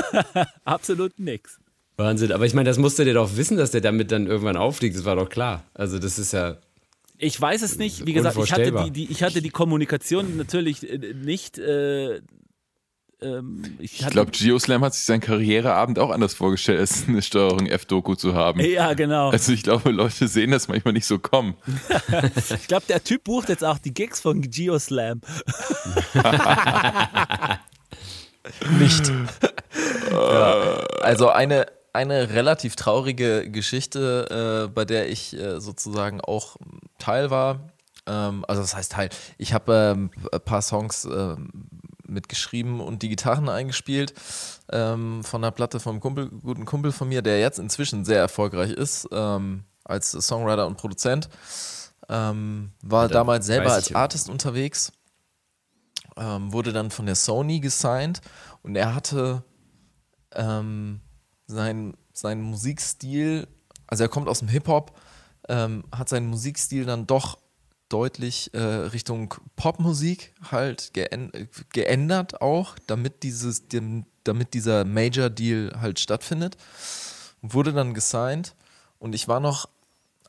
Absolut 0.63 1.19
nix. 1.19 1.59
Wahnsinn. 1.99 2.31
Aber 2.31 2.45
ich 2.45 2.53
meine, 2.53 2.69
das 2.69 2.77
musste 2.77 3.05
der 3.05 3.13
doch 3.13 3.35
wissen, 3.35 3.57
dass 3.57 3.71
der 3.71 3.81
damit 3.81 4.11
dann 4.11 4.25
irgendwann 4.25 4.57
auffliegt. 4.57 4.95
Das 4.95 5.05
war 5.05 5.15
doch 5.15 5.29
klar. 5.29 5.63
Also, 5.73 5.99
das 5.99 6.17
ist 6.17 6.33
ja. 6.33 6.57
Ich 7.17 7.39
weiß 7.39 7.61
es 7.61 7.77
nicht. 7.77 8.05
Wie 8.05 8.13
gesagt, 8.13 8.37
ich 8.37 8.51
hatte 8.51 8.63
Unvorstellbar. 8.63 8.85
die, 8.85 9.07
die, 9.07 9.11
ich 9.11 9.21
hatte 9.23 9.41
die 9.41 9.49
Kommunikation 9.49 10.37
natürlich 10.37 10.89
äh, 10.89 11.13
nicht. 11.13 11.59
Äh, 11.59 12.21
ähm, 13.21 13.75
ich 13.79 13.99
Ich 13.99 14.07
glaube, 14.07 14.31
Geoslam 14.31 14.83
hat 14.83 14.93
sich 14.93 15.03
seinen 15.03 15.19
Karriereabend 15.19 15.99
auch 15.99 16.09
anders 16.09 16.33
vorgestellt, 16.33 16.79
als 16.79 17.07
eine 17.07 17.21
Steuerung 17.21 17.67
F-Doku 17.67 18.15
zu 18.15 18.33
haben. 18.33 18.61
Ja, 18.61 18.93
genau. 18.93 19.29
Also 19.29 19.51
ich 19.51 19.63
glaube, 19.63 19.91
Leute 19.91 20.27
sehen 20.27 20.51
das 20.51 20.69
manchmal 20.69 20.93
nicht 20.93 21.05
so 21.05 21.19
kommen. 21.19 21.55
Ich 22.61 22.67
glaube, 22.67 22.85
der 22.87 23.03
Typ 23.03 23.25
bucht 23.25 23.49
jetzt 23.49 23.63
auch 23.63 23.77
die 23.77 23.93
Gigs 23.93 24.21
von 24.21 24.41
Geoslam. 24.41 25.21
Nicht. 28.79 29.11
ja. 30.11 30.53
Also 31.01 31.29
eine, 31.29 31.65
eine 31.93 32.29
relativ 32.29 32.75
traurige 32.75 33.49
Geschichte, 33.49 34.67
äh, 34.67 34.71
bei 34.71 34.85
der 34.85 35.09
ich 35.09 35.33
äh, 35.35 35.59
sozusagen 35.59 36.21
auch 36.21 36.57
Teil 36.97 37.29
war. 37.29 37.71
Ähm, 38.05 38.45
also 38.47 38.61
das 38.61 38.75
heißt 38.75 38.91
Teil. 38.91 39.09
Ich 39.37 39.53
habe 39.53 39.95
ähm, 39.95 40.11
ein 40.31 40.41
paar 40.41 40.61
Songs 40.61 41.05
ähm, 41.05 41.49
mitgeschrieben 42.07 42.79
und 42.79 43.01
die 43.03 43.09
Gitarren 43.09 43.49
eingespielt 43.49 44.13
ähm, 44.71 45.23
von 45.23 45.43
einer 45.43 45.51
Platte 45.51 45.79
vom 45.79 45.99
Kumpel, 45.99 46.29
guten 46.29 46.65
Kumpel 46.65 46.91
von 46.91 47.09
mir, 47.09 47.21
der 47.21 47.39
jetzt 47.39 47.59
inzwischen 47.59 48.05
sehr 48.05 48.19
erfolgreich 48.19 48.71
ist 48.71 49.07
ähm, 49.11 49.63
als 49.83 50.11
Songwriter 50.11 50.65
und 50.67 50.77
Produzent. 50.77 51.29
Ähm, 52.07 52.71
war 52.81 53.07
da 53.07 53.15
damals 53.15 53.45
selber 53.45 53.71
als 53.71 53.93
Artist 53.93 54.29
unterwegs 54.29 54.91
ähm, 56.19 56.51
wurde 56.51 56.73
dann 56.73 56.91
von 56.91 57.05
der 57.05 57.15
Sony 57.15 57.59
gesigned 57.59 58.21
und 58.61 58.75
er 58.75 58.93
hatte 58.93 59.43
ähm, 60.35 61.01
sein, 61.49 61.95
seinen 62.13 62.41
Musikstil, 62.41 63.47
also 63.87 64.03
er 64.03 64.09
kommt 64.09 64.29
aus 64.29 64.39
dem 64.39 64.47
Hip-Hop, 64.47 64.97
ähm, 65.49 65.83
hat 65.91 66.09
seinen 66.09 66.27
Musikstil 66.27 66.85
dann 66.85 67.07
doch 67.07 67.39
deutlich 67.89 68.53
äh, 68.53 68.59
Richtung 68.59 69.33
Popmusik 69.55 70.33
halt 70.51 70.93
geän 70.93 71.31
geändert 71.73 72.39
auch, 72.39 72.75
damit 72.85 73.23
dieses, 73.23 73.63
damit 74.23 74.53
dieser 74.53 74.85
Major-Deal 74.85 75.81
halt 75.81 75.99
stattfindet. 75.99 76.55
Wurde 77.41 77.73
dann 77.73 77.95
gesigned 77.95 78.53
und 78.99 79.15
ich 79.15 79.27
war 79.27 79.39
noch 79.39 79.69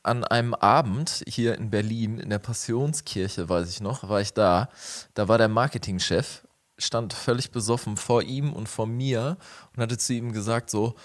an 0.01 0.23
einem 0.23 0.55
Abend 0.55 1.23
hier 1.27 1.55
in 1.55 1.69
Berlin, 1.69 2.17
in 2.17 2.31
der 2.31 2.39
Passionskirche, 2.39 3.47
weiß 3.47 3.69
ich 3.69 3.81
noch, 3.81 4.09
war 4.09 4.21
ich 4.21 4.33
da. 4.33 4.69
Da 5.13 5.27
war 5.27 5.37
der 5.37 5.49
Marketingchef, 5.49 6.41
stand 6.85 7.13
völlig 7.13 7.51
besoffen 7.51 7.97
vor 7.97 8.23
ihm 8.23 8.53
und 8.53 8.67
vor 8.67 8.87
mir 8.87 9.37
und 9.75 9.81
hatte 9.81 9.97
zu 9.97 10.13
ihm 10.13 10.33
gesagt: 10.33 10.69
So, 10.69 10.95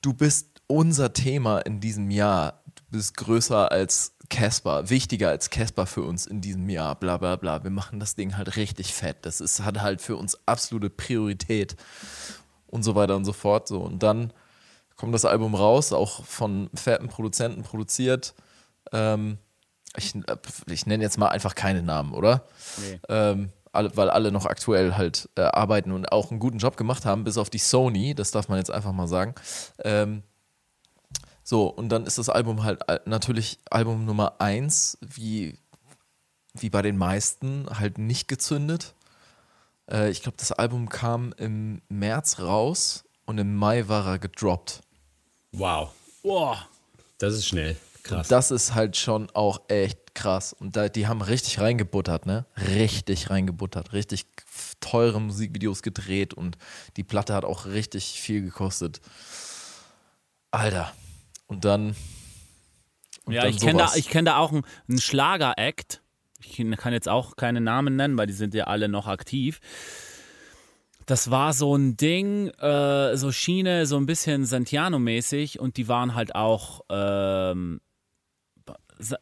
du 0.00 0.12
bist 0.12 0.62
unser 0.66 1.12
Thema 1.12 1.58
in 1.60 1.80
diesem 1.80 2.10
Jahr. 2.10 2.62
Du 2.74 2.82
bist 2.90 3.16
größer 3.16 3.70
als 3.70 4.14
Casper, 4.32 4.88
wichtiger 4.88 5.28
als 5.28 5.50
Casper 5.50 5.86
für 5.86 6.02
uns 6.02 6.26
in 6.26 6.40
diesem 6.40 6.68
Jahr, 6.70 6.94
bla 6.94 7.18
bla 7.18 7.36
bla. 7.36 7.62
Wir 7.62 7.70
machen 7.70 8.00
das 8.00 8.14
Ding 8.14 8.36
halt 8.36 8.56
richtig 8.56 8.94
fett. 8.94 9.18
Das 9.22 9.40
ist, 9.42 9.62
hat 9.62 9.82
halt 9.82 10.00
für 10.00 10.16
uns 10.16 10.38
absolute 10.46 10.88
Priorität 10.88 11.76
und 12.66 12.82
so 12.82 12.94
weiter 12.94 13.14
und 13.14 13.26
so 13.26 13.34
fort. 13.34 13.68
So. 13.68 13.80
Und 13.80 14.02
dann 14.02 14.32
kommt 14.96 15.14
das 15.14 15.26
Album 15.26 15.54
raus, 15.54 15.92
auch 15.92 16.24
von 16.24 16.70
fetten 16.74 17.08
Produzenten 17.08 17.62
produziert. 17.62 18.34
Ähm, 18.92 19.36
ich, 19.96 20.14
ich 20.66 20.86
nenne 20.86 21.02
jetzt 21.02 21.18
mal 21.18 21.28
einfach 21.28 21.54
keine 21.54 21.82
Namen, 21.82 22.14
oder? 22.14 22.46
Nee. 22.78 23.00
Ähm, 23.10 23.52
alle, 23.72 23.96
weil 23.96 24.10
alle 24.10 24.30
noch 24.30 24.46
aktuell 24.46 24.94
halt 24.94 25.28
äh, 25.36 25.42
arbeiten 25.42 25.92
und 25.92 26.12
auch 26.12 26.30
einen 26.30 26.40
guten 26.40 26.58
Job 26.58 26.76
gemacht 26.76 27.04
haben, 27.04 27.24
bis 27.24 27.38
auf 27.38 27.50
die 27.50 27.58
Sony, 27.58 28.14
das 28.14 28.30
darf 28.30 28.48
man 28.48 28.58
jetzt 28.58 28.70
einfach 28.70 28.92
mal 28.92 29.08
sagen. 29.08 29.34
Ähm, 29.82 30.22
so, 31.42 31.66
und 31.66 31.88
dann 31.88 32.06
ist 32.06 32.18
das 32.18 32.28
Album 32.28 32.62
halt 32.62 32.88
äh, 32.88 33.00
natürlich 33.04 33.58
Album 33.70 34.04
Nummer 34.04 34.40
eins, 34.40 34.98
wie, 35.00 35.58
wie 36.54 36.70
bei 36.70 36.82
den 36.82 36.96
meisten, 36.96 37.66
halt 37.78 37.98
nicht 37.98 38.28
gezündet. 38.28 38.94
Äh, 39.90 40.10
ich 40.10 40.22
glaube, 40.22 40.36
das 40.38 40.52
Album 40.52 40.88
kam 40.88 41.34
im 41.36 41.82
März 41.88 42.38
raus 42.38 43.04
und 43.26 43.38
im 43.38 43.56
Mai 43.56 43.88
war 43.88 44.06
er 44.06 44.18
gedroppt. 44.18 44.82
Wow. 45.52 45.90
Boah. 46.22 46.68
Das 47.18 47.34
ist 47.34 47.46
schnell. 47.46 47.76
Krass. 48.02 48.28
Das 48.28 48.50
ist 48.50 48.74
halt 48.74 48.96
schon 48.96 49.30
auch 49.30 49.60
echt 49.68 50.14
krass. 50.14 50.52
Und 50.52 50.76
da, 50.76 50.88
die 50.88 51.06
haben 51.06 51.22
richtig 51.22 51.60
reingebuttert, 51.60 52.26
ne? 52.26 52.46
Richtig 52.56 53.30
reingebuttert. 53.30 53.92
Richtig 53.92 54.26
teure 54.80 55.20
Musikvideos 55.20 55.82
gedreht 55.82 56.34
und 56.34 56.58
die 56.96 57.04
Platte 57.04 57.34
hat 57.34 57.44
auch 57.44 57.66
richtig 57.66 58.20
viel 58.20 58.42
gekostet. 58.42 59.00
Alter. 60.50 60.92
Und 61.46 61.64
dann. 61.64 61.94
Und 63.24 63.34
Ja, 63.34 63.42
dann 63.42 63.50
ich 63.50 63.60
kenne 63.60 63.78
da, 63.78 63.92
ich 63.94 64.08
kenn 64.08 64.24
da 64.24 64.36
auch 64.36 64.50
einen, 64.52 64.64
einen 64.88 65.00
Schlager-Act. 65.00 66.02
Ich 66.40 66.56
kann 66.76 66.92
jetzt 66.92 67.08
auch 67.08 67.36
keine 67.36 67.60
Namen 67.60 67.94
nennen, 67.94 68.18
weil 68.18 68.26
die 68.26 68.32
sind 68.32 68.52
ja 68.52 68.64
alle 68.64 68.88
noch 68.88 69.06
aktiv. 69.06 69.60
Das 71.06 71.30
war 71.30 71.52
so 71.52 71.76
ein 71.76 71.96
Ding, 71.96 72.48
äh, 72.48 73.16
so 73.16 73.32
Schiene, 73.32 73.86
so 73.86 73.96
ein 73.96 74.06
bisschen 74.06 74.44
Santiano-mäßig 74.44 75.58
und 75.58 75.76
die 75.76 75.88
waren 75.88 76.14
halt 76.14 76.34
auch 76.34 76.82
ähm, 76.90 77.80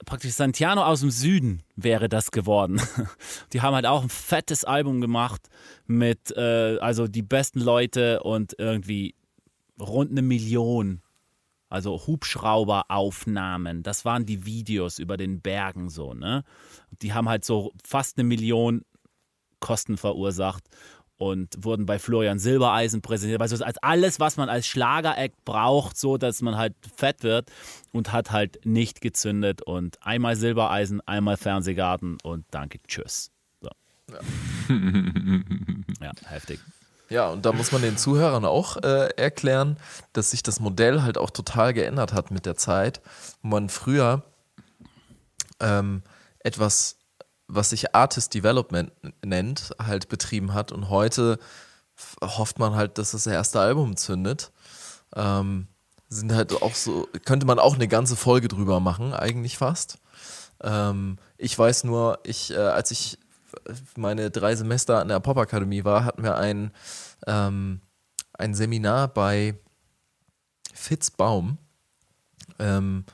praktisch 0.04 0.32
Santiano 0.32 0.82
aus 0.84 1.00
dem 1.00 1.10
Süden 1.10 1.62
wäre 1.76 2.08
das 2.08 2.30
geworden. 2.30 2.80
Die 3.52 3.62
haben 3.62 3.74
halt 3.74 3.86
auch 3.86 4.02
ein 4.02 4.08
fettes 4.08 4.64
Album 4.64 5.00
gemacht 5.00 5.48
mit, 5.86 6.36
äh, 6.36 6.78
also 6.80 7.06
die 7.06 7.22
besten 7.22 7.60
Leute 7.60 8.22
und 8.22 8.54
irgendwie 8.58 9.14
rund 9.80 10.10
eine 10.10 10.22
Million 10.22 11.02
also 11.70 12.04
Hubschrauberaufnahmen, 12.04 13.84
das 13.84 14.04
waren 14.04 14.26
die 14.26 14.44
Videos 14.44 14.98
über 14.98 15.16
den 15.16 15.40
Bergen 15.40 15.88
so, 15.88 16.14
ne? 16.14 16.42
Die 17.00 17.14
haben 17.14 17.28
halt 17.28 17.44
so 17.44 17.72
fast 17.84 18.18
eine 18.18 18.26
Million 18.26 18.84
Kosten 19.60 19.96
verursacht 19.96 20.64
und 21.20 21.54
wurden 21.62 21.84
bei 21.84 21.98
Florian 21.98 22.38
Silbereisen 22.38 23.02
präsentiert. 23.02 23.42
Also 23.42 23.62
als 23.62 23.76
alles, 23.78 24.20
was 24.20 24.38
man 24.38 24.48
als 24.48 24.66
Schlager-Act 24.66 25.44
braucht, 25.44 25.98
so 25.98 26.16
dass 26.16 26.40
man 26.40 26.56
halt 26.56 26.74
fett 26.96 27.22
wird 27.22 27.50
und 27.92 28.10
hat 28.10 28.30
halt 28.30 28.64
nicht 28.64 29.02
gezündet 29.02 29.60
und 29.60 29.98
einmal 30.02 30.34
Silbereisen, 30.34 31.06
einmal 31.06 31.36
Fernsehgarten 31.36 32.16
und 32.22 32.46
danke, 32.50 32.80
tschüss. 32.88 33.30
So. 33.60 33.68
Ja, 36.00 36.12
heftig. 36.24 36.60
Ja, 37.10 37.28
und 37.28 37.44
da 37.44 37.52
muss 37.52 37.70
man 37.70 37.82
den 37.82 37.98
Zuhörern 37.98 38.46
auch 38.46 38.78
äh, 38.78 39.10
erklären, 39.16 39.76
dass 40.14 40.30
sich 40.30 40.42
das 40.42 40.58
Modell 40.58 41.02
halt 41.02 41.18
auch 41.18 41.30
total 41.30 41.74
geändert 41.74 42.14
hat 42.14 42.30
mit 42.30 42.46
der 42.46 42.56
Zeit. 42.56 43.02
Wo 43.42 43.48
man 43.48 43.68
früher 43.68 44.22
ähm, 45.60 46.02
etwas, 46.38 46.99
was 47.50 47.70
sich 47.70 47.94
Artist 47.94 48.34
Development 48.34 48.92
nennt, 49.24 49.74
halt 49.78 50.08
betrieben 50.08 50.54
hat 50.54 50.72
und 50.72 50.88
heute 50.88 51.38
hofft 52.22 52.58
man 52.58 52.74
halt, 52.74 52.98
dass 52.98 53.12
das 53.12 53.26
erste 53.26 53.60
Album 53.60 53.96
zündet. 53.96 54.52
Ähm, 55.14 55.68
sind 56.08 56.32
halt 56.32 56.62
auch 56.62 56.74
so, 56.74 57.08
könnte 57.24 57.46
man 57.46 57.58
auch 57.58 57.74
eine 57.74 57.88
ganze 57.88 58.16
Folge 58.16 58.48
drüber 58.48 58.80
machen, 58.80 59.12
eigentlich 59.12 59.58
fast. 59.58 59.98
Ähm, 60.62 61.18
ich 61.38 61.56
weiß 61.58 61.84
nur, 61.84 62.18
ich, 62.24 62.52
äh, 62.52 62.56
als 62.56 62.90
ich 62.90 63.18
meine 63.96 64.30
drei 64.30 64.54
Semester 64.56 65.00
an 65.00 65.08
der 65.08 65.20
Popakademie 65.20 65.84
war, 65.84 66.04
hatten 66.04 66.22
wir 66.22 66.36
ein, 66.36 66.72
ähm, 67.26 67.80
ein 68.32 68.54
Seminar 68.54 69.08
bei 69.08 69.54
Fitz 70.72 71.10
Baum, 71.10 71.58
ähm, 72.58 73.04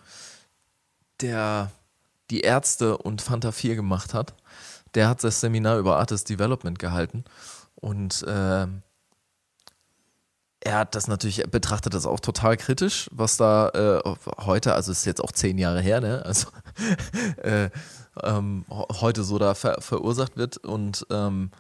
der 1.21 1.71
die 2.31 2.41
Ärzte 2.41 2.99
und 2.99 3.23
Fanta 3.23 3.53
4 3.53 3.77
gemacht 3.77 4.15
hat. 4.15 4.35
Der 4.95 5.09
hat 5.09 5.23
das 5.23 5.41
Seminar 5.41 5.79
über 5.79 5.99
Artist 5.99 6.29
Development 6.29 6.79
gehalten 6.79 7.25
und 7.75 8.25
ähm, 8.27 8.83
er 10.61 10.79
hat 10.79 10.95
das 10.95 11.07
natürlich, 11.07 11.43
betrachtet 11.51 11.95
das 11.95 12.07
auch 12.07 12.19
total 12.19 12.57
kritisch, 12.57 13.09
was 13.13 13.37
da 13.37 13.69
äh, 13.69 14.15
heute, 14.39 14.75
also 14.75 14.91
ist 14.91 15.05
jetzt 15.05 15.23
auch 15.23 15.31
zehn 15.31 15.59
Jahre 15.59 15.81
her, 15.81 16.01
ne? 16.01 16.23
Also 16.25 16.49
äh, 17.43 17.71
ähm, 18.23 18.65
heute 18.69 19.23
so 19.23 19.39
da 19.39 19.55
ver 19.55 19.81
verursacht 19.81 20.37
wird. 20.37 20.57
Und 20.57 21.07
ähm, 21.11 21.51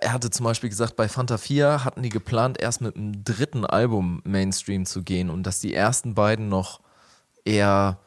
er 0.00 0.12
hatte 0.12 0.30
zum 0.30 0.44
Beispiel 0.44 0.70
gesagt, 0.70 0.96
bei 0.96 1.08
Fanta 1.08 1.36
4 1.36 1.84
hatten 1.84 2.02
die 2.02 2.08
geplant, 2.08 2.58
erst 2.60 2.80
mit 2.80 2.96
dem 2.96 3.22
dritten 3.22 3.66
Album 3.66 4.22
Mainstream 4.24 4.86
zu 4.86 5.02
gehen 5.02 5.28
und 5.28 5.42
dass 5.42 5.60
die 5.60 5.74
ersten 5.74 6.14
beiden 6.14 6.48
noch 6.48 6.80
eher 7.44 7.98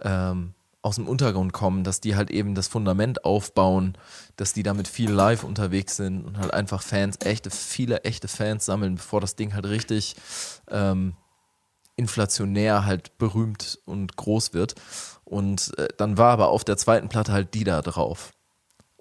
ähm, 0.00 0.54
aus 0.86 0.94
dem 0.94 1.08
Untergrund 1.08 1.52
kommen, 1.52 1.82
dass 1.82 2.00
die 2.00 2.14
halt 2.14 2.30
eben 2.30 2.54
das 2.54 2.68
Fundament 2.68 3.24
aufbauen, 3.24 3.98
dass 4.36 4.52
die 4.52 4.62
damit 4.62 4.86
viel 4.86 5.10
live 5.10 5.42
unterwegs 5.42 5.96
sind 5.96 6.24
und 6.24 6.38
halt 6.38 6.54
einfach 6.54 6.80
Fans, 6.80 7.18
echte, 7.24 7.50
viele 7.50 8.04
echte 8.04 8.28
Fans 8.28 8.64
sammeln, 8.64 8.94
bevor 8.94 9.20
das 9.20 9.34
Ding 9.34 9.52
halt 9.52 9.66
richtig 9.66 10.14
ähm, 10.70 11.14
inflationär 11.96 12.84
halt 12.84 13.18
berühmt 13.18 13.80
und 13.84 14.16
groß 14.16 14.54
wird. 14.54 14.76
Und 15.24 15.76
äh, 15.76 15.88
dann 15.96 16.18
war 16.18 16.32
aber 16.32 16.48
auf 16.48 16.62
der 16.62 16.76
zweiten 16.76 17.08
Platte 17.08 17.32
halt 17.32 17.52
die 17.54 17.64
da 17.64 17.82
drauf. 17.82 18.32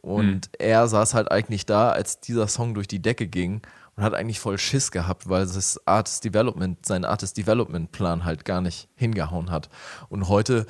Und 0.01 0.49
er 0.57 0.87
saß 0.87 1.13
halt 1.13 1.31
eigentlich 1.31 1.67
da, 1.67 1.91
als 1.91 2.19
dieser 2.19 2.47
Song 2.47 2.73
durch 2.73 2.87
die 2.87 3.01
Decke 3.01 3.27
ging 3.27 3.61
und 3.95 4.03
hat 4.03 4.15
eigentlich 4.15 4.39
voll 4.39 4.57
Schiss 4.57 4.89
gehabt, 4.91 5.29
weil 5.29 5.45
das 5.45 5.79
Artist 5.85 6.23
Development, 6.23 6.83
sein 6.85 7.05
Artist 7.05 7.37
Development 7.37 7.91
Plan 7.91 8.25
halt 8.25 8.43
gar 8.43 8.61
nicht 8.61 8.87
hingehauen 8.95 9.51
hat. 9.51 9.69
Und 10.09 10.27
heute, 10.27 10.65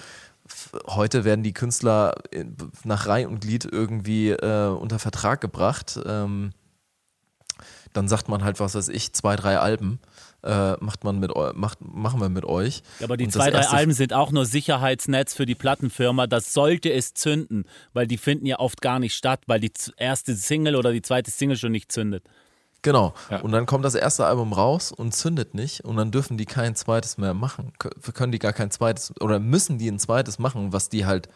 heute 0.87 1.23
werden 1.23 1.43
die 1.43 1.53
Künstler 1.53 2.15
nach 2.83 3.07
Reih 3.07 3.27
und 3.27 3.41
Glied 3.41 3.65
irgendwie 3.69 4.29
äh, 4.29 4.67
unter 4.69 4.99
Vertrag 4.99 5.41
gebracht. 5.41 5.99
Ähm, 6.05 6.51
dann 7.93 8.07
sagt 8.07 8.27
man 8.27 8.43
halt, 8.43 8.59
was 8.59 8.75
weiß 8.75 8.89
ich, 8.89 9.13
zwei, 9.13 9.35
drei 9.35 9.57
Alben 9.57 9.99
äh, 10.45 10.73
macht 10.79 11.03
man 11.03 11.19
mit 11.19 11.31
macht, 11.55 11.79
machen 11.81 12.21
wir 12.21 12.29
mit 12.29 12.45
euch. 12.45 12.83
Ja, 12.99 13.05
aber 13.05 13.17
die 13.17 13.25
Und 13.25 13.31
zwei, 13.31 13.49
drei 13.49 13.67
Alben 13.67 13.93
sind 13.93 14.13
auch 14.13 14.31
nur 14.31 14.45
Sicherheitsnetz 14.45 15.33
für 15.33 15.45
die 15.45 15.55
Plattenfirma. 15.55 16.27
Das 16.27 16.53
sollte 16.53 16.91
es 16.91 17.13
zünden, 17.13 17.65
weil 17.93 18.07
die 18.07 18.17
finden 18.17 18.45
ja 18.45 18.59
oft 18.59 18.81
gar 18.81 18.99
nicht 18.99 19.15
statt, 19.15 19.41
weil 19.47 19.59
die 19.59 19.71
erste 19.97 20.35
Single 20.35 20.75
oder 20.75 20.91
die 20.91 21.01
zweite 21.01 21.31
Single 21.31 21.57
schon 21.57 21.71
nicht 21.71 21.91
zündet. 21.91 22.23
Genau. 22.85 23.13
Ja. 23.31 23.41
Und 23.41 23.51
dann 23.51 23.65
kommt 23.65 23.83
das 23.83 23.95
erste 23.95 24.25
Album 24.27 24.53
raus 24.53 24.91
und 24.91 25.13
zündet 25.13 25.55
nicht 25.55 25.83
und 25.83 25.97
dann 25.97 26.11
dürfen 26.11 26.37
die 26.37 26.45
kein 26.45 26.75
zweites 26.75 27.17
mehr 27.17 27.33
machen. 27.33 27.73
Kö- 27.79 28.11
Können 28.13 28.31
die 28.31 28.39
gar 28.39 28.53
kein 28.53 28.69
zweites 28.69 29.11
oder 29.19 29.39
müssen 29.39 29.79
die 29.79 29.89
ein 29.89 29.97
zweites 29.99 30.37
machen, 30.39 30.71
was 30.71 30.87
die 30.89 31.05
halt 31.07 31.27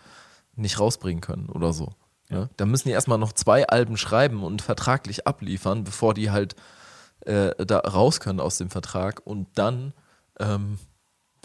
nicht 0.56 0.80
rausbringen 0.80 1.22
können 1.22 1.50
oder 1.50 1.74
so. 1.74 1.90
Ja. 2.30 2.50
Da 2.58 2.66
müssen 2.68 2.88
die 2.88 2.94
erstmal 2.94 3.18
noch 3.18 3.34
zwei 3.34 3.68
Alben 3.68 3.98
schreiben 3.98 4.44
und 4.44 4.62
vertraglich 4.62 5.26
abliefern, 5.26 5.84
bevor 5.84 6.14
die 6.14 6.30
halt 6.30 6.56
äh, 7.26 7.54
da 7.66 7.80
raus 7.80 8.20
können 8.20 8.40
aus 8.40 8.60
dem 8.60 8.70
Vertrag 8.70 9.22
und 9.26 9.48
dann 9.56 9.94
ähm, 10.40 10.78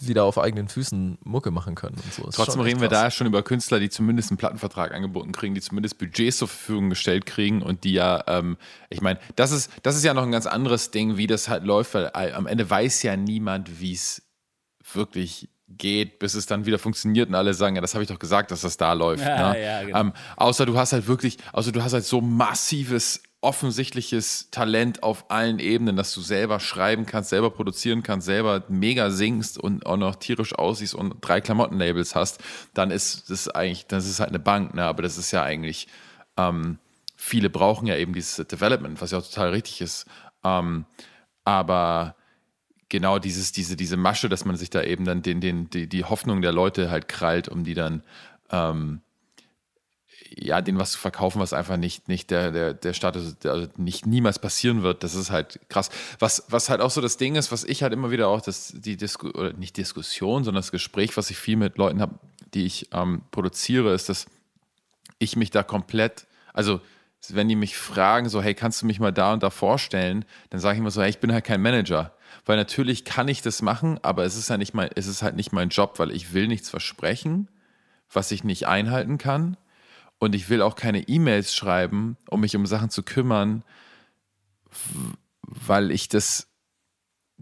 wieder 0.01 0.25
auf 0.25 0.39
eigenen 0.39 0.69
Füßen 0.69 1.19
Mucke 1.23 1.51
machen 1.51 1.75
können 1.75 1.97
und 1.97 2.13
so. 2.13 2.29
Ist 2.29 2.35
Trotzdem 2.35 2.61
reden 2.61 2.81
wir 2.81 2.89
krass. 2.89 3.01
da 3.01 3.11
schon 3.11 3.27
über 3.27 3.43
Künstler, 3.43 3.81
die 3.81 3.91
zumindest 3.91 4.31
einen 4.31 4.39
Plattenvertrag 4.39 4.93
angeboten 4.93 5.33
kriegen, 5.33 5.55
die 5.55 5.61
zumindest 5.61 5.99
Budgets 5.99 6.39
zur 6.39 6.49
Verfügung 6.49 6.91
gestellt 6.91 7.27
kriegen 7.27 7.63
und 7.63 7.85
die 7.85 7.93
ja, 7.93 8.25
ähm, 8.27 8.57
ich 8.91 9.01
meine, 9.01 9.19
das 9.37 9.53
ist, 9.53 9.71
das 9.83 9.97
ist 9.97 10.05
ja 10.05 10.15
noch 10.15 10.25
ein 10.25 10.33
ganz 10.33 10.47
anderes 10.47 10.91
Ding, 10.91 11.17
wie 11.17 11.27
das 11.27 11.49
halt 11.49 11.65
läuft, 11.65 11.95
weil 11.95 12.11
äh, 12.15 12.33
am 12.33 12.47
Ende 12.47 12.69
weiß 12.69 13.03
ja 13.03 13.17
niemand, 13.17 13.81
wie 13.81 13.93
es 13.93 14.23
wirklich 14.93 15.49
geht, 15.69 16.19
bis 16.19 16.35
es 16.35 16.47
dann 16.47 16.67
wieder 16.67 16.79
funktioniert 16.79 17.29
und 17.29 17.35
alle 17.35 17.55
sagen, 17.55 17.77
ja, 17.77 17.81
das 17.81 17.95
habe 17.95 18.05
ich 18.05 18.09
doch 18.09 18.19
gesagt, 18.19 18.51
dass 18.51 18.61
das 18.61 18.77
da 18.77 18.93
läuft. 18.93 19.25
Ja, 19.25 19.53
ne? 19.53 19.63
ja, 19.63 19.83
genau. 19.83 20.01
ähm, 20.01 20.13
außer 20.37 20.67
du 20.67 20.77
hast 20.77 20.93
halt 20.93 21.07
wirklich, 21.07 21.39
außer 21.53 21.73
du 21.73 21.83
hast 21.83 21.93
halt 21.93 22.05
so 22.05 22.21
massives, 22.21 23.23
offensichtliches 23.45 24.51
Talent 24.51 25.03
auf 25.03 25.31
allen 25.31 25.59
Ebenen, 25.59 25.97
dass 25.97 26.15
du 26.15 26.23
selber 26.23 26.59
schreiben 26.59 27.07
kannst, 27.07 27.31
selber 27.31 27.51
produzieren 27.51 28.03
kannst, 28.03 28.25
selber 28.25 28.65
mega 28.69 29.11
singst 29.11 29.59
und 29.59 29.87
auch 29.87 29.99
noch 29.99 30.17
tierisch 30.17 30.55
aussiehst 30.55 30.95
und 30.95 31.17
drei 31.21 31.41
Klamottenlabels 31.41 32.15
hast, 32.15 32.43
dann 32.73 32.91
ist 32.91 33.31
das 33.31 33.49
eigentlich, 33.49 33.87
das 33.87 34.07
ist 34.07 34.19
halt 34.19 34.31
eine 34.31 34.39
Bank, 34.39 34.75
ne? 34.75 34.85
aber 34.85 35.03
das 35.03 35.19
ist 35.19 35.31
ja 35.31 35.43
eigentlich, 35.43 35.89
ähm, 36.37 36.79
viele 37.17 37.51
brauchen 37.51 37.87
ja 37.87 37.97
eben 37.97 38.15
dieses 38.15 38.47
Development, 38.49 39.01
was 39.01 39.11
ja 39.11 39.19
auch 39.19 39.27
total 39.27 39.51
richtig 39.51 39.83
ist. 39.83 40.07
Ähm, 40.43 40.87
aber 41.45 42.17
genau 42.89 43.19
dieses, 43.19 43.53
diese, 43.53 43.77
diese 43.77 43.99
Masche, 43.99 44.29
dass 44.29 44.45
man 44.45 44.57
sich 44.57 44.71
da 44.71 44.83
eben 44.83 45.05
dann 45.05 45.21
den, 45.21 45.41
den, 45.41 45.69
die, 45.69 45.87
die 45.87 46.05
Hoffnung 46.05 46.41
der 46.41 46.53
Leute 46.53 46.91
halt 46.91 47.09
krallt, 47.09 47.49
um 47.49 47.63
die 47.63 47.75
dann 47.75 48.03
ähm, 48.51 49.03
ja, 50.39 50.61
denen 50.61 50.79
was 50.79 50.93
zu 50.93 50.99
verkaufen, 50.99 51.41
was 51.41 51.53
einfach 51.53 51.77
nicht, 51.77 52.09
nicht 52.09 52.31
der, 52.31 52.51
der, 52.51 52.75
der 52.75 52.93
Status, 52.93 53.37
also 53.45 53.69
nicht 53.77 54.07
niemals 54.07 54.39
passieren 54.39 54.83
wird. 54.83 55.03
Das 55.03 55.15
ist 55.15 55.31
halt 55.31 55.61
krass. 55.69 55.91
Was, 56.19 56.45
was 56.49 56.69
halt 56.71 56.81
auch 56.81 56.91
so 56.91 57.01
das 57.01 57.17
Ding 57.17 57.37
ist, 57.37 57.53
was 57.53 57.65
ich 57.65 57.83
halt 57.83 57.93
immer 57.93 58.11
wieder 58.11 58.29
auch, 58.29 58.41
das, 58.41 58.73
die 58.75 58.97
Disku 58.97 59.29
oder 59.29 59.53
nicht 59.53 59.77
Diskussion, 59.77 60.45
sondern 60.45 60.61
das 60.61 60.73
Gespräch, 60.73 61.17
was 61.17 61.31
ich 61.31 61.37
viel 61.37 61.57
mit 61.57 61.79
Leuten 61.79 62.01
habe, 62.01 62.15
die 62.55 62.65
ich 62.65 62.89
ähm, 62.93 63.23
produziere, 63.31 63.93
ist, 63.95 64.09
dass 64.09 64.27
ich 65.19 65.37
mich 65.37 65.51
da 65.51 65.63
komplett, 65.63 66.27
also 66.53 66.81
wenn 67.29 67.49
die 67.49 67.57
mich 67.57 67.77
fragen, 67.77 68.29
so, 68.29 68.43
hey, 68.43 68.55
kannst 68.55 68.83
du 68.83 68.87
mich 68.87 69.01
mal 69.01 69.13
da 69.13 69.33
und 69.33 69.43
da 69.43 69.51
vorstellen, 69.51 70.25
dann 70.51 70.61
sage 70.61 70.75
ich 70.75 70.81
immer 70.81 70.91
so, 70.91 71.01
hey, 71.01 71.11
ich 71.11 71.21
bin 71.21 71.33
halt 71.33 71.45
kein 71.45 71.63
Manager. 71.63 72.13
Weil 72.45 72.57
natürlich 72.57 73.05
kann 73.05 73.29
ich 73.29 73.41
das 73.41 73.63
machen, 73.63 73.99
aber 74.03 74.25
es 74.25 74.37
ist 74.37 74.51
halt 74.51 74.59
nicht 74.59 74.75
mein, 74.75 74.91
es 74.95 75.07
ist 75.07 75.23
halt 75.23 75.37
nicht 75.37 75.53
mein 75.53 75.71
Job, 75.71 75.99
weil 75.99 76.11
ich 76.11 76.35
will 76.35 76.49
nichts 76.49 76.69
versprechen, 76.69 77.49
was 78.13 78.31
ich 78.31 78.45
nicht 78.45 78.67
einhalten 78.67 79.17
kann. 79.17 79.57
Und 80.25 80.35
ich 80.35 80.49
will 80.49 80.63
auch 80.63 80.75
keine 80.75 81.07
E-Mails 81.07 81.55
schreiben, 81.55 82.17
um 82.31 82.41
mich 82.41 82.57
um 82.57 82.65
Sachen 82.65 82.89
zu 82.89 83.03
kümmern, 83.03 83.63
weil 85.43 85.91
ich 85.91 86.09
das, 86.09 86.49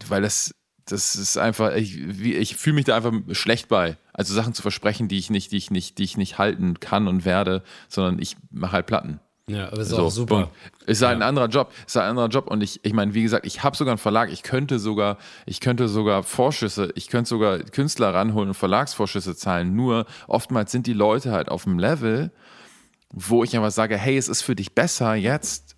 weil 0.08 0.22
das, 0.22 0.52
das 0.84 1.14
ist 1.14 1.38
einfach, 1.38 1.76
ich, 1.76 1.96
ich 1.96 2.56
fühle 2.56 2.74
mich 2.74 2.84
da 2.84 2.96
einfach 2.96 3.12
schlecht 3.30 3.68
bei. 3.68 3.96
Also 4.12 4.34
Sachen 4.34 4.52
zu 4.52 4.62
versprechen, 4.62 5.06
die 5.06 5.18
ich 5.18 5.30
nicht, 5.30 5.52
die 5.52 5.58
ich 5.58 5.70
nicht, 5.70 5.98
die 5.98 6.02
ich 6.02 6.16
nicht 6.16 6.38
halten 6.38 6.80
kann 6.80 7.06
und 7.06 7.24
werde, 7.24 7.62
sondern 7.88 8.18
ich 8.18 8.36
mache 8.50 8.72
halt 8.72 8.86
Platten. 8.86 9.20
Ja, 9.46 9.68
aber 9.68 9.80
ist 9.80 9.88
so, 9.88 9.98
auch 9.98 10.10
super. 10.10 10.50
Ist 10.86 11.02
halt 11.02 11.12
ja. 11.12 11.18
ein 11.18 11.22
anderer 11.28 11.48
Job. 11.48 11.72
Ist 11.86 11.94
halt 11.96 12.06
ein 12.06 12.10
anderer 12.10 12.28
Job. 12.28 12.48
Und 12.48 12.62
ich, 12.62 12.84
ich 12.84 12.92
meine, 12.92 13.14
wie 13.14 13.22
gesagt, 13.22 13.46
ich 13.46 13.62
habe 13.62 13.76
sogar 13.76 13.92
einen 13.92 13.98
Verlag. 13.98 14.30
Ich 14.32 14.42
könnte 14.42 14.78
sogar, 14.78 15.18
ich 15.46 15.60
könnte 15.60 15.88
sogar 15.88 16.22
Vorschüsse, 16.22 16.90
ich 16.94 17.08
könnte 17.08 17.28
sogar 17.28 17.58
Künstler 17.58 18.14
ranholen 18.14 18.48
und 18.48 18.54
Verlagsvorschüsse 18.54 19.36
zahlen. 19.36 19.74
Nur 19.74 20.06
oftmals 20.26 20.72
sind 20.72 20.86
die 20.86 20.92
Leute 20.92 21.32
halt 21.32 21.48
auf 21.48 21.64
dem 21.64 21.78
Level, 21.78 22.30
wo 23.12 23.44
ich 23.44 23.54
einfach 23.56 23.70
sage, 23.70 23.96
hey, 23.96 24.16
es 24.16 24.28
ist 24.28 24.42
für 24.42 24.56
dich 24.56 24.74
besser, 24.74 25.14
jetzt 25.14 25.76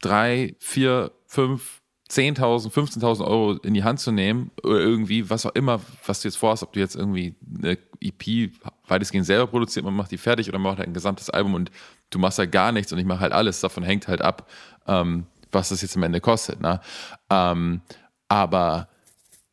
drei, 0.00 0.54
vier, 0.60 1.12
fünf, 1.26 1.82
10.000, 2.10 2.72
15.000 2.72 3.26
Euro 3.26 3.52
in 3.58 3.74
die 3.74 3.84
Hand 3.84 4.00
zu 4.00 4.12
nehmen 4.12 4.50
oder 4.62 4.78
irgendwie, 4.78 5.28
was 5.28 5.44
auch 5.44 5.54
immer, 5.54 5.80
was 6.06 6.22
du 6.22 6.28
jetzt 6.28 6.38
vorhast, 6.38 6.62
ob 6.62 6.72
du 6.72 6.80
jetzt 6.80 6.96
irgendwie 6.96 7.34
eine 7.58 7.76
EP 8.00 8.50
weitestgehend 8.86 9.26
selber 9.26 9.46
produziert, 9.46 9.84
man 9.84 9.94
macht 9.94 10.10
die 10.10 10.16
fertig 10.16 10.48
oder 10.48 10.58
man 10.58 10.70
macht 10.72 10.78
halt 10.78 10.88
ein 10.88 10.94
gesamtes 10.94 11.28
Album 11.28 11.54
und 11.54 11.70
du 12.08 12.18
machst 12.18 12.38
halt 12.38 12.50
gar 12.50 12.72
nichts 12.72 12.92
und 12.92 12.98
ich 12.98 13.04
mache 13.04 13.20
halt 13.20 13.32
alles, 13.32 13.60
davon 13.60 13.82
hängt 13.82 14.08
halt 14.08 14.22
ab, 14.22 14.48
ähm, 14.86 15.26
was 15.52 15.68
das 15.68 15.82
jetzt 15.82 15.96
am 15.96 16.02
Ende 16.02 16.20
kostet. 16.20 16.60
Ne? 16.60 16.80
Ähm, 17.28 17.82
aber 18.28 18.88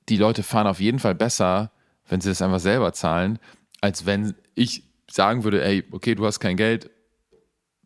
die 0.07 0.17
Leute 0.17 0.43
fahren 0.43 0.67
auf 0.67 0.79
jeden 0.79 0.99
Fall 0.99 1.15
besser, 1.15 1.71
wenn 2.07 2.21
sie 2.21 2.29
das 2.29 2.41
einfach 2.41 2.59
selber 2.59 2.93
zahlen, 2.93 3.39
als 3.81 4.05
wenn 4.05 4.35
ich 4.53 4.83
sagen 5.11 5.43
würde, 5.43 5.63
ey, 5.63 5.83
okay, 5.91 6.15
du 6.15 6.25
hast 6.25 6.39
kein 6.39 6.55
Geld, 6.55 6.89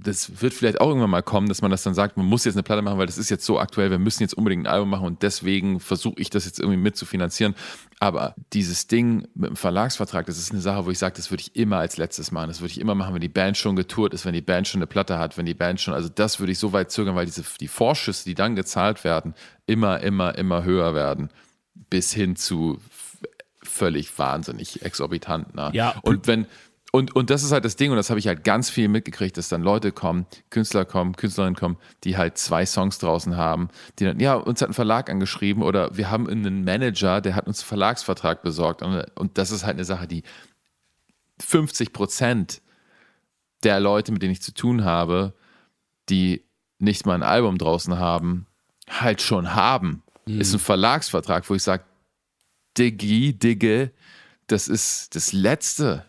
das 0.02 0.42
wird 0.42 0.54
vielleicht 0.54 0.80
auch 0.80 0.88
irgendwann 0.88 1.10
mal 1.10 1.22
kommen, 1.22 1.50
dass 1.50 1.62
man 1.62 1.70
das 1.70 1.84
dann 1.84 1.94
sagt, 1.94 2.16
man 2.16 2.26
muss 2.26 2.46
jetzt 2.46 2.56
eine 2.56 2.64
Platte 2.64 2.82
machen, 2.82 2.98
weil 2.98 3.06
das 3.06 3.18
ist 3.18 3.30
jetzt 3.30 3.46
so 3.46 3.60
aktuell, 3.60 3.92
wir 3.92 4.00
müssen 4.00 4.24
jetzt 4.24 4.34
unbedingt 4.34 4.64
ein 4.64 4.72
Album 4.72 4.90
machen 4.90 5.06
und 5.06 5.24
deswegen 5.24 5.82
versuche 5.82 6.22
ich 6.22 6.30
das 6.30 6.46
jetzt 6.46 6.60
irgendwie 6.60 6.80
mitzufinanzieren. 6.80 7.54
Aber 8.00 8.34
dieses 8.54 8.88
Ding 8.88 9.28
mit 9.36 9.50
dem 9.50 9.56
Verlagsvertrag, 9.58 10.26
das 10.26 10.38
ist 10.38 10.52
eine 10.52 10.62
Sache, 10.62 10.86
wo 10.86 10.90
ich 10.90 10.98
sage, 10.98 11.16
das 11.18 11.32
würde 11.32 11.42
ich 11.42 11.56
immer 11.58 11.80
als 11.80 11.98
letztes 11.98 12.32
machen. 12.32 12.48
Das 12.48 12.62
würde 12.62 12.72
ich 12.72 12.80
immer 12.80 12.96
machen, 12.96 13.14
wenn 13.14 13.22
die 13.22 13.28
Band 13.28 13.58
schon 13.58 13.76
getourt 13.76 14.14
ist, 14.14 14.26
wenn 14.26 14.34
die 14.34 14.42
Band 14.42 14.70
schon 14.70 14.80
eine 14.80 14.88
Platte 14.88 15.20
hat, 15.20 15.38
wenn 15.38 15.46
die 15.46 15.54
Band 15.54 15.82
schon, 15.82 15.94
also 15.94 16.08
das 16.08 16.40
würde 16.40 16.54
ich 16.54 16.60
so 16.60 16.72
weit 16.72 16.92
zögern, 16.92 17.16
weil 17.16 17.26
diese, 17.26 17.44
die 17.60 17.68
Vorschüsse, 17.68 18.24
die 18.24 18.36
dann 18.36 18.56
gezahlt 18.56 19.04
werden, 19.04 19.34
immer, 19.66 20.00
immer, 20.00 20.38
immer 20.38 20.64
höher 20.64 20.96
werden. 20.96 21.30
Bis 21.90 22.14
hin 22.14 22.38
zu 22.38 22.80
völlig 23.62 24.18
wahnsinnig 24.18 24.82
exorbitant. 24.82 25.56
Ne? 25.56 25.72
Ja. 25.74 25.96
Und 26.04 26.28
wenn, 26.28 26.48
und, 26.92 27.16
und 27.16 27.30
das 27.30 27.44
ist 27.44 27.52
halt 27.52 27.66
das 27.66 27.76
Ding, 27.76 27.92
und 27.92 27.98
das 27.98 28.10
habe 28.10 28.20
ich 28.20 28.28
halt 28.28 28.44
ganz 28.44 28.70
viel 28.70 28.88
mitgekriegt, 28.88 29.38
dass 29.38 29.48
dann 29.48 29.62
Leute 29.62 29.92
kommen, 29.92 30.26
Künstler 30.50 30.86
kommen, 30.86 31.16
Künstlerinnen 31.16 31.56
kommen, 31.56 31.78
die 32.04 32.18
halt 32.18 32.38
zwei 32.38 32.66
Songs 32.66 32.98
draußen 32.98 33.38
haben, 33.38 33.70
die 34.00 34.06
dann, 34.06 34.20
ja, 34.20 34.34
uns 34.34 34.62
hat 34.62 34.70
ein 34.70 34.74
Verlag 34.74 35.10
angeschrieben 35.10 35.62
oder 35.62 35.96
wir 35.96 36.10
haben 36.10 36.28
einen 36.28 36.64
Manager, 36.64 37.22
der 37.22 37.36
hat 37.36 37.46
uns 37.46 37.62
einen 37.62 37.68
Verlagsvertrag 37.68 38.42
besorgt. 38.42 38.82
Und, 38.82 39.06
und 39.16 39.38
das 39.38 39.52
ist 39.52 39.66
halt 39.66 39.76
eine 39.76 39.86
Sache, 39.86 40.08
die 40.08 40.24
50 41.40 41.94
Prozent 41.94 42.62
der 43.64 43.80
Leute, 43.80 44.12
mit 44.12 44.24
denen 44.24 44.32
ich 44.32 44.42
zu 44.42 44.54
tun 44.54 44.84
habe, 44.84 45.34
die 46.10 46.44
nicht 46.80 47.06
mal 47.06 47.14
ein 47.14 47.24
Album 47.24 47.60
draußen 47.60 48.00
haben, 48.00 48.48
halt 48.90 49.22
schon 49.22 49.54
haben. 49.54 50.02
Mhm. 50.26 50.42
Ist 50.42 50.54
ein 50.54 50.60
Verlagsvertrag, 50.60 51.48
wo 51.50 51.54
ich 51.54 51.62
sage, 51.64 51.84
Diggi, 52.78 53.38
Digge, 53.38 53.92
das 54.48 54.68
ist 54.68 55.16
das 55.16 55.34
Letzte 55.34 56.09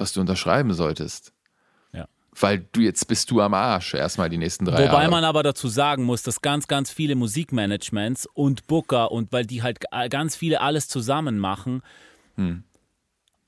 was 0.00 0.12
du 0.12 0.20
unterschreiben 0.20 0.72
solltest. 0.72 1.32
Ja. 1.92 2.06
Weil 2.38 2.66
du 2.72 2.80
jetzt 2.80 3.06
bist 3.06 3.30
du 3.30 3.40
am 3.40 3.54
Arsch, 3.54 3.94
erstmal 3.94 4.28
die 4.28 4.38
nächsten 4.38 4.64
drei 4.64 4.72
Wobei 4.72 4.84
Jahre. 4.84 4.96
Wobei 4.96 5.08
man 5.08 5.24
aber 5.24 5.42
dazu 5.42 5.68
sagen 5.68 6.04
muss, 6.04 6.22
dass 6.22 6.40
ganz, 6.40 6.66
ganz 6.66 6.90
viele 6.90 7.14
Musikmanagements 7.14 8.26
und 8.32 8.66
Booker 8.66 9.12
und 9.12 9.32
weil 9.32 9.46
die 9.46 9.62
halt 9.62 9.80
ganz 10.10 10.34
viele 10.34 10.60
alles 10.60 10.88
zusammen 10.88 11.38
machen, 11.38 11.82
hm 12.36 12.64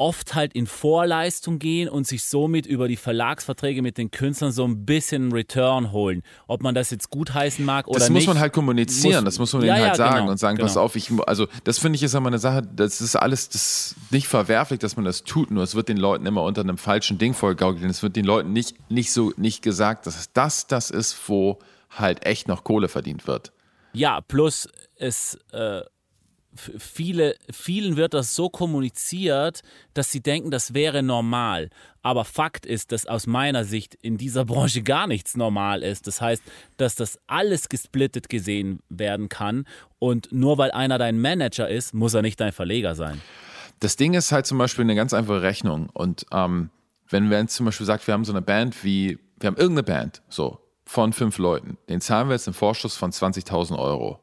oft 0.03 0.35
halt 0.35 0.53
in 0.53 0.67
Vorleistung 0.67 1.61
gehen 1.61 1.89
und 1.89 2.09
sich 2.09 2.25
somit 2.25 2.67
über 2.67 2.89
die 2.89 2.97
Verlagsverträge 2.97 3.83
mit 3.83 3.99
den 3.99 4.11
Künstlern 4.11 4.51
so 4.51 4.65
ein 4.65 4.85
bisschen 4.85 5.31
Return 5.31 5.93
holen. 5.93 6.25
Ob 6.49 6.61
man 6.61 6.75
das 6.75 6.91
jetzt 6.91 7.11
gutheißen 7.11 7.65
mag 7.65 7.87
oder 7.87 7.95
nicht. 7.95 8.03
Das 8.03 8.11
muss 8.11 8.19
nicht, 8.23 8.27
man 8.27 8.41
halt 8.41 8.53
kommunizieren, 8.53 9.23
muss, 9.23 9.35
das 9.35 9.39
muss 9.39 9.53
man 9.53 9.63
ja, 9.63 9.75
denen 9.75 9.87
halt 9.87 9.99
ja, 9.99 10.05
sagen 10.05 10.17
genau, 10.17 10.31
und 10.33 10.39
sagen, 10.39 10.57
genau. 10.57 10.67
pass 10.67 10.77
auf, 10.77 10.97
ich, 10.97 11.13
also 11.29 11.47
das 11.63 11.79
finde 11.79 11.97
ich 11.97 12.03
ist 12.03 12.15
immer 12.15 12.27
eine 12.27 12.41
Sache, 12.41 12.63
das 12.63 13.01
ist 13.01 13.15
alles 13.15 13.49
das 13.49 13.93
ist 13.93 13.97
nicht 14.11 14.27
verwerflich, 14.27 14.81
dass 14.81 14.97
man 14.97 15.05
das 15.05 15.23
tut, 15.23 15.53
nur 15.53 15.63
es 15.63 15.77
wird 15.77 15.89
den 15.89 15.99
Leuten 15.99 16.27
immer 16.27 16.43
unter 16.43 16.63
einem 16.63 16.79
falschen 16.79 17.19
Ding 17.19 17.33
vorgegaukelt. 17.33 17.89
Es 17.89 18.03
wird 18.03 18.17
den 18.17 18.25
Leuten 18.25 18.53
nicht, 18.53 18.75
nicht 18.91 19.13
so 19.13 19.33
nicht 19.37 19.63
gesagt, 19.63 20.09
dass 20.09 20.33
das 20.33 20.67
das 20.67 20.91
ist, 20.91 21.17
wo 21.29 21.61
halt 21.91 22.27
echt 22.27 22.49
noch 22.49 22.65
Kohle 22.65 22.89
verdient 22.89 23.29
wird. 23.29 23.53
Ja, 23.93 24.21
plus 24.21 24.69
es 24.97 25.39
äh, 25.53 25.83
viele, 26.55 27.35
vielen 27.51 27.97
wird 27.97 28.15
das 28.15 28.35
so 28.35 28.49
kommuniziert, 28.49 29.63
dass 29.95 30.11
sie 30.11 30.21
denken, 30.21 30.51
das 30.51 30.75
wäre 30.75 31.03
normal. 31.03 31.71
Aber 32.03 32.25
Fakt 32.25 32.67
ist, 32.67 32.93
dass 32.93 33.07
aus 33.07 33.27
meiner 33.27 33.65
Sicht 33.65 33.95
in 34.03 34.19
dieser 34.19 34.45
Branche 34.47 34.83
gar 34.83 35.07
nichts 35.07 35.37
normal 35.37 35.83
ist. 35.83 36.07
Das 36.07 36.21
heißt, 36.21 36.43
dass 36.77 36.95
das 36.95 37.19
alles 37.27 37.69
gesplittet 37.69 38.29
gesehen 38.29 38.81
werden 38.89 39.29
kann. 39.29 39.67
Und 39.99 40.33
nur 40.33 40.59
weil 40.59 40.71
einer 40.73 40.99
dein 40.99 41.21
Manager 41.21 41.69
ist, 41.69 41.95
muss 41.95 42.15
er 42.15 42.23
nicht 42.23 42.41
dein 42.41 42.53
Verleger 42.53 42.95
sein. 42.95 43.21
Das 43.81 43.97
Ding 43.97 44.15
ist 44.15 44.31
halt 44.33 44.47
zum 44.47 44.59
Beispiel 44.59 44.85
eine 44.85 44.95
ganz 44.95 45.13
einfache 45.13 45.43
Rechnung. 45.43 45.89
Und 45.93 46.27
ähm, 46.33 46.71
wenn 47.09 47.29
man 47.29 47.49
zum 47.49 47.67
Beispiel 47.67 47.87
sagt, 47.87 48.07
wir 48.07 48.15
haben 48.15 48.25
so 48.25 48.33
eine 48.33 48.43
Band 48.43 48.85
wie, 48.85 49.19
wir 49.41 49.49
haben 49.49 49.57
irgendeine 49.57 49.85
Band, 49.85 50.23
so, 50.29 50.59
von 50.85 51.13
fünf 51.13 51.39
Leuten, 51.39 51.79
den 51.89 52.01
zahlen 52.01 52.29
wir 52.29 52.35
jetzt 52.35 52.47
einen 52.47 52.55
Vorschuss 52.55 52.97
von 52.97 53.11
20.000 53.13 53.79
Euro. 53.79 54.22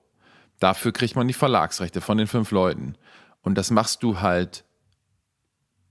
Dafür 0.59 0.91
kriegt 0.91 1.15
man 1.15 1.27
die 1.27 1.33
Verlagsrechte 1.33 2.01
von 2.01 2.17
den 2.17 2.27
fünf 2.27 2.51
Leuten. 2.51 2.95
Und 3.41 3.55
das 3.55 3.71
machst 3.71 4.03
du 4.03 4.19
halt 4.19 4.65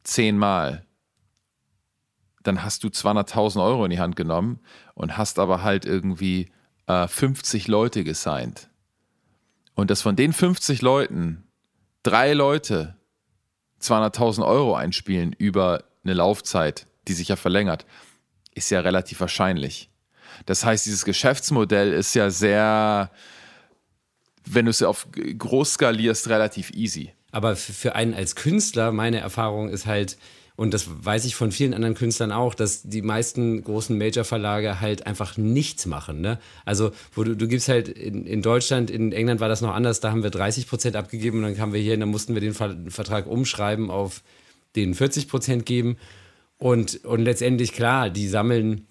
zehnmal. 0.05 0.85
Dann 2.43 2.63
hast 2.63 2.85
du 2.85 2.89
200.000 2.89 3.63
Euro 3.63 3.85
in 3.85 3.91
die 3.91 4.01
Hand 4.01 4.17
genommen 4.17 4.61
und 4.95 5.17
hast 5.17 5.39
aber 5.39 5.63
halt 5.63 5.85
irgendwie 5.85 6.51
äh, 6.87 7.09
50 7.09 7.69
Leute 7.69 8.05
gesigned. 8.05 8.69
Und 9.75 9.91
dass 9.91 10.03
von 10.03 10.17
den 10.17 10.33
50 10.33 10.83
Leuten 10.83 11.45
drei 12.03 12.33
Leute 12.33 12.97
200.000 13.81 14.47
Euro 14.47 14.75
einspielen 14.75 15.33
über 15.33 15.85
eine 16.05 16.15
Laufzeit, 16.15 16.87
die 17.07 17.13
sich 17.13 17.29
ja 17.29 17.37
verlängert, 17.37 17.87
ist 18.55 18.71
ja 18.71 18.81
relativ 18.81 19.21
wahrscheinlich. 19.21 19.91
Das 20.47 20.65
heißt, 20.65 20.87
dieses 20.87 21.05
Geschäftsmodell 21.05 21.93
ist 21.93 22.15
ja 22.15 22.31
sehr, 22.31 23.11
wenn 24.55 24.67
du 24.67 24.71
es 24.71 24.83
auf 24.83 25.07
groß 25.13 25.75
skalierst, 25.75 26.29
relativ 26.29 26.71
easy. 26.71 27.13
Aber 27.31 27.57
für 27.57 27.95
einen 27.95 28.15
als 28.15 28.35
Künstler, 28.35 28.93
meine 28.93 29.19
Erfahrung 29.19 29.69
ist 29.69 29.87
halt, 29.87 30.17
und 30.57 30.75
das 30.75 30.87
weiß 30.89 31.25
ich 31.25 31.37
von 31.37 31.53
vielen 31.53 31.73
anderen 31.73 31.95
Künstlern 31.95 32.33
auch, 32.33 32.53
dass 32.53 32.83
die 32.83 33.03
meisten 33.03 33.63
großen 33.63 33.97
Major-Verlage 33.97 34.81
halt 34.81 35.07
einfach 35.07 35.37
nichts 35.37 35.87
machen. 35.87 36.21
Ne? 36.21 36.41
Also, 36.65 36.91
wo 37.15 37.23
du, 37.23 37.37
du 37.37 37.47
gibst 37.47 37.69
halt 37.69 37.89
in, 37.89 38.27
in, 38.27 38.43
Deutschland, 38.43 38.91
in 38.91 39.13
England 39.13 39.39
war 39.39 39.49
das 39.49 39.61
noch 39.61 39.73
anders, 39.73 40.01
da 40.01 40.11
haben 40.11 40.25
wir 40.25 40.31
30 40.31 40.67
Prozent 40.67 40.97
abgegeben 40.97 41.39
und 41.39 41.45
dann 41.45 41.57
kamen 41.57 41.73
wir 41.73 41.81
hier 41.81 41.95
und 41.95 42.01
dann 42.01 42.09
mussten 42.09 42.35
wir 42.35 42.41
den 42.41 42.55
Vertrag 42.55 43.29
umschreiben 43.29 43.89
auf 43.89 44.23
den 44.75 44.95
40 44.95 45.29
Prozent 45.29 45.65
geben. 45.65 45.97
Und, 46.57 47.05
und 47.05 47.23
letztendlich, 47.23 47.73
klar, 47.73 48.11
die 48.11 48.27
sammeln 48.27 48.89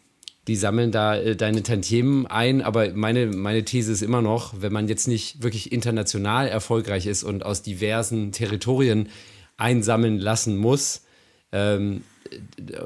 die 0.48 0.56
sammeln 0.56 0.92
da 0.92 1.16
äh, 1.16 1.36
deine 1.36 1.64
Tantiemen 1.64 2.26
ein. 2.26 2.62
Aber 2.62 2.94
meine, 2.94 3.28
meine 3.28 3.64
These 3.64 3.92
ist 3.92 4.02
immer 4.02 4.22
noch, 4.22 4.62
wenn 4.62 4.74
man 4.74 4.88
jetzt 4.88 5.08
nicht 5.08 5.44
wirklich 5.44 5.72
international 5.72 6.48
erfolgreich 6.48 7.06
ist 7.06 7.24
und 7.24 7.46
aus 7.46 7.62
diversen 7.62 8.32
Territorien 8.32 9.10
einsammeln 9.58 10.18
lassen 10.20 10.58
muss 10.58 11.04
ähm, 11.52 12.04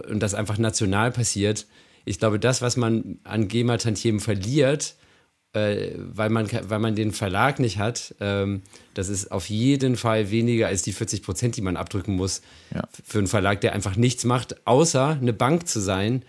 und 0.10 0.20
das 0.22 0.34
einfach 0.34 0.58
national 0.58 1.12
passiert, 1.12 1.68
ich 2.04 2.20
glaube, 2.20 2.40
das, 2.40 2.62
was 2.62 2.78
man 2.78 3.20
an 3.24 3.48
GEMA-Tantiemen 3.48 4.20
verliert, 4.20 4.96
äh, 5.54 5.92
weil, 5.98 6.30
man, 6.30 6.50
weil 6.68 6.80
man 6.80 6.96
den 6.96 7.12
Verlag 7.12 7.60
nicht 7.60 7.78
hat, 7.78 8.16
ähm, 8.20 8.64
das 8.94 9.10
ist 9.10 9.32
auf 9.32 9.50
jeden 9.50 9.98
Fall 9.98 10.32
weniger 10.32 10.68
als 10.68 10.82
die 10.82 10.94
40 10.94 11.24
Prozent, 11.24 11.58
die 11.58 11.62
man 11.62 11.78
abdrücken 11.78 12.16
muss 12.16 12.42
ja. 12.74 12.82
für 13.04 13.20
einen 13.20 13.28
Verlag, 13.28 13.62
der 13.62 13.74
einfach 13.74 13.96
nichts 13.96 14.24
macht, 14.24 14.66
außer 14.66 15.18
eine 15.22 15.34
Bank 15.34 15.68
zu 15.68 15.80
sein, 15.80 16.24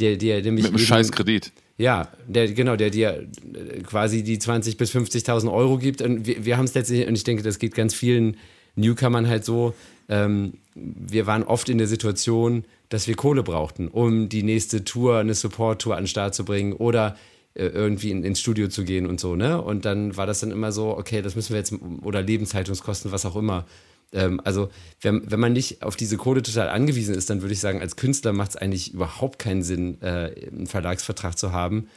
der 0.00 0.16
dir 0.16 0.42
nämlich. 0.42 0.64
Mit 0.64 0.74
einem 0.74 0.78
scheiß 0.78 1.12
Kredit. 1.12 1.52
Ja, 1.76 2.08
der, 2.28 2.52
genau, 2.52 2.76
der 2.76 2.90
dir 2.90 3.26
äh, 3.52 3.80
quasi 3.80 4.22
die 4.22 4.38
20.000 4.38 4.76
bis 4.76 4.94
50.000 4.94 5.52
Euro 5.52 5.78
gibt. 5.78 6.02
Und 6.02 6.26
wir, 6.26 6.44
wir 6.44 6.56
haben 6.56 6.66
es 6.66 6.74
letztlich, 6.74 7.06
und 7.06 7.14
ich 7.16 7.24
denke, 7.24 7.42
das 7.42 7.58
geht 7.58 7.74
ganz 7.74 7.94
vielen 7.94 8.36
Newcomern 8.76 9.28
halt 9.28 9.44
so, 9.44 9.74
ähm, 10.08 10.54
wir 10.74 11.26
waren 11.26 11.42
oft 11.42 11.68
in 11.68 11.78
der 11.78 11.86
Situation, 11.86 12.64
dass 12.88 13.08
wir 13.08 13.14
Kohle 13.14 13.42
brauchten, 13.42 13.88
um 13.88 14.28
die 14.28 14.42
nächste 14.42 14.84
Tour, 14.84 15.18
eine 15.18 15.34
Support-Tour 15.34 15.96
an 15.96 16.02
den 16.02 16.08
Start 16.08 16.34
zu 16.34 16.44
bringen 16.44 16.72
oder 16.72 17.16
äh, 17.54 17.66
irgendwie 17.66 18.10
in, 18.10 18.24
ins 18.24 18.40
Studio 18.40 18.68
zu 18.68 18.84
gehen 18.84 19.06
und 19.06 19.20
so, 19.20 19.36
ne? 19.36 19.60
Und 19.60 19.84
dann 19.84 20.16
war 20.16 20.26
das 20.26 20.40
dann 20.40 20.50
immer 20.50 20.72
so, 20.72 20.96
okay, 20.96 21.22
das 21.22 21.36
müssen 21.36 21.50
wir 21.50 21.58
jetzt, 21.58 21.72
oder 22.02 22.22
Lebenshaltungskosten, 22.22 23.12
was 23.12 23.24
auch 23.24 23.36
immer. 23.36 23.66
Ähm, 24.14 24.40
also, 24.44 24.70
wenn, 25.02 25.30
wenn 25.30 25.40
man 25.40 25.52
nicht 25.52 25.82
auf 25.82 25.96
diese 25.96 26.16
Kohle 26.16 26.40
total 26.42 26.68
angewiesen 26.68 27.14
ist, 27.14 27.28
dann 27.30 27.42
würde 27.42 27.52
ich 27.52 27.60
sagen, 27.60 27.80
als 27.80 27.96
Künstler 27.96 28.32
macht 28.32 28.50
es 28.50 28.56
eigentlich 28.56 28.94
überhaupt 28.94 29.38
keinen 29.38 29.62
Sinn, 29.62 30.00
äh, 30.02 30.30
einen 30.50 30.66
Verlagsvertrag 30.66 31.36
zu 31.36 31.52
haben. 31.52 31.88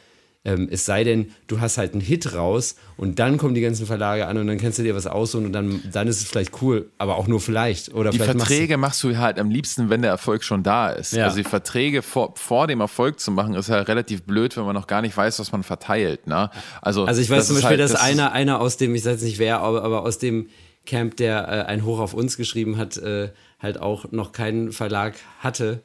Ähm, 0.44 0.68
es 0.70 0.84
sei 0.84 1.02
denn, 1.02 1.32
du 1.48 1.60
hast 1.60 1.78
halt 1.78 1.92
einen 1.94 2.00
Hit 2.00 2.34
raus 2.34 2.76
und 2.96 3.18
dann 3.18 3.38
kommen 3.38 3.54
die 3.56 3.60
ganzen 3.60 3.86
Verlage 3.86 4.26
an 4.28 4.38
und 4.38 4.46
dann 4.46 4.56
kannst 4.56 4.78
du 4.78 4.84
dir 4.84 4.94
was 4.94 5.08
aussuchen 5.08 5.46
und 5.46 5.52
dann, 5.52 5.82
dann 5.92 6.06
ist 6.06 6.18
es 6.22 6.28
vielleicht 6.28 6.62
cool, 6.62 6.90
aber 6.96 7.16
auch 7.16 7.26
nur 7.26 7.40
vielleicht. 7.40 7.92
Oder 7.92 8.10
Die 8.10 8.18
vielleicht 8.18 8.34
machst 8.38 8.48
du- 8.50 8.54
Verträge 8.54 8.76
machst 8.76 9.02
du 9.02 9.16
halt 9.18 9.40
am 9.40 9.50
liebsten, 9.50 9.90
wenn 9.90 10.00
der 10.00 10.12
Erfolg 10.12 10.44
schon 10.44 10.62
da 10.62 10.90
ist. 10.90 11.12
Ja. 11.12 11.24
Also 11.24 11.38
die 11.38 11.44
Verträge 11.44 12.02
vor, 12.02 12.34
vor 12.36 12.68
dem 12.68 12.80
Erfolg 12.80 13.18
zu 13.18 13.32
machen, 13.32 13.54
ist 13.54 13.68
ja 13.68 13.80
relativ 13.82 14.22
blöd, 14.22 14.56
wenn 14.56 14.64
man 14.64 14.74
noch 14.74 14.86
gar 14.86 15.02
nicht 15.02 15.16
weiß, 15.16 15.40
was 15.40 15.50
man 15.50 15.64
verteilt. 15.64 16.28
Ne? 16.28 16.50
Also, 16.82 17.04
Also 17.04 17.20
ich 17.20 17.28
weiß 17.28 17.48
zum 17.48 17.56
Beispiel, 17.56 17.70
halt- 17.70 17.80
dass 17.80 17.92
das 17.92 18.00
einer, 18.00 18.30
einer 18.30 18.60
aus 18.60 18.76
dem, 18.76 18.94
ich 18.94 19.04
weiß 19.04 19.20
nicht 19.22 19.40
wer, 19.40 19.58
aber, 19.60 19.82
aber 19.82 20.02
aus 20.04 20.18
dem 20.18 20.48
Camp, 20.88 21.16
der 21.18 21.46
äh, 21.48 21.62
ein 21.70 21.84
Hoch 21.84 22.00
auf 22.00 22.14
uns 22.14 22.36
geschrieben 22.36 22.76
hat, 22.78 22.96
äh, 22.96 23.30
halt 23.60 23.78
auch 23.80 24.10
noch 24.10 24.32
keinen 24.32 24.72
Verlag 24.72 25.14
hatte, 25.38 25.82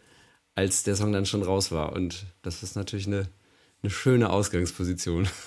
als 0.55 0.83
der 0.83 0.95
Song 0.95 1.11
dann 1.11 1.25
schon 1.25 1.43
raus 1.43 1.71
war. 1.71 1.93
Und 1.93 2.25
das 2.41 2.63
ist 2.63 2.75
natürlich 2.75 3.05
eine, 3.07 3.27
eine 3.83 3.89
schöne 3.91 4.29
Ausgangsposition. 4.31 5.27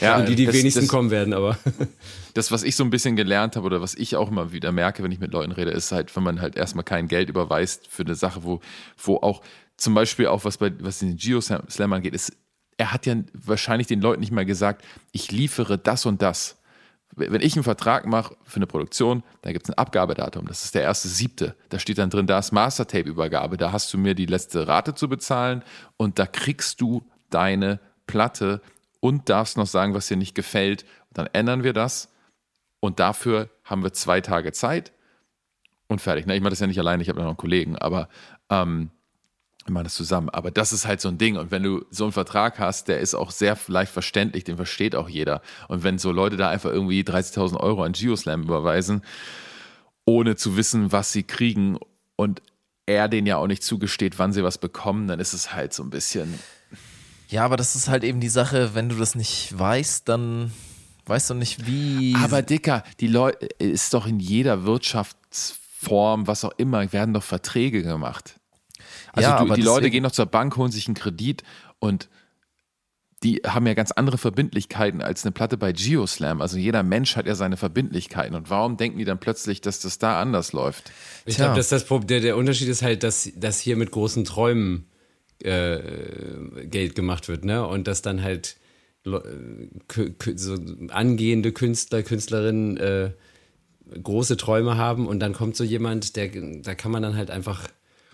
Ja, 0.00 0.18
Und 0.18 0.28
die 0.28 0.36
die 0.36 0.44
das- 0.46 0.54
wenigsten 0.54 0.82
das- 0.82 0.88
kommen 0.88 1.10
werden, 1.10 1.32
aber. 1.34 1.58
das, 2.34 2.52
was 2.52 2.62
ich 2.62 2.76
so 2.76 2.84
ein 2.84 2.90
bisschen 2.90 3.16
gelernt 3.16 3.56
habe 3.56 3.66
oder 3.66 3.80
was 3.80 3.94
ich 3.96 4.14
auch 4.14 4.30
immer 4.30 4.52
wieder 4.52 4.70
merke, 4.70 5.02
wenn 5.02 5.10
ich 5.10 5.18
mit 5.18 5.32
Leuten 5.32 5.50
rede, 5.50 5.70
ist 5.72 5.90
halt, 5.90 6.14
wenn 6.14 6.22
man 6.22 6.40
halt 6.40 6.54
erstmal 6.54 6.84
kein 6.84 7.08
Geld 7.08 7.28
überweist 7.28 7.88
für 7.88 8.04
eine 8.04 8.14
Sache, 8.14 8.44
wo, 8.44 8.60
wo 9.02 9.16
auch 9.16 9.42
zum 9.76 9.94
Beispiel 9.94 10.26
auch 10.28 10.44
was 10.44 10.58
bei 10.58 10.70
was 10.80 11.00
den 11.00 11.16
Geo-Slam 11.16 11.92
angeht, 11.92 12.14
ist, 12.14 12.32
er 12.76 12.92
hat 12.92 13.06
ja 13.06 13.16
wahrscheinlich 13.32 13.88
den 13.88 14.00
Leuten 14.00 14.20
nicht 14.20 14.30
mal 14.32 14.46
gesagt, 14.46 14.84
ich 15.10 15.32
liefere 15.32 15.76
das 15.76 16.06
und 16.06 16.22
das. 16.22 16.57
Wenn 17.16 17.40
ich 17.40 17.54
einen 17.54 17.64
Vertrag 17.64 18.06
mache 18.06 18.36
für 18.44 18.56
eine 18.56 18.66
Produktion, 18.66 19.22
dann 19.42 19.52
gibt 19.52 19.66
es 19.66 19.70
ein 19.70 19.78
Abgabedatum. 19.78 20.46
Das 20.46 20.64
ist 20.64 20.74
der 20.74 20.82
erste 20.82 21.08
siebte. 21.08 21.56
Da 21.68 21.78
steht 21.78 21.98
dann 21.98 22.10
drin, 22.10 22.26
da 22.26 22.38
ist 22.38 22.52
Mastertape-Übergabe. 22.52 23.56
Da 23.56 23.72
hast 23.72 23.92
du 23.92 23.98
mir 23.98 24.14
die 24.14 24.26
letzte 24.26 24.68
Rate 24.68 24.94
zu 24.94 25.08
bezahlen 25.08 25.64
und 25.96 26.18
da 26.18 26.26
kriegst 26.26 26.80
du 26.80 27.02
deine 27.30 27.80
Platte 28.06 28.60
und 29.00 29.28
darfst 29.28 29.56
noch 29.56 29.66
sagen, 29.66 29.94
was 29.94 30.06
dir 30.06 30.16
nicht 30.16 30.34
gefällt. 30.34 30.84
Dann 31.12 31.26
ändern 31.32 31.64
wir 31.64 31.72
das 31.72 32.08
und 32.80 33.00
dafür 33.00 33.48
haben 33.64 33.82
wir 33.82 33.92
zwei 33.92 34.20
Tage 34.20 34.52
Zeit 34.52 34.92
und 35.88 36.00
fertig. 36.00 36.26
Ne? 36.26 36.36
Ich 36.36 36.40
mache 36.40 36.50
das 36.50 36.60
ja 36.60 36.66
nicht 36.66 36.78
alleine, 36.78 37.02
ich 37.02 37.08
habe 37.08 37.18
ja 37.18 37.24
noch 37.24 37.30
einen 37.30 37.38
Kollegen, 37.38 37.76
aber 37.76 38.08
ähm, 38.50 38.90
machen 39.70 39.84
das 39.84 39.94
zusammen. 39.94 40.28
Aber 40.30 40.50
das 40.50 40.72
ist 40.72 40.86
halt 40.86 41.00
so 41.00 41.08
ein 41.08 41.18
Ding. 41.18 41.36
Und 41.36 41.50
wenn 41.50 41.62
du 41.62 41.84
so 41.90 42.04
einen 42.04 42.12
Vertrag 42.12 42.58
hast, 42.58 42.88
der 42.88 43.00
ist 43.00 43.14
auch 43.14 43.30
sehr 43.30 43.56
leicht 43.68 43.92
verständlich, 43.92 44.44
den 44.44 44.56
versteht 44.56 44.94
auch 44.94 45.08
jeder. 45.08 45.42
Und 45.68 45.82
wenn 45.84 45.98
so 45.98 46.12
Leute 46.12 46.36
da 46.36 46.48
einfach 46.48 46.70
irgendwie 46.70 47.02
30.000 47.02 47.58
Euro 47.58 47.82
an 47.82 47.92
Geoslam 47.92 48.42
überweisen, 48.42 49.02
ohne 50.04 50.36
zu 50.36 50.56
wissen, 50.56 50.92
was 50.92 51.12
sie 51.12 51.22
kriegen 51.22 51.78
und 52.16 52.42
er 52.86 53.08
denen 53.08 53.26
ja 53.26 53.36
auch 53.36 53.46
nicht 53.46 53.62
zugesteht, 53.62 54.18
wann 54.18 54.32
sie 54.32 54.42
was 54.42 54.58
bekommen, 54.58 55.06
dann 55.08 55.20
ist 55.20 55.34
es 55.34 55.52
halt 55.52 55.74
so 55.74 55.82
ein 55.82 55.90
bisschen. 55.90 56.38
Ja, 57.28 57.44
aber 57.44 57.58
das 57.58 57.76
ist 57.76 57.88
halt 57.88 58.04
eben 58.04 58.20
die 58.20 58.30
Sache, 58.30 58.74
wenn 58.74 58.88
du 58.88 58.96
das 58.96 59.14
nicht 59.14 59.56
weißt, 59.56 60.08
dann 60.08 60.50
weißt 61.04 61.30
du 61.30 61.34
nicht, 61.34 61.66
wie. 61.66 62.16
Aber 62.16 62.40
Dicker, 62.40 62.82
die 63.00 63.06
Leute, 63.06 63.46
ist 63.58 63.92
doch 63.92 64.06
in 64.06 64.18
jeder 64.18 64.64
Wirtschaftsform, 64.64 66.26
was 66.26 66.44
auch 66.44 66.52
immer, 66.56 66.90
werden 66.92 67.12
doch 67.12 67.22
Verträge 67.22 67.82
gemacht. 67.82 68.37
Also 69.12 69.30
Ja, 69.30 69.36
du, 69.38 69.42
aber 69.44 69.54
die 69.54 69.62
Leute 69.62 69.90
gehen 69.90 70.04
doch 70.04 70.12
zur 70.12 70.26
Bank, 70.26 70.56
holen 70.56 70.72
sich 70.72 70.86
einen 70.86 70.94
Kredit 70.94 71.42
und 71.78 72.08
die 73.24 73.42
haben 73.44 73.66
ja 73.66 73.74
ganz 73.74 73.90
andere 73.90 74.16
Verbindlichkeiten 74.16 75.02
als 75.02 75.24
eine 75.24 75.32
Platte 75.32 75.56
bei 75.56 75.72
Geoslam. 75.72 76.40
Also 76.40 76.56
jeder 76.56 76.84
Mensch 76.84 77.16
hat 77.16 77.26
ja 77.26 77.34
seine 77.34 77.56
Verbindlichkeiten. 77.56 78.36
Und 78.36 78.48
warum 78.48 78.76
denken 78.76 78.98
die 78.98 79.04
dann 79.04 79.18
plötzlich, 79.18 79.60
dass 79.60 79.80
das 79.80 79.98
da 79.98 80.20
anders 80.20 80.52
läuft? 80.52 80.92
Ich 81.26 81.34
glaube, 81.34 81.56
dass 81.56 81.68
das 81.68 81.84
der, 82.06 82.20
der 82.20 82.36
Unterschied 82.36 82.68
ist 82.68 82.82
halt, 82.82 83.02
dass, 83.02 83.28
dass 83.34 83.58
hier 83.58 83.76
mit 83.76 83.90
großen 83.90 84.24
Träumen 84.24 84.86
äh, 85.42 85.80
Geld 86.66 86.94
gemacht 86.94 87.26
wird, 87.26 87.44
ne? 87.44 87.66
Und 87.66 87.88
dass 87.88 88.02
dann 88.02 88.22
halt 88.22 88.56
kü- 89.04 90.38
so 90.38 90.56
angehende 90.92 91.50
Künstler, 91.50 92.04
Künstlerinnen 92.04 92.76
äh, 92.76 93.10
große 94.00 94.36
Träume 94.36 94.76
haben 94.76 95.08
und 95.08 95.18
dann 95.18 95.32
kommt 95.32 95.56
so 95.56 95.64
jemand, 95.64 96.14
der 96.14 96.28
da 96.62 96.74
kann 96.74 96.92
man 96.92 97.02
dann 97.02 97.16
halt 97.16 97.30
einfach 97.30 97.68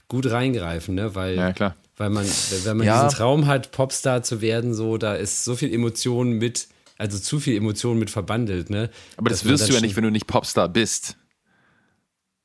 gut 0.09 0.31
reingreifen, 0.31 0.95
ne? 0.95 1.15
Weil, 1.15 1.37
Ja, 1.37 1.53
klar. 1.53 1.77
weil 1.97 2.11
man, 2.11 2.27
wenn 2.65 2.77
man 2.77 2.87
Ja. 2.87 3.05
diesen 3.05 3.17
Traum 3.17 3.47
hat, 3.47 3.73
Popstar 3.73 4.23
zu 4.23 4.41
werden, 4.41 4.75
so, 4.75 4.99
da 4.99 5.15
ist 5.15 5.45
so 5.45 5.57
viel 5.57 5.73
Emotion 5.73 6.33
mit, 6.33 6.69
also 6.99 7.19
zu 7.19 7.41
viel 7.41 7.57
Emotion 7.57 7.99
mit 7.99 8.11
verbandelt, 8.11 8.71
ne? 8.71 8.91
Aber 9.17 9.31
das 9.31 9.45
wirst 9.45 9.69
du 9.69 9.73
ja 9.75 9.81
nicht, 9.81 9.97
wenn 9.97 10.05
du 10.05 10.11
nicht 10.11 10.27
Popstar 10.27 10.69
bist. 10.69 11.17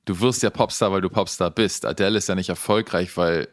Du 0.05 0.20
wirst 0.22 0.41
ja 0.41 0.49
Popstar, 0.49 0.91
weil 0.91 1.01
du 1.01 1.10
Popstar 1.10 1.51
bist. 1.51 1.86
Adele 1.86 2.18
ist 2.18 2.28
ja 2.30 2.36
nicht 2.36 2.49
erfolgreich, 2.49 3.16
weil 3.16 3.47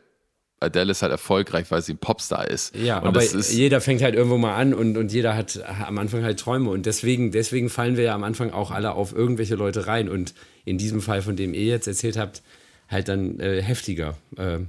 Adele 0.59 0.93
ist 0.93 1.03
halt 1.03 1.13
erfolgreich, 1.13 1.71
weil 1.71 1.83
sie 1.83 1.93
ein 1.93 1.99
Popstar 1.99 2.49
ist. 2.49 2.75
Ja, 2.75 3.01
und 3.01 3.09
aber 3.09 3.23
jeder 3.23 3.83
fängt 3.83 4.01
halt 4.01 4.15
irgendwo 4.15 4.39
mal 4.39 4.55
an 4.57 4.73
und, 4.73 4.97
und 4.97 5.13
jeder 5.13 5.37
hat 5.37 5.61
am 5.87 5.99
Anfang 5.99 6.23
halt 6.25 6.41
Träume 6.41 6.71
und 6.71 6.87
deswegen, 6.87 7.31
deswegen 7.31 7.69
fallen 7.69 7.99
wir 7.99 8.05
ja 8.05 8.15
am 8.15 8.25
Anfang 8.25 8.53
auch 8.53 8.71
alle 8.71 8.93
auf 8.93 9.13
irgendwelche 9.15 9.55
Leute 9.55 9.87
rein 9.87 10.09
und 10.09 10.33
in 10.65 10.79
diesem 10.79 11.03
Fall, 11.03 11.21
von 11.21 11.37
dem 11.37 11.53
ihr 11.53 11.65
jetzt 11.65 11.87
erzählt 11.89 12.17
habt, 12.17 12.43
halt 12.89 13.09
dann 13.09 13.41
äh, 13.41 13.63
heftiger. 13.63 14.17
ähm, 14.39 14.69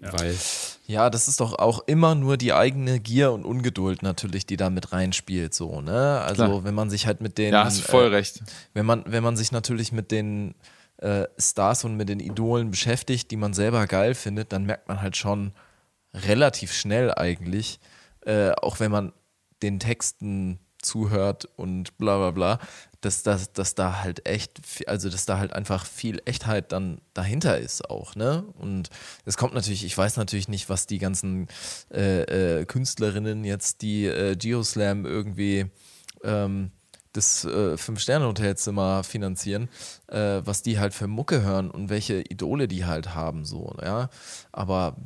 Weil, 0.00 0.34
Ja, 0.86 1.10
das 1.10 1.28
ist 1.28 1.40
doch 1.40 1.58
auch 1.58 1.80
immer 1.86 2.14
nur 2.14 2.36
die 2.36 2.52
eigene 2.52 2.98
Gier 2.98 3.32
und 3.32 3.44
Ungeduld 3.44 4.02
natürlich, 4.02 4.46
die 4.46 4.56
da 4.56 4.68
mit 4.68 4.92
reinspielt, 4.92 5.54
so, 5.54 5.80
ne? 5.80 6.20
Also, 6.20 6.44
Klar. 6.44 6.64
wenn 6.64 6.74
man 6.74 6.90
sich 6.90 7.06
halt 7.06 7.20
mit 7.20 7.38
den. 7.38 7.52
ja, 7.52 7.64
hast 7.64 7.78
du 7.78 7.82
voll 7.82 8.06
äh, 8.06 8.16
recht. 8.16 8.42
wenn 8.74 8.84
man, 8.84 9.04
wenn 9.06 9.22
man 9.22 9.36
sich 9.36 9.52
natürlich 9.52 9.92
mit 9.92 10.10
den 10.10 10.54
äh, 10.98 11.26
Stars 11.38 11.84
und 11.84 11.96
mit 11.96 12.08
den 12.08 12.20
Idolen 12.20 12.70
beschäftigt, 12.70 13.30
die 13.30 13.36
man 13.36 13.54
selber 13.54 13.86
geil 13.86 14.14
findet, 14.14 14.52
dann 14.52 14.66
merkt 14.66 14.88
man 14.88 15.02
halt 15.02 15.16
schon 15.16 15.52
relativ 16.14 16.72
schnell 16.72 17.12
eigentlich, 17.14 17.80
äh, 18.24 18.50
auch 18.50 18.80
wenn 18.80 18.90
man 18.90 19.12
den 19.62 19.78
Texten 19.78 20.58
zuhört 20.82 21.48
und 21.56 21.96
bla 21.98 22.18
bla 22.18 22.30
bla, 22.30 22.58
dass, 23.00 23.22
dass, 23.22 23.52
dass 23.52 23.74
da 23.74 24.02
halt 24.02 24.26
echt, 24.28 24.60
also 24.86 25.10
dass 25.10 25.26
da 25.26 25.38
halt 25.38 25.52
einfach 25.52 25.86
viel 25.86 26.22
Echtheit 26.24 26.72
dann 26.72 27.00
dahinter 27.14 27.58
ist 27.58 27.88
auch, 27.90 28.14
ne? 28.14 28.44
Und 28.58 28.90
es 29.24 29.36
kommt 29.36 29.54
natürlich, 29.54 29.84
ich 29.84 29.96
weiß 29.96 30.16
natürlich 30.16 30.48
nicht, 30.48 30.68
was 30.68 30.86
die 30.86 30.98
ganzen 30.98 31.48
äh, 31.92 32.60
äh, 32.60 32.64
Künstlerinnen 32.64 33.44
jetzt, 33.44 33.82
die 33.82 34.06
äh, 34.06 34.36
Geoslam 34.36 35.04
irgendwie 35.04 35.66
ähm, 36.22 36.70
das 37.12 37.44
äh, 37.44 37.76
Fünf-Sterne-Hotelzimmer 37.76 39.04
finanzieren, 39.04 39.68
äh, 40.08 40.40
was 40.44 40.62
die 40.62 40.78
halt 40.78 40.94
für 40.94 41.06
Mucke 41.06 41.42
hören 41.42 41.70
und 41.70 41.90
welche 41.90 42.22
Idole 42.22 42.68
die 42.68 42.84
halt 42.84 43.14
haben, 43.14 43.44
so, 43.44 43.74
ja. 43.82 44.08
Aber 44.50 44.96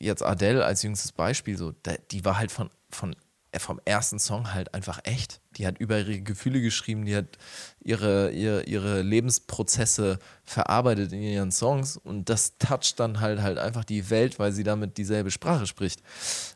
jetzt 0.00 0.22
Adele 0.22 0.64
als 0.64 0.82
jüngstes 0.82 1.12
Beispiel, 1.12 1.56
so, 1.56 1.72
die 2.10 2.24
war 2.24 2.38
halt 2.38 2.50
von, 2.50 2.70
von, 2.90 3.14
vom 3.58 3.80
ersten 3.84 4.18
Song 4.18 4.52
halt 4.52 4.74
einfach 4.74 5.00
echt. 5.04 5.40
Die 5.56 5.66
hat 5.66 5.78
über 5.78 5.98
ihre 5.98 6.20
Gefühle 6.20 6.60
geschrieben, 6.60 7.04
die 7.04 7.16
hat 7.16 7.38
ihre, 7.80 8.30
ihre, 8.30 8.64
ihre 8.64 9.02
Lebensprozesse 9.02 10.18
verarbeitet 10.42 11.12
in 11.12 11.22
ihren 11.22 11.52
Songs 11.52 11.96
und 11.96 12.28
das 12.28 12.58
toucht 12.58 12.98
dann 13.00 13.20
halt 13.20 13.42
halt 13.42 13.58
einfach 13.58 13.84
die 13.84 14.10
Welt, 14.10 14.38
weil 14.38 14.52
sie 14.52 14.64
damit 14.64 14.98
dieselbe 14.98 15.30
Sprache 15.30 15.66
spricht. 15.66 16.02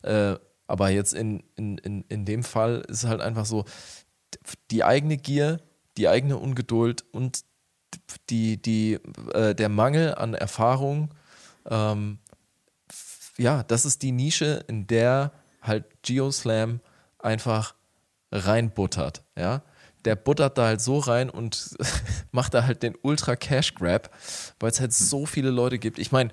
Äh, 0.03 0.37
aber 0.67 0.91
jetzt 0.91 1.15
in, 1.15 1.43
in, 1.57 1.79
in, 1.79 2.05
in 2.09 2.25
dem 2.25 2.43
Fall 2.43 2.85
ist 2.89 3.05
halt 3.05 3.21
einfach 3.21 3.47
so, 3.47 3.65
die 4.71 4.85
eigene 4.85 5.17
Gier, 5.17 5.61
die 5.97 6.09
eigene 6.09 6.37
Ungeduld 6.37 7.05
und 7.13 7.45
die, 8.29 8.61
die, 8.61 8.99
äh, 9.33 9.55
der 9.55 9.69
Mangel 9.69 10.15
an 10.15 10.35
Erfahrung, 10.35 11.15
ähm, 11.69 12.19
ja, 13.39 13.63
das 13.63 13.87
ist 13.87 14.03
die 14.03 14.13
Nische, 14.13 14.65
in 14.69 14.87
der 14.87 15.33
halt 15.63 15.85
Geoslam 16.03 16.81
einfach 17.19 17.75
reinbuttert, 18.33 19.23
ja. 19.37 19.63
Der 20.05 20.15
buttert 20.15 20.57
da 20.57 20.67
halt 20.67 20.81
so 20.81 20.99
rein 20.99 21.29
und 21.29 21.77
macht 22.31 22.55
da 22.55 22.65
halt 22.65 22.83
den 22.83 22.95
Ultra 23.03 23.37
Cash 23.37 23.75
Grab, 23.75 24.11
weil 24.61 24.71
es 24.71 24.81
halt 24.81 24.93
so 24.93 25.27
viele 25.27 25.51
Leute 25.51 25.79
gibt. 25.79 25.99
Ich 25.99 26.13
meine, 26.13 26.31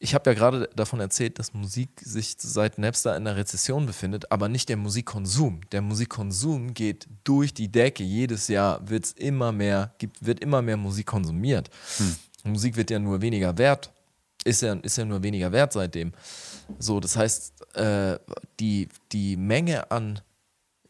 ich 0.00 0.14
habe 0.14 0.30
ja 0.30 0.34
gerade 0.34 0.68
davon 0.74 1.00
erzählt, 1.00 1.38
dass 1.38 1.54
Musik 1.54 1.90
sich 2.00 2.34
seit 2.38 2.76
Napster 2.78 3.16
in 3.16 3.24
der 3.24 3.36
Rezession 3.36 3.86
befindet, 3.86 4.30
aber 4.30 4.48
nicht 4.48 4.68
der 4.68 4.76
Musikkonsum. 4.76 5.60
Der 5.72 5.80
Musikkonsum 5.80 6.74
geht 6.74 7.08
durch 7.24 7.54
die 7.54 7.70
Decke. 7.70 8.02
Jedes 8.02 8.48
Jahr 8.48 8.86
wird's 8.88 9.12
immer 9.12 9.52
mehr, 9.52 9.94
gibt, 9.98 10.24
wird 10.24 10.40
immer 10.40 10.60
mehr 10.60 10.76
Musik 10.76 11.06
konsumiert. 11.06 11.70
Musik 12.44 12.76
wird 12.76 12.90
ja 12.90 12.98
nur 12.98 13.22
weniger 13.22 13.56
wert 13.58 13.92
ist 14.44 14.62
ja, 14.62 14.74
ist 14.74 14.96
ja 14.96 15.04
nur 15.04 15.22
weniger 15.22 15.52
wert 15.52 15.72
seitdem. 15.72 16.12
So, 16.78 17.00
das 17.00 17.16
heißt, 17.16 17.76
äh, 17.76 18.18
die, 18.60 18.88
die 19.12 19.36
Menge 19.36 19.90
an 19.90 20.20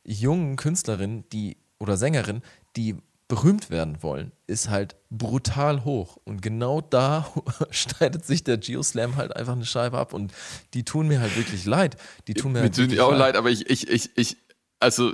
jungen 0.04 0.56
Künstlerinnen, 0.56 1.24
die 1.30 1.56
oder 1.78 1.96
Sängerinnen, 1.96 2.42
die 2.76 2.96
berühmt 3.28 3.68
werden 3.68 4.02
wollen, 4.02 4.32
ist 4.46 4.70
halt 4.70 4.96
brutal 5.10 5.84
hoch. 5.84 6.16
Und 6.24 6.40
genau 6.40 6.80
da 6.80 7.30
schneidet 7.70 8.24
sich 8.24 8.42
der 8.42 8.56
Geoslam 8.56 9.16
halt 9.16 9.36
einfach 9.36 9.52
eine 9.52 9.66
Scheibe 9.66 9.98
ab. 9.98 10.14
Und 10.14 10.32
die 10.74 10.84
tun 10.84 11.08
mir 11.08 11.20
halt 11.20 11.36
wirklich 11.36 11.66
leid. 11.66 11.96
Die 12.26 12.34
tun 12.34 12.52
mir, 12.52 12.60
mir 12.60 12.64
halt 12.64 12.74
tun 12.74 12.98
auch 13.00 13.14
leid, 13.14 13.36
aber 13.36 13.50
ich, 13.50 13.68
ich, 13.68 13.88
ich, 13.88 14.10
ich, 14.16 14.36
also 14.80 15.12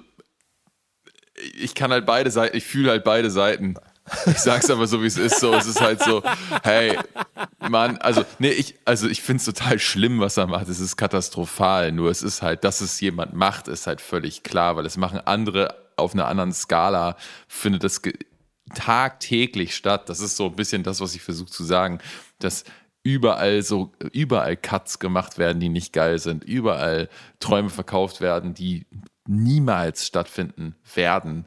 ich 1.54 1.74
kann 1.74 1.90
halt 1.90 2.06
beide 2.06 2.30
Seiten, 2.30 2.56
ich 2.56 2.64
fühle 2.64 2.90
halt 2.90 3.04
beide 3.04 3.30
Seiten. 3.30 3.74
Ich 4.26 4.38
sag's 4.38 4.68
aber 4.70 4.86
so, 4.86 5.02
wie 5.02 5.06
es 5.06 5.16
ist. 5.16 5.40
So, 5.40 5.54
es 5.54 5.66
ist 5.66 5.80
halt 5.80 6.02
so, 6.02 6.22
hey, 6.62 6.98
Mann, 7.68 7.96
also, 7.98 8.24
nee, 8.38 8.50
ich, 8.50 8.76
also 8.84 9.08
ich 9.08 9.22
finde 9.22 9.38
es 9.38 9.44
total 9.46 9.78
schlimm, 9.78 10.20
was 10.20 10.36
er 10.36 10.46
macht. 10.46 10.68
Es 10.68 10.80
ist 10.80 10.96
katastrophal. 10.96 11.92
Nur 11.92 12.10
es 12.10 12.22
ist 12.22 12.42
halt, 12.42 12.64
dass 12.64 12.80
es 12.80 13.00
jemand 13.00 13.34
macht, 13.34 13.68
ist 13.68 13.86
halt 13.86 14.00
völlig 14.00 14.42
klar, 14.42 14.76
weil 14.76 14.86
es 14.86 14.96
machen 14.96 15.20
andere 15.20 15.82
auf 15.96 16.12
einer 16.12 16.26
anderen 16.26 16.52
Skala, 16.52 17.16
findet 17.48 17.84
das 17.84 18.02
tagtäglich 18.74 19.74
statt. 19.74 20.08
Das 20.08 20.20
ist 20.20 20.36
so 20.36 20.46
ein 20.46 20.56
bisschen 20.56 20.82
das, 20.82 21.00
was 21.00 21.14
ich 21.14 21.22
versuche 21.22 21.50
zu 21.50 21.64
sagen, 21.64 22.00
dass 22.38 22.64
überall 23.02 23.62
so, 23.62 23.92
überall 24.12 24.56
Cuts 24.56 24.98
gemacht 24.98 25.38
werden, 25.38 25.60
die 25.60 25.68
nicht 25.68 25.92
geil 25.92 26.18
sind, 26.18 26.42
überall 26.42 27.08
Träume 27.38 27.70
verkauft 27.70 28.20
werden, 28.20 28.54
die 28.54 28.86
niemals 29.26 30.06
stattfinden 30.06 30.74
werden 30.94 31.46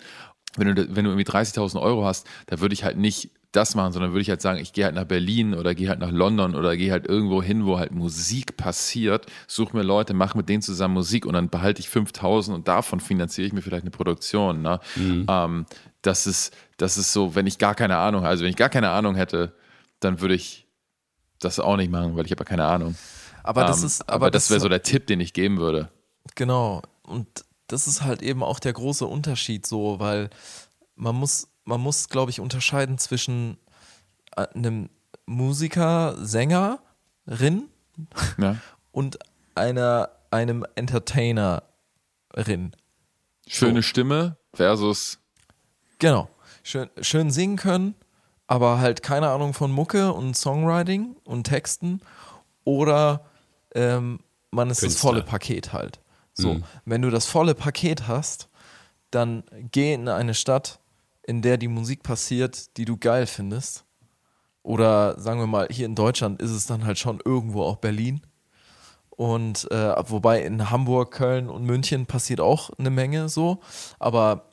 wenn 0.57 0.75
du, 0.75 0.95
wenn 0.95 1.05
du 1.05 1.11
irgendwie 1.11 1.29
30.000 1.29 1.81
Euro 1.81 2.05
hast, 2.05 2.27
da 2.47 2.59
würde 2.59 2.73
ich 2.73 2.83
halt 2.83 2.97
nicht 2.97 3.31
das 3.51 3.75
machen, 3.75 3.93
sondern 3.93 4.11
würde 4.11 4.21
ich 4.21 4.29
halt 4.29 4.41
sagen, 4.41 4.59
ich 4.59 4.73
gehe 4.73 4.85
halt 4.85 4.95
nach 4.95 5.05
Berlin 5.05 5.53
oder 5.53 5.73
gehe 5.73 5.89
halt 5.89 5.99
nach 5.99 6.11
London 6.11 6.53
oder 6.53 6.75
gehe 6.75 6.91
halt 6.91 7.07
irgendwo 7.07 7.41
hin, 7.41 7.65
wo 7.65 7.79
halt 7.79 7.91
Musik 7.91 8.57
passiert, 8.57 9.25
suche 9.47 9.75
mir 9.75 9.83
Leute, 9.83 10.13
mache 10.13 10.37
mit 10.37 10.49
denen 10.49 10.61
zusammen 10.61 10.93
Musik 10.93 11.25
und 11.25 11.33
dann 11.33 11.49
behalte 11.49 11.79
ich 11.79 11.89
5000 11.89 12.55
und 12.55 12.67
davon 12.67 12.99
finanziere 12.99 13.47
ich 13.47 13.53
mir 13.53 13.61
vielleicht 13.61 13.83
eine 13.83 13.91
Produktion. 13.91 14.61
Ne? 14.61 14.79
Mhm. 14.95 15.25
Ähm, 15.29 15.65
das, 16.01 16.27
ist, 16.27 16.55
das 16.77 16.97
ist 16.97 17.13
so, 17.13 17.35
wenn 17.35 17.47
ich 17.47 17.57
gar 17.57 17.73
keine 17.73 17.97
Ahnung, 17.97 18.25
also 18.25 18.43
wenn 18.43 18.49
ich 18.49 18.57
gar 18.57 18.69
keine 18.69 18.89
Ahnung 18.89 19.15
hätte, 19.15 19.53
dann 19.99 20.21
würde 20.21 20.35
ich 20.35 20.67
das 21.39 21.59
auch 21.59 21.77
nicht 21.77 21.91
machen, 21.91 22.15
weil 22.15 22.25
ich 22.25 22.31
habe 22.31 22.41
ja 22.41 22.45
keine 22.45 22.65
Ahnung. 22.65 22.95
Aber 23.43 23.63
das 23.63 23.79
ähm, 23.79 23.87
ist, 23.87 24.01
aber, 24.01 24.13
aber 24.13 24.31
das, 24.31 24.45
das 24.45 24.51
wäre 24.51 24.59
so 24.59 24.69
der 24.69 24.83
Tipp, 24.83 25.07
den 25.07 25.19
ich 25.21 25.33
geben 25.33 25.57
würde. 25.57 25.89
Genau. 26.35 26.81
Und 27.03 27.27
das 27.67 27.87
ist 27.87 28.03
halt 28.03 28.21
eben 28.21 28.43
auch 28.43 28.59
der 28.59 28.73
große 28.73 29.05
Unterschied 29.05 29.65
so, 29.65 29.99
weil 29.99 30.29
man 30.95 31.15
muss, 31.15 31.47
man 31.65 31.81
muss, 31.81 32.09
glaube 32.09 32.31
ich, 32.31 32.39
unterscheiden 32.39 32.97
zwischen 32.97 33.57
äh, 34.35 34.47
einem 34.53 34.89
Musiker, 35.25 36.15
Sängerin 36.25 37.69
ja. 38.37 38.57
und 38.91 39.19
einer, 39.55 40.09
einem 40.31 40.65
Entertainerin. 40.75 41.61
Schöne 43.47 43.81
so. 43.81 43.81
Stimme 43.81 44.37
versus. 44.53 45.19
Genau. 45.99 46.29
Schön, 46.63 46.89
schön 46.99 47.31
singen 47.31 47.55
können, 47.55 47.95
aber 48.47 48.79
halt 48.79 49.01
keine 49.01 49.29
Ahnung 49.29 49.53
von 49.53 49.71
Mucke 49.71 50.11
und 50.11 50.35
Songwriting 50.35 51.15
und 51.23 51.45
Texten. 51.45 52.01
Oder 52.65 53.25
ähm, 53.73 54.19
man 54.51 54.69
ist 54.69 54.81
Künstler. 54.81 54.95
das 54.95 55.01
volle 55.01 55.23
Paket 55.23 55.71
halt. 55.71 56.01
So, 56.37 56.55
mhm. 56.55 56.63
wenn 56.85 57.01
du 57.01 57.09
das 57.09 57.25
volle 57.25 57.55
Paket 57.55 58.07
hast, 58.07 58.47
dann 59.11 59.43
geh 59.71 59.93
in 59.93 60.07
eine 60.07 60.33
Stadt, 60.33 60.79
in 61.23 61.41
der 61.41 61.57
die 61.57 61.67
Musik 61.67 62.03
passiert, 62.03 62.77
die 62.77 62.85
du 62.85 62.97
geil 62.97 63.25
findest. 63.25 63.83
Oder 64.61 65.19
sagen 65.19 65.39
wir 65.39 65.47
mal, 65.47 65.67
hier 65.71 65.85
in 65.85 65.95
Deutschland 65.95 66.41
ist 66.41 66.51
es 66.51 66.67
dann 66.67 66.85
halt 66.85 66.99
schon 66.99 67.19
irgendwo 67.23 67.63
auch 67.63 67.77
Berlin. 67.77 68.21
Und 69.09 69.69
äh, 69.71 69.95
wobei 70.09 70.43
in 70.43 70.69
Hamburg, 70.69 71.11
Köln 71.11 71.49
und 71.49 71.63
München 71.63 72.05
passiert 72.05 72.39
auch 72.39 72.69
eine 72.77 72.91
Menge 72.91 73.29
so. 73.29 73.61
Aber 73.97 74.49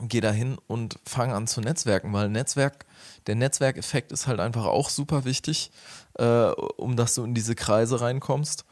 geh 0.00 0.20
da 0.20 0.30
hin 0.30 0.56
und 0.66 0.98
fang 1.04 1.32
an 1.32 1.46
zu 1.46 1.60
netzwerken, 1.60 2.12
weil 2.12 2.28
Netzwerk, 2.28 2.86
der 3.26 3.34
Netzwerkeffekt 3.34 4.12
ist 4.12 4.26
halt 4.26 4.40
einfach 4.40 4.64
auch 4.64 4.88
super 4.88 5.24
wichtig, 5.24 5.70
äh, 6.14 6.48
um 6.76 6.96
dass 6.96 7.14
du 7.14 7.24
in 7.24 7.34
diese 7.34 7.54
Kreise 7.54 8.00
reinkommst. 8.00 8.64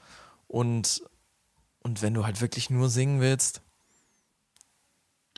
Und 0.49 1.03
und 1.87 2.03
wenn 2.03 2.15
du 2.15 2.27
halt 2.27 2.41
wirklich 2.41 2.69
nur 2.69 2.89
singen 2.89 3.21
willst, 3.21 3.63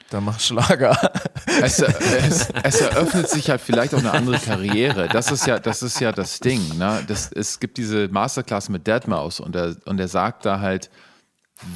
dann 0.08 0.24
mach 0.24 0.40
Schlager. 0.40 0.96
Es, 1.60 1.80
es, 1.80 2.50
es, 2.62 2.80
eröffnet 2.80 3.28
sich 3.28 3.50
halt 3.50 3.60
vielleicht 3.60 3.92
auch 3.92 3.98
eine 3.98 4.12
andere 4.12 4.38
Karriere. 4.38 5.08
Das 5.08 5.32
ist 5.32 5.44
ja 5.46 5.58
das, 5.58 5.82
ist 5.82 5.98
ja 5.98 6.12
das 6.12 6.38
Ding. 6.38 6.78
Ne? 6.78 7.02
Das, 7.08 7.32
es 7.32 7.58
gibt 7.58 7.78
diese 7.78 8.06
Masterclass 8.06 8.68
mit 8.68 8.86
Deadmaus 8.86 9.40
und 9.40 9.56
er, 9.56 9.74
und 9.86 9.98
er 9.98 10.06
sagt 10.06 10.46
da 10.46 10.60
halt, 10.60 10.88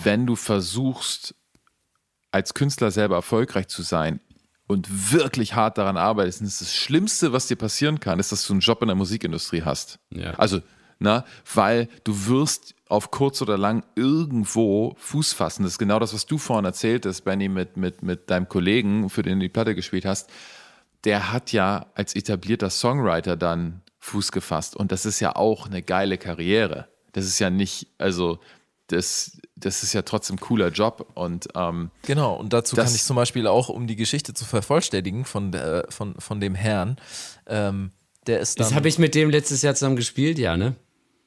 wenn 0.04 0.24
du 0.24 0.36
versuchst, 0.36 1.34
als 2.30 2.54
Künstler 2.54 2.92
selber 2.92 3.16
erfolgreich 3.16 3.66
zu 3.66 3.82
sein 3.82 4.20
und 4.68 5.12
wirklich 5.12 5.54
hart 5.54 5.78
daran 5.78 5.96
arbeitest, 5.96 6.42
ist 6.42 6.60
das 6.60 6.76
Schlimmste, 6.76 7.32
was 7.32 7.48
dir 7.48 7.56
passieren 7.56 7.98
kann, 7.98 8.20
ist, 8.20 8.30
dass 8.30 8.46
du 8.46 8.52
einen 8.52 8.60
Job 8.60 8.82
in 8.82 8.88
der 8.88 8.96
Musikindustrie 8.96 9.62
hast. 9.62 9.98
Ja. 10.10 10.34
Also, 10.34 10.60
na, 11.02 11.24
weil 11.54 11.88
du 12.04 12.26
wirst 12.26 12.74
auf 12.88 13.10
kurz 13.10 13.42
oder 13.42 13.58
lang 13.58 13.84
irgendwo 13.94 14.94
Fuß 14.98 15.32
fassen. 15.32 15.64
Das 15.64 15.72
ist 15.72 15.78
genau 15.78 15.98
das, 15.98 16.14
was 16.14 16.26
du 16.26 16.38
vorhin 16.38 16.64
erzählt 16.64 17.06
hast, 17.06 17.22
Benny, 17.22 17.48
mit, 17.48 17.76
mit, 17.76 18.02
mit 18.02 18.30
deinem 18.30 18.48
Kollegen, 18.48 19.10
für 19.10 19.22
den 19.22 19.38
du 19.38 19.44
die 19.44 19.48
Platte 19.48 19.74
gespielt 19.74 20.04
hast. 20.04 20.30
Der 21.04 21.32
hat 21.32 21.52
ja 21.52 21.86
als 21.94 22.14
etablierter 22.14 22.70
Songwriter 22.70 23.36
dann 23.36 23.82
Fuß 23.98 24.30
gefasst. 24.30 24.76
Und 24.76 24.92
das 24.92 25.06
ist 25.06 25.20
ja 25.20 25.36
auch 25.36 25.66
eine 25.66 25.82
geile 25.82 26.18
Karriere. 26.18 26.88
Das 27.12 27.24
ist 27.24 27.38
ja 27.38 27.50
nicht, 27.50 27.88
also 27.98 28.38
das, 28.88 29.40
das 29.56 29.82
ist 29.82 29.92
ja 29.92 30.02
trotzdem 30.02 30.36
ein 30.36 30.40
cooler 30.40 30.68
Job. 30.68 31.10
Und, 31.14 31.48
ähm, 31.54 31.90
genau, 32.02 32.34
und 32.34 32.52
dazu 32.52 32.76
kann 32.76 32.94
ich 32.94 33.02
zum 33.02 33.16
Beispiel 33.16 33.46
auch, 33.46 33.68
um 33.68 33.86
die 33.86 33.96
Geschichte 33.96 34.34
zu 34.34 34.44
vervollständigen 34.44 35.24
von, 35.24 35.50
der, 35.50 35.86
von, 35.88 36.14
von 36.18 36.40
dem 36.40 36.54
Herrn, 36.54 36.96
ähm, 37.46 37.90
der 38.26 38.40
ist 38.40 38.60
dann. 38.60 38.66
Das 38.66 38.74
habe 38.74 38.88
ich 38.88 38.98
mit 38.98 39.14
dem 39.14 39.30
letztes 39.30 39.62
Jahr 39.62 39.74
zusammen 39.74 39.96
gespielt, 39.96 40.38
ja, 40.38 40.56
ne? 40.56 40.74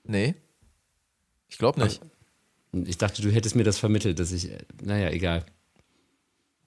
Nee. 0.05 0.35
Ich 1.47 1.57
glaube 1.57 1.81
nicht. 1.81 2.01
Ich 2.71 2.97
dachte, 2.97 3.21
du 3.21 3.29
hättest 3.31 3.55
mir 3.55 3.63
das 3.63 3.77
vermittelt, 3.77 4.19
dass 4.19 4.31
ich. 4.31 4.49
Naja, 4.81 5.09
egal. 5.09 5.45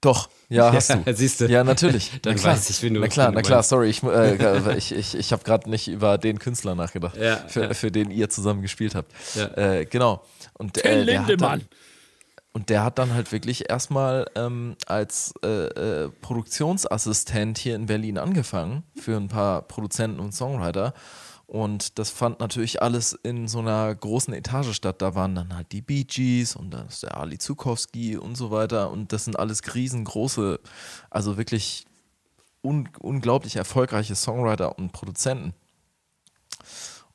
Doch, 0.01 0.29
ja, 0.47 0.71
hast 0.73 0.89
du. 0.89 1.03
Siehst 1.13 1.41
du. 1.41 1.45
Ja, 1.45 1.63
natürlich. 1.63 2.11
Dann 2.21 2.35
na 2.35 2.39
klar. 2.39 2.53
weiß 2.53 2.69
ich, 2.69 2.83
wenn 2.83 2.93
du. 2.93 2.99
Na 3.01 3.07
klar, 3.07 3.31
na 3.31 3.41
klar, 3.41 3.63
sorry, 3.63 3.89
ich, 3.89 4.03
äh, 4.03 4.77
ich, 4.77 4.93
ich, 4.93 5.15
ich 5.15 5.31
habe 5.31 5.43
gerade 5.43 5.69
nicht 5.69 5.87
über 5.87 6.17
den 6.17 6.39
Künstler 6.39 6.75
nachgedacht, 6.75 7.17
ja, 7.17 7.37
für, 7.47 7.63
ja. 7.63 7.73
für 7.73 7.91
den 7.91 8.11
ihr 8.11 8.29
zusammen 8.29 8.61
gespielt 8.61 8.95
habt. 8.95 9.11
Ja. 9.35 9.45
Äh, 9.57 9.85
genau. 9.85 10.23
Und, 10.53 10.83
äh, 10.83 11.05
der 11.05 11.25
hat 11.25 11.41
dann, 11.41 11.61
und 12.51 12.69
der 12.69 12.83
hat 12.83 12.97
dann 12.97 13.13
halt 13.13 13.31
wirklich 13.31 13.69
erstmal 13.69 14.25
ähm, 14.35 14.75
als 14.87 15.33
äh, 15.43 15.47
äh, 15.47 16.09
Produktionsassistent 16.21 17.57
hier 17.57 17.75
in 17.75 17.85
Berlin 17.85 18.17
angefangen 18.17 18.83
für 18.95 19.17
ein 19.17 19.27
paar 19.27 19.61
Produzenten 19.63 20.19
und 20.19 20.33
Songwriter. 20.33 20.93
Und 21.49 21.97
das 21.97 22.11
fand 22.11 22.39
natürlich 22.41 22.79
alles 22.79 23.13
in 23.13 23.47
so 23.47 23.57
einer 23.57 23.95
großen 23.95 24.35
Etage 24.35 24.71
statt. 24.71 25.01
Da 25.01 25.15
waren 25.15 25.33
dann 25.33 25.55
halt 25.55 25.71
die 25.71 25.81
Bee 25.81 26.03
Gees 26.03 26.55
und 26.55 26.69
dann 26.69 26.87
ist 26.87 27.01
der 27.01 27.17
Ali 27.17 27.39
Zukowski 27.39 28.17
und 28.17 28.35
so 28.35 28.51
weiter. 28.51 28.91
Und 28.91 29.13
das 29.13 29.25
sind 29.25 29.39
alles 29.39 29.73
riesengroße, 29.73 30.59
also 31.09 31.37
wirklich 31.37 31.85
un 32.61 32.87
unglaublich 32.99 33.55
erfolgreiche 33.55 34.13
Songwriter 34.13 34.77
und 34.77 34.91
Produzenten. 34.91 35.55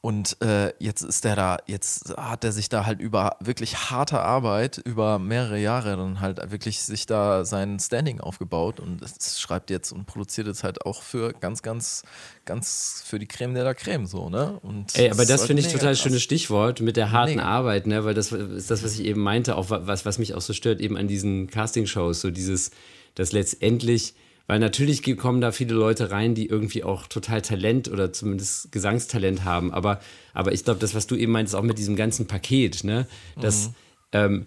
Und 0.05 0.37
äh, 0.43 0.75
jetzt 0.81 1.01
ist 1.01 1.25
der 1.25 1.35
da, 1.35 1.57
jetzt 1.67 2.15
hat 2.19 2.45
er 2.45 2.53
sich 2.53 2.69
da 2.69 2.85
halt 2.85 3.01
über 3.01 3.39
wirklich 3.41 3.89
harte 3.89 4.21
Arbeit, 4.21 4.77
über 4.77 5.19
mehrere 5.19 5.59
Jahre 5.59 5.97
dann 5.97 6.21
halt 6.21 6.51
wirklich 6.51 6.83
sich 6.83 7.07
da 7.07 7.47
sein 7.47 7.81
Standing 7.81 8.21
aufgebaut 8.21 8.81
und 8.81 9.01
es 9.01 9.41
schreibt 9.41 9.71
jetzt 9.71 9.93
und 9.93 10.05
produziert 10.05 10.47
jetzt 10.47 10.63
halt 10.63 10.85
auch 10.85 11.01
für 11.01 11.33
ganz, 11.33 11.63
ganz, 11.63 12.03
ganz 12.45 13.03
für 13.07 13.19
die 13.19 13.25
Creme 13.25 13.55
der 13.55 13.65
la 13.65 13.73
Creme 13.73 14.05
so, 14.05 14.29
ne? 14.29 14.61
Und 14.63 14.95
Ey, 14.95 15.07
aber 15.09 15.25
das, 15.25 15.41
das 15.41 15.47
finde 15.47 15.63
ich 15.63 15.69
total 15.73 15.93
krass. 15.95 16.01
schönes 16.01 16.23
Stichwort 16.23 16.83
mit 16.83 16.99
der 16.99 17.11
harten 17.11 17.37
mega. 17.37 17.45
Arbeit, 17.45 17.87
ne? 17.87 18.05
Weil 18.05 18.13
das 18.13 18.31
ist 18.31 18.71
das, 18.71 18.85
was 18.85 18.99
ich 18.99 19.07
eben 19.07 19.23
meinte, 19.23 19.57
auch 19.57 19.71
was, 19.71 20.05
was 20.05 20.19
mich 20.19 20.35
auch 20.35 20.43
so 20.43 20.53
stört, 20.53 20.83
eben 20.83 20.99
an 20.99 21.09
diesen 21.09 21.47
Castingshows, 21.47 22.21
so 22.21 22.31
dieses, 22.31 22.73
dass 23.15 23.33
letztendlich 23.33 24.13
weil 24.47 24.59
natürlich 24.59 25.03
kommen 25.17 25.41
da 25.41 25.53
viele 25.53 25.75
Leute 25.75 26.11
rein, 26.11 26.35
die 26.35 26.47
irgendwie 26.47 26.85
auch 26.85 27.07
total 27.07 27.41
Talent 27.41 27.89
oder 27.89 28.13
zumindest 28.13 28.73
Gesangstalent 28.73 29.45
haben. 29.45 29.73
Aber, 29.73 30.01
aber 30.35 30.53
ich 30.53 30.65
glaube, 30.65 30.81
das, 30.81 30.95
was 30.95 31.07
du 31.07 31.17
eben 31.17 31.33
meinst, 31.33 31.55
auch 31.55 31.63
mit 31.63 31.79
diesem 31.79 31.97
ganzen 31.97 32.27
Paket, 32.27 32.85
ne? 32.85 33.07
dass 33.41 33.69
mhm. 33.69 33.75
ähm, 34.13 34.47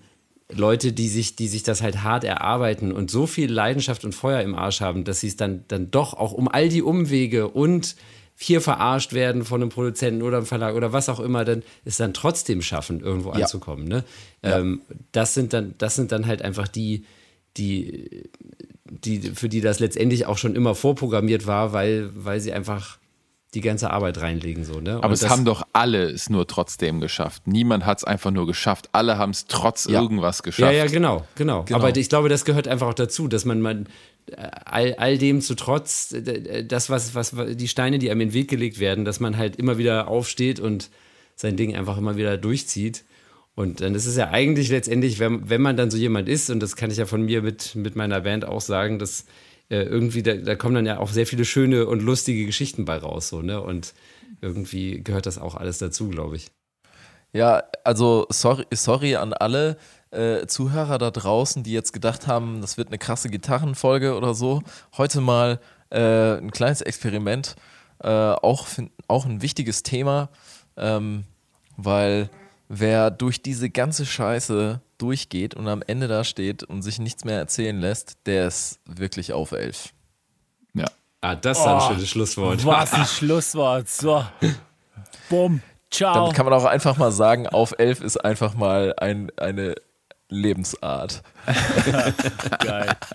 Leute, 0.50 0.94
die 0.94 1.10
sich, 1.10 1.36
die 1.36 1.48
sich 1.48 1.64
das 1.64 1.82
halt 1.82 2.04
hart 2.04 2.24
erarbeiten 2.24 2.92
und 2.92 3.12
so 3.12 3.28
viel 3.28 3.52
Leidenschaft 3.52 4.06
und 4.06 4.14
Feuer 4.14 4.42
im 4.42 4.56
Arsch 4.56 4.82
haben, 4.82 5.04
dass 5.04 5.20
sie 5.20 5.28
es 5.28 5.36
dann, 5.36 5.66
dann 5.68 5.92
doch 5.92 6.14
auch 6.14 6.32
um 6.32 6.48
all 6.48 6.70
die 6.70 6.82
Umwege 6.82 7.48
und 7.50 7.96
hier 8.40 8.62
verarscht 8.62 9.14
werden 9.14 9.44
von 9.44 9.62
einem 9.62 9.72
Produzenten 9.72 10.22
oder 10.22 10.38
einem 10.38 10.46
Verlag 10.46 10.76
oder 10.76 10.94
was 10.94 11.10
auch 11.10 11.20
immer, 11.20 11.44
dann 11.44 11.64
es 11.86 11.98
dann 11.98 12.14
trotzdem 12.14 12.62
schaffen, 12.62 13.02
irgendwo 13.02 13.30
ja. 13.30 13.40
anzukommen. 13.40 13.88
Ne? 13.88 14.04
Ja. 14.44 14.60
Ähm, 14.60 14.82
das, 15.12 15.34
sind 15.34 15.54
dann, 15.54 15.74
das 15.80 15.96
sind 15.96 16.12
dann 16.12 16.28
halt 16.28 16.44
einfach 16.44 16.68
die, 16.68 17.04
die, 17.58 18.30
die, 18.90 19.20
für 19.34 19.50
die 19.50 19.62
das 19.62 19.80
letztendlich 19.80 20.26
auch 20.26 20.38
schon 20.38 20.56
immer 20.56 20.76
vorprogrammiert 20.76 21.48
war, 21.48 21.74
weil, 21.74 22.10
weil 22.16 22.40
sie 22.40 22.54
einfach 22.54 22.98
die 23.54 23.62
ganze 23.62 23.92
Arbeit 23.92 24.20
reinlegen. 24.20 24.66
So, 24.66 24.82
ne? 24.82 24.96
Aber 24.98 25.08
Und 25.08 25.14
es 25.14 25.22
das- 25.22 25.30
haben 25.30 25.46
doch 25.46 25.64
alle 25.74 26.04
es 26.10 26.30
nur 26.30 26.48
trotzdem 26.48 27.00
geschafft. 27.00 27.48
Niemand 27.48 27.86
hat 27.86 28.00
es 28.00 28.04
einfach 28.04 28.30
nur 28.32 28.46
geschafft. 28.46 28.90
Alle 28.92 29.18
haben 29.18 29.32
es 29.32 29.46
trotz 29.48 29.86
Ja. 29.86 30.02
irgendwas 30.02 30.40
Ja, 30.40 30.44
geschafft. 30.44 30.74
ja, 30.76 30.86
genau, 30.88 31.26
genau, 31.36 31.64
Genau. 31.64 31.80
Aber 31.80 31.96
ich 31.96 32.10
glaube, 32.10 32.28
das 32.30 32.44
gehört 32.46 32.68
einfach 32.68 32.88
auch 32.88 32.94
dazu, 32.94 33.28
dass 33.30 33.46
man, 33.46 33.62
man 33.62 33.88
all, 34.66 34.96
all 34.96 35.18
dem 35.18 35.40
zu 35.42 35.56
trotz, 35.56 36.14
das, 36.68 36.90
was, 36.90 37.16
was, 37.16 37.34
die 37.56 37.68
Steine, 37.70 38.00
die 38.00 38.12
einem 38.12 38.22
in 38.22 38.30
den 38.30 38.34
Weg 38.34 38.50
gelegt 38.50 38.80
werden, 38.80 39.06
dass 39.06 39.20
man 39.22 39.38
halt 39.38 39.56
immer 39.56 39.78
wieder 39.78 40.10
aufsteht 40.10 40.60
und 40.60 40.90
sein 41.36 41.56
Ding 41.56 41.74
einfach 41.76 41.98
immer 41.98 42.18
wieder 42.18 42.38
durchzieht. 42.38 43.06
Und 43.58 43.82
dann 43.82 43.96
ist 43.96 44.06
es 44.06 44.16
ja 44.16 44.30
eigentlich 44.30 44.70
letztendlich, 44.70 45.18
wenn, 45.18 45.50
wenn 45.50 45.64
man 45.64 45.76
dann 45.76 45.90
so 45.90 45.98
jemand 45.98 46.30
ist, 46.30 46.52
und 46.52 46.60
das 46.60 46.76
kann 46.76 46.92
ich 46.92 46.98
ja 46.98 47.08
von 47.08 47.24
mir 47.24 47.42
mit, 47.42 47.74
mit 47.74 47.96
meiner 47.96 48.22
Band 48.22 48.46
auch 48.46 48.62
sagen, 48.62 49.00
dass 49.00 49.26
äh, 49.72 49.82
irgendwie, 49.82 50.22
da, 50.22 50.36
da 50.36 50.56
kommen 50.56 50.76
dann 50.76 50.86
ja 50.86 51.00
auch 51.00 51.10
sehr 51.10 51.26
viele 51.26 51.44
schöne 51.44 51.88
und 51.88 52.04
lustige 52.04 52.46
Geschichten 52.46 52.86
bei 52.86 52.98
raus, 52.98 53.30
so, 53.30 53.42
ne? 53.42 53.60
Und 53.60 53.96
irgendwie 54.42 55.04
gehört 55.04 55.26
das 55.26 55.40
auch 55.40 55.56
alles 55.56 55.80
dazu, 55.80 56.10
glaube 56.10 56.36
ich. 56.36 56.52
Ja, 57.34 57.64
also 57.84 58.28
sorry, 58.30 58.66
sorry 58.72 59.16
an 59.16 59.34
alle 59.34 59.78
äh, 60.12 60.46
Zuhörer 60.46 61.00
da 61.00 61.10
draußen, 61.10 61.64
die 61.64 61.74
jetzt 61.74 61.94
gedacht 61.94 62.28
haben, 62.28 62.62
das 62.62 62.78
wird 62.78 62.90
eine 62.90 63.00
krasse 63.00 63.30
Gitarrenfolge 63.30 64.16
oder 64.16 64.36
so. 64.36 64.62
Heute 64.98 65.20
mal 65.20 65.60
äh, 65.90 66.38
ein 66.38 66.52
kleines 66.52 66.82
Experiment, 66.82 67.56
äh, 68.04 68.08
auch, 68.08 68.68
auch 69.08 69.26
ein 69.26 69.42
wichtiges 69.42 69.82
Thema, 69.82 70.30
ähm, 70.78 71.24
weil 71.76 72.30
wer 72.70 73.12
durch 73.12 73.42
diese 73.42 73.70
ganze 73.70 74.06
Scheiße 74.06 74.82
durchgeht 74.98 75.54
und 75.54 75.68
am 75.68 75.82
Ende 75.86 76.08
da 76.08 76.24
steht 76.24 76.64
und 76.64 76.82
sich 76.82 77.00
nichts 77.00 77.24
mehr 77.24 77.38
erzählen 77.38 77.80
lässt, 77.80 78.18
der 78.26 78.48
ist 78.48 78.80
wirklich 78.86 79.34
auf 79.34 79.52
elf. 79.52 79.94
Ja. 80.74 80.86
Ah, 81.22 81.36
das 81.36 81.60
ist 81.60 81.66
ein 81.66 81.82
schönes 81.82 82.10
Schlusswort. 82.10 82.66
Was 82.66 82.94
ein 82.94 83.06
Schlusswort. 83.18 83.90
So. 83.90 84.26
Bumm. 85.30 85.62
Ciao. 85.90 86.14
Damit 86.14 86.34
kann 86.34 86.46
man 86.46 86.54
auch 86.54 86.66
einfach 86.66 86.98
mal 86.98 87.12
sagen, 87.12 87.48
auf 87.48 87.74
elf 87.78 88.02
ist 88.02 88.18
einfach 88.18 88.56
mal 88.56 88.94
ein, 88.98 89.32
eine 89.38 89.76
Lebensart. 90.30 91.24
Geil. 92.60 92.96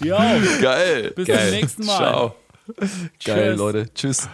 Jo, 0.00 0.18
Geil. 0.60 1.12
bis 1.16 1.26
Geil. 1.26 1.48
zum 1.48 1.50
nächsten 1.60 1.86
Mal. 1.86 1.96
Ciao. 1.96 2.34
Geil, 3.24 3.52
Tschüss. 3.52 3.56
Leute. 3.58 3.94
Tschüss. 3.94 4.28